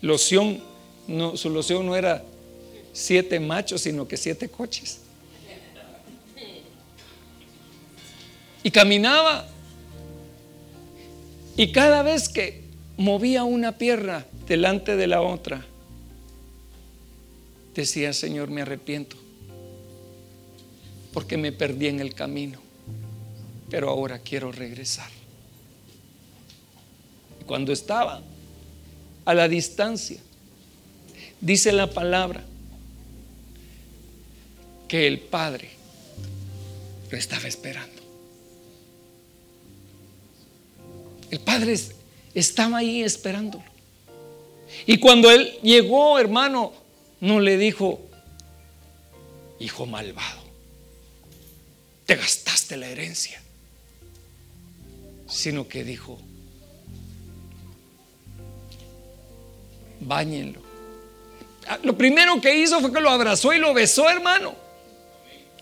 loción, 0.00 0.62
no, 1.06 1.36
su 1.36 1.50
loción 1.50 1.84
no 1.86 1.94
era 1.94 2.24
siete 2.92 3.38
machos, 3.38 3.82
sino 3.82 4.08
que 4.08 4.16
siete 4.16 4.48
coches. 4.48 5.00
Y 8.62 8.70
caminaba. 8.70 9.46
Y 11.58 11.72
cada 11.72 12.04
vez 12.04 12.28
que 12.28 12.62
movía 12.98 13.42
una 13.42 13.78
pierna 13.78 14.24
delante 14.46 14.94
de 14.94 15.08
la 15.08 15.22
otra, 15.22 15.66
decía, 17.74 18.12
Señor, 18.12 18.48
me 18.48 18.62
arrepiento, 18.62 19.16
porque 21.12 21.36
me 21.36 21.50
perdí 21.50 21.88
en 21.88 21.98
el 21.98 22.14
camino, 22.14 22.60
pero 23.68 23.90
ahora 23.90 24.20
quiero 24.20 24.52
regresar. 24.52 25.10
Cuando 27.44 27.72
estaba 27.72 28.22
a 29.24 29.34
la 29.34 29.48
distancia, 29.48 30.20
dice 31.40 31.72
la 31.72 31.90
palabra, 31.90 32.44
que 34.86 35.08
el 35.08 35.18
Padre 35.18 35.70
lo 37.10 37.18
estaba 37.18 37.48
esperando. 37.48 37.97
El 41.30 41.40
padre 41.40 41.78
estaba 42.34 42.78
ahí 42.78 43.02
esperándolo. 43.02 43.64
Y 44.86 44.98
cuando 44.98 45.30
él 45.30 45.58
llegó, 45.62 46.18
hermano, 46.18 46.72
no 47.20 47.40
le 47.40 47.56
dijo, 47.56 48.00
hijo 49.58 49.86
malvado, 49.86 50.42
te 52.06 52.16
gastaste 52.16 52.76
la 52.76 52.88
herencia, 52.88 53.40
sino 55.28 55.68
que 55.68 55.84
dijo, 55.84 56.18
báñenlo. 60.00 60.62
Ah, 61.66 61.78
lo 61.82 61.96
primero 61.96 62.40
que 62.40 62.58
hizo 62.58 62.80
fue 62.80 62.92
que 62.92 63.00
lo 63.00 63.10
abrazó 63.10 63.52
y 63.52 63.58
lo 63.58 63.74
besó, 63.74 64.08
hermano. 64.08 64.54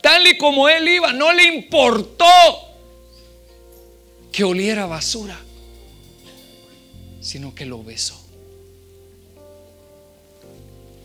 Tal 0.03 0.27
y 0.27 0.39
como 0.39 0.69
él 0.69 0.87
iba, 0.87 1.13
no 1.13 1.33
le 1.33 1.45
importó 1.45 2.27
que 4.31 4.45
oliera 4.45 4.87
basura 4.87 5.46
sino 7.27 7.57
que 7.57 7.67
lo 7.67 7.83
besó. 7.83 8.15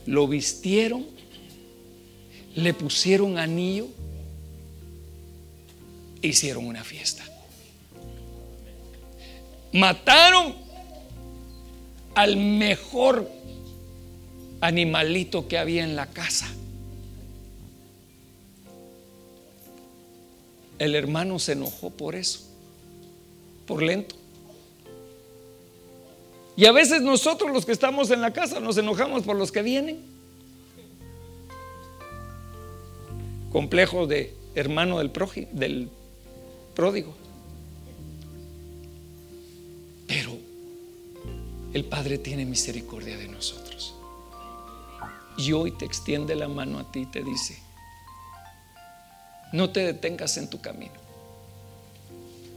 Lo 0.06 0.28
vistieron, 0.28 1.06
le 2.56 2.76
pusieron 2.76 3.40
anillo 3.40 3.88
e 6.22 6.28
hicieron 6.28 6.68
una 6.68 6.84
fiesta. 6.84 7.24
Mataron 9.74 10.54
al 12.14 12.38
mejor 12.38 13.28
animalito 14.60 15.48
que 15.48 15.58
había 15.58 15.84
en 15.84 15.96
la 15.96 16.06
casa. 16.06 16.48
El 20.78 20.94
hermano 20.94 21.40
se 21.40 21.54
enojó 21.54 21.90
por 21.90 22.16
eso, 22.16 22.42
por 23.66 23.82
lento. 23.82 24.21
Y 26.62 26.68
a 26.68 26.72
veces 26.72 27.02
nosotros 27.02 27.52
los 27.52 27.66
que 27.66 27.72
estamos 27.72 28.12
en 28.12 28.22
la 28.22 28.34
casa 28.34 28.60
nos 28.60 28.78
enojamos 28.78 29.24
por 29.24 29.36
los 29.36 29.52
que 29.52 29.64
vienen. 29.64 30.00
Complejo 33.52 34.06
de 34.06 34.36
hermano 34.54 35.00
del, 35.00 35.12
del 35.54 35.90
pródigo. 36.76 37.16
Pero 40.06 40.38
el 41.74 41.84
Padre 41.84 42.20
tiene 42.20 42.46
misericordia 42.46 43.18
de 43.18 43.28
nosotros. 43.28 43.96
Y 45.38 45.54
hoy 45.54 45.72
te 45.72 45.86
extiende 45.86 46.36
la 46.36 46.48
mano 46.48 46.78
a 46.78 46.92
ti 46.92 47.00
y 47.00 47.06
te 47.08 47.24
dice, 47.24 47.58
no 49.52 49.72
te 49.72 49.80
detengas 49.80 50.38
en 50.38 50.48
tu 50.48 50.62
camino. 50.62 50.94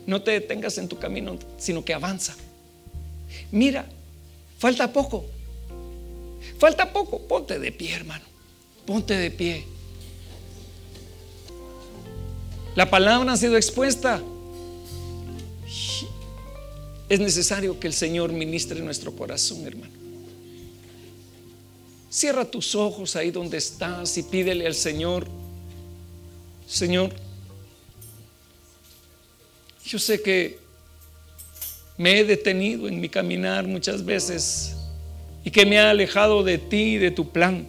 No 0.07 0.21
te 0.21 0.33
detengas 0.33 0.77
en 0.77 0.91
tu 0.91 0.99
camino, 0.99 1.39
sino 1.57 1.87
que 1.87 1.95
avanza. 1.95 2.37
Mira, 3.51 3.87
falta 4.59 4.93
poco. 4.93 5.25
Falta 6.59 6.93
poco. 6.93 7.21
Ponte 7.27 7.59
de 7.59 7.73
pie, 7.73 7.95
hermano. 7.95 8.25
Ponte 8.87 9.15
de 9.15 9.31
pie. 9.31 9.65
La 12.75 12.91
palabra 12.91 13.33
ha 13.33 13.37
sido 13.37 13.57
expuesta. 13.57 14.23
Es 17.09 17.21
necesario 17.21 17.79
que 17.79 17.87
el 17.87 17.93
Señor 17.93 18.33
ministre 18.33 18.81
nuestro 18.81 19.15
corazón, 19.15 19.67
hermano. 19.67 19.93
Cierra 22.11 22.45
tus 22.45 22.75
ojos 22.75 23.17
ahí 23.17 23.31
donde 23.31 23.59
estás 23.59 24.17
y 24.17 24.23
pídele 24.23 24.67
al 24.67 24.75
Señor, 24.75 25.27
Señor, 26.67 27.13
yo 29.85 29.99
sé 29.99 30.23
que 30.23 30.64
me 31.97 32.19
he 32.19 32.25
detenido 32.25 32.89
en 32.89 33.01
mi 33.01 33.09
caminar 33.09 33.67
muchas 33.67 34.05
veces 34.05 34.77
y 35.45 35.51
que 35.51 35.65
me 35.65 35.79
ha 35.79 35.91
alejado 35.91 36.43
de 36.43 36.59
ti 36.59 36.95
y 36.95 36.99
de 36.99 37.11
tu 37.11 37.29
plan. 37.29 37.67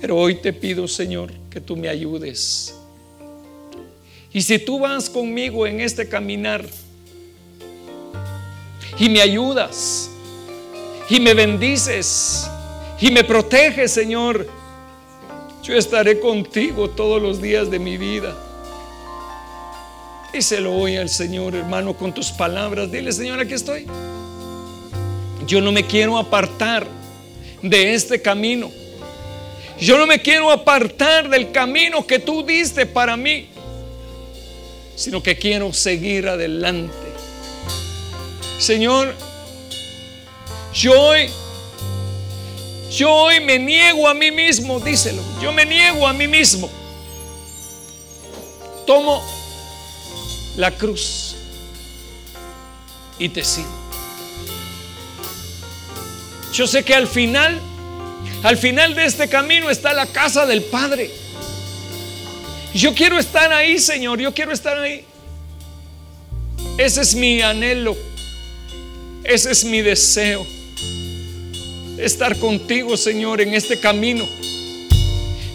Pero 0.00 0.16
hoy 0.16 0.36
te 0.36 0.52
pido, 0.52 0.88
Señor, 0.88 1.32
que 1.50 1.60
tú 1.60 1.76
me 1.76 1.88
ayudes. 1.88 2.74
Y 4.32 4.40
si 4.40 4.58
tú 4.58 4.80
vas 4.80 5.10
conmigo 5.10 5.66
en 5.66 5.80
este 5.80 6.08
caminar 6.08 6.64
y 8.98 9.08
me 9.08 9.20
ayudas 9.20 10.10
y 11.10 11.20
me 11.20 11.34
bendices 11.34 12.48
y 12.98 13.10
me 13.10 13.24
proteges, 13.24 13.92
Señor, 13.92 14.48
yo 15.62 15.76
estaré 15.76 16.18
contigo 16.18 16.88
todos 16.88 17.20
los 17.20 17.42
días 17.42 17.70
de 17.70 17.78
mi 17.78 17.98
vida. 17.98 18.34
Díselo 20.32 20.74
hoy 20.74 20.96
al 20.96 21.10
Señor, 21.10 21.54
hermano, 21.54 21.94
con 21.94 22.14
tus 22.14 22.30
palabras. 22.30 22.90
Dile, 22.90 23.12
Señor, 23.12 23.38
aquí 23.38 23.52
estoy. 23.52 23.86
Yo 25.46 25.60
no 25.60 25.72
me 25.72 25.86
quiero 25.86 26.16
apartar 26.16 26.86
de 27.60 27.92
este 27.92 28.22
camino. 28.22 28.70
Yo 29.78 29.98
no 29.98 30.06
me 30.06 30.22
quiero 30.22 30.50
apartar 30.50 31.28
del 31.28 31.52
camino 31.52 32.06
que 32.06 32.18
tú 32.18 32.42
diste 32.42 32.86
para 32.86 33.14
mí, 33.14 33.48
sino 34.96 35.22
que 35.22 35.36
quiero 35.36 35.70
seguir 35.74 36.26
adelante. 36.26 36.94
Señor, 38.58 39.14
yo 40.72 40.98
hoy, 40.98 41.28
yo 42.90 43.12
hoy 43.12 43.40
me 43.40 43.58
niego 43.58 44.08
a 44.08 44.14
mí 44.14 44.30
mismo, 44.30 44.80
díselo, 44.80 45.20
yo 45.42 45.52
me 45.52 45.66
niego 45.66 46.06
a 46.06 46.14
mí 46.14 46.26
mismo. 46.26 46.70
Tomo 48.86 49.22
la 50.56 50.70
cruz 50.70 51.36
y 53.18 53.28
te 53.28 53.44
sigo. 53.44 53.82
Yo 56.52 56.66
sé 56.66 56.84
que 56.84 56.94
al 56.94 57.06
final, 57.06 57.58
al 58.42 58.56
final 58.58 58.94
de 58.94 59.06
este 59.06 59.28
camino 59.28 59.70
está 59.70 59.92
la 59.94 60.06
casa 60.06 60.44
del 60.44 60.62
Padre. 60.62 61.10
Yo 62.74 62.94
quiero 62.94 63.18
estar 63.18 63.52
ahí, 63.52 63.78
Señor, 63.78 64.20
yo 64.20 64.32
quiero 64.34 64.52
estar 64.52 64.78
ahí. 64.78 65.04
Ese 66.78 67.02
es 67.02 67.14
mi 67.14 67.40
anhelo, 67.42 67.96
ese 69.24 69.50
es 69.52 69.64
mi 69.64 69.82
deseo. 69.82 70.46
Estar 71.98 72.36
contigo, 72.38 72.96
Señor, 72.96 73.40
en 73.40 73.54
este 73.54 73.78
camino. 73.78 74.26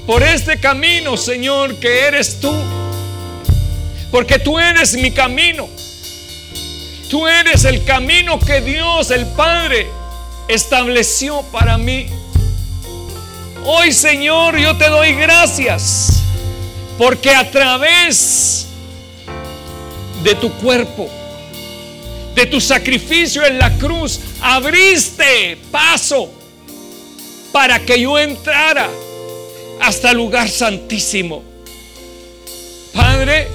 Por 0.05 0.23
este 0.23 0.59
camino, 0.59 1.17
Señor, 1.17 1.75
que 1.79 2.01
eres 2.01 2.39
tú. 2.39 2.53
Porque 4.11 4.39
tú 4.39 4.57
eres 4.59 4.93
mi 4.95 5.11
camino. 5.11 5.67
Tú 7.09 7.27
eres 7.27 7.63
el 7.65 7.83
camino 7.85 8.39
que 8.39 8.61
Dios, 8.61 9.11
el 9.11 9.25
Padre, 9.27 9.87
estableció 10.47 11.41
para 11.51 11.77
mí. 11.77 12.07
Hoy, 13.63 13.91
Señor, 13.91 14.57
yo 14.57 14.77
te 14.77 14.89
doy 14.89 15.13
gracias 15.13 16.23
porque 16.97 17.29
a 17.29 17.49
través 17.51 18.67
de 20.23 20.35
tu 20.35 20.51
cuerpo, 20.53 21.09
de 22.33 22.45
tu 22.47 22.59
sacrificio 22.59 23.45
en 23.45 23.59
la 23.59 23.77
cruz, 23.77 24.19
abriste 24.41 25.57
paso 25.71 26.29
para 27.51 27.79
que 27.79 28.01
yo 28.01 28.17
entrara 28.17 28.89
hasta 29.81 30.11
el 30.11 30.17
lugar 30.17 30.49
santísimo. 30.49 31.43
Padre, 32.93 33.47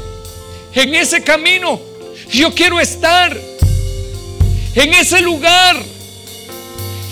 en 0.75 0.95
ese 0.95 1.23
camino 1.23 1.81
yo 2.31 2.55
quiero 2.55 2.81
estar, 2.81 3.37
en 4.75 4.95
ese 4.95 5.21
lugar 5.21 5.77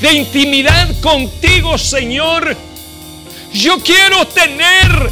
de 0.01 0.13
intimidad 0.13 0.89
contigo, 1.01 1.77
Señor. 1.77 2.57
Yo 3.53 3.81
quiero 3.81 4.27
tener 4.29 5.11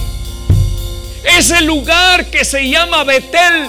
ese 1.24 1.60
lugar 1.62 2.30
que 2.30 2.44
se 2.44 2.68
llama 2.68 3.04
Betel, 3.04 3.68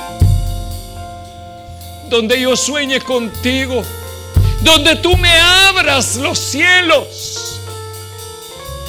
donde 2.09 2.39
yo 2.39 2.55
sueñe 2.55 3.01
contigo, 3.01 3.83
donde 4.61 4.95
tú 4.97 5.17
me 5.17 5.37
abras 5.37 6.15
los 6.15 6.39
cielos, 6.39 7.59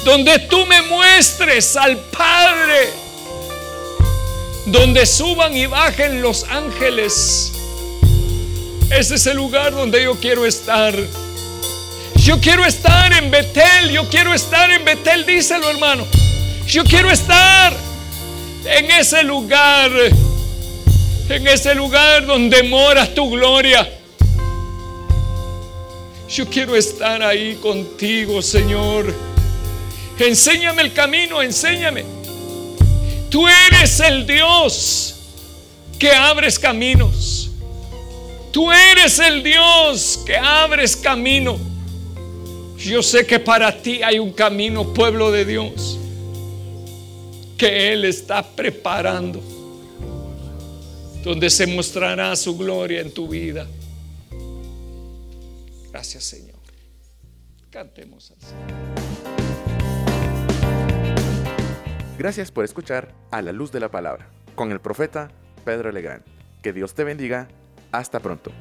donde 0.05 0.39
tú 0.39 0.65
me 0.67 0.83
muestres 0.83 1.75
al 1.75 1.97
Padre, 1.97 2.93
donde 4.65 5.05
suban 5.05 5.55
y 5.55 5.65
bajen 5.65 6.21
los 6.21 6.45
ángeles. 6.45 7.51
Ese 8.89 9.15
es 9.15 9.25
el 9.25 9.37
lugar 9.37 9.71
donde 9.73 10.03
yo 10.03 10.15
quiero 10.15 10.45
estar. 10.45 10.93
Yo 12.15 12.39
quiero 12.39 12.65
estar 12.65 13.11
en 13.13 13.31
Betel, 13.31 13.89
yo 13.91 14.07
quiero 14.09 14.33
estar 14.33 14.69
en 14.69 14.85
Betel, 14.85 15.25
díselo 15.25 15.69
hermano. 15.69 16.05
Yo 16.67 16.83
quiero 16.83 17.09
estar 17.09 17.73
en 18.65 18.91
ese 18.91 19.23
lugar, 19.23 19.91
en 21.29 21.47
ese 21.47 21.73
lugar 21.73 22.25
donde 22.25 22.63
mora 22.63 23.11
tu 23.13 23.29
gloria. 23.31 23.89
Yo 26.29 26.47
quiero 26.47 26.75
estar 26.75 27.23
ahí 27.23 27.55
contigo, 27.55 28.41
Señor. 28.41 29.13
Enséñame 30.19 30.83
el 30.83 30.93
camino, 30.93 31.41
enséñame. 31.41 32.20
Tú 33.31 33.47
eres 33.47 34.01
el 34.01 34.27
Dios 34.27 35.15
que 35.97 36.11
abres 36.11 36.59
caminos. 36.59 37.49
Tú 38.51 38.69
eres 38.69 39.17
el 39.19 39.41
Dios 39.41 40.19
que 40.25 40.35
abres 40.35 40.97
camino. 40.97 41.57
Yo 42.77 43.01
sé 43.01 43.25
que 43.25 43.39
para 43.39 43.81
ti 43.81 44.03
hay 44.03 44.19
un 44.19 44.33
camino, 44.33 44.93
pueblo 44.93 45.31
de 45.31 45.45
Dios, 45.45 45.97
que 47.57 47.93
Él 47.93 48.03
está 48.03 48.43
preparando, 48.43 49.41
donde 51.23 51.49
se 51.49 51.67
mostrará 51.67 52.35
su 52.35 52.57
gloria 52.57 52.99
en 52.99 53.13
tu 53.13 53.29
vida. 53.29 53.65
Gracias 55.89 56.25
Señor. 56.25 56.59
Cantemos 57.69 58.31
al 58.31 58.41
Señor. 58.41 59.30
Gracias 62.17 62.51
por 62.51 62.65
escuchar 62.65 63.13
A 63.31 63.41
la 63.41 63.51
Luz 63.51 63.71
de 63.71 63.79
la 63.79 63.89
Palabra 63.89 64.27
con 64.55 64.71
el 64.71 64.79
profeta 64.79 65.29
Pedro 65.65 65.91
Legrand. 65.91 66.23
Que 66.61 66.73
Dios 66.73 66.93
te 66.93 67.03
bendiga. 67.03 67.47
Hasta 67.91 68.19
pronto. 68.19 68.51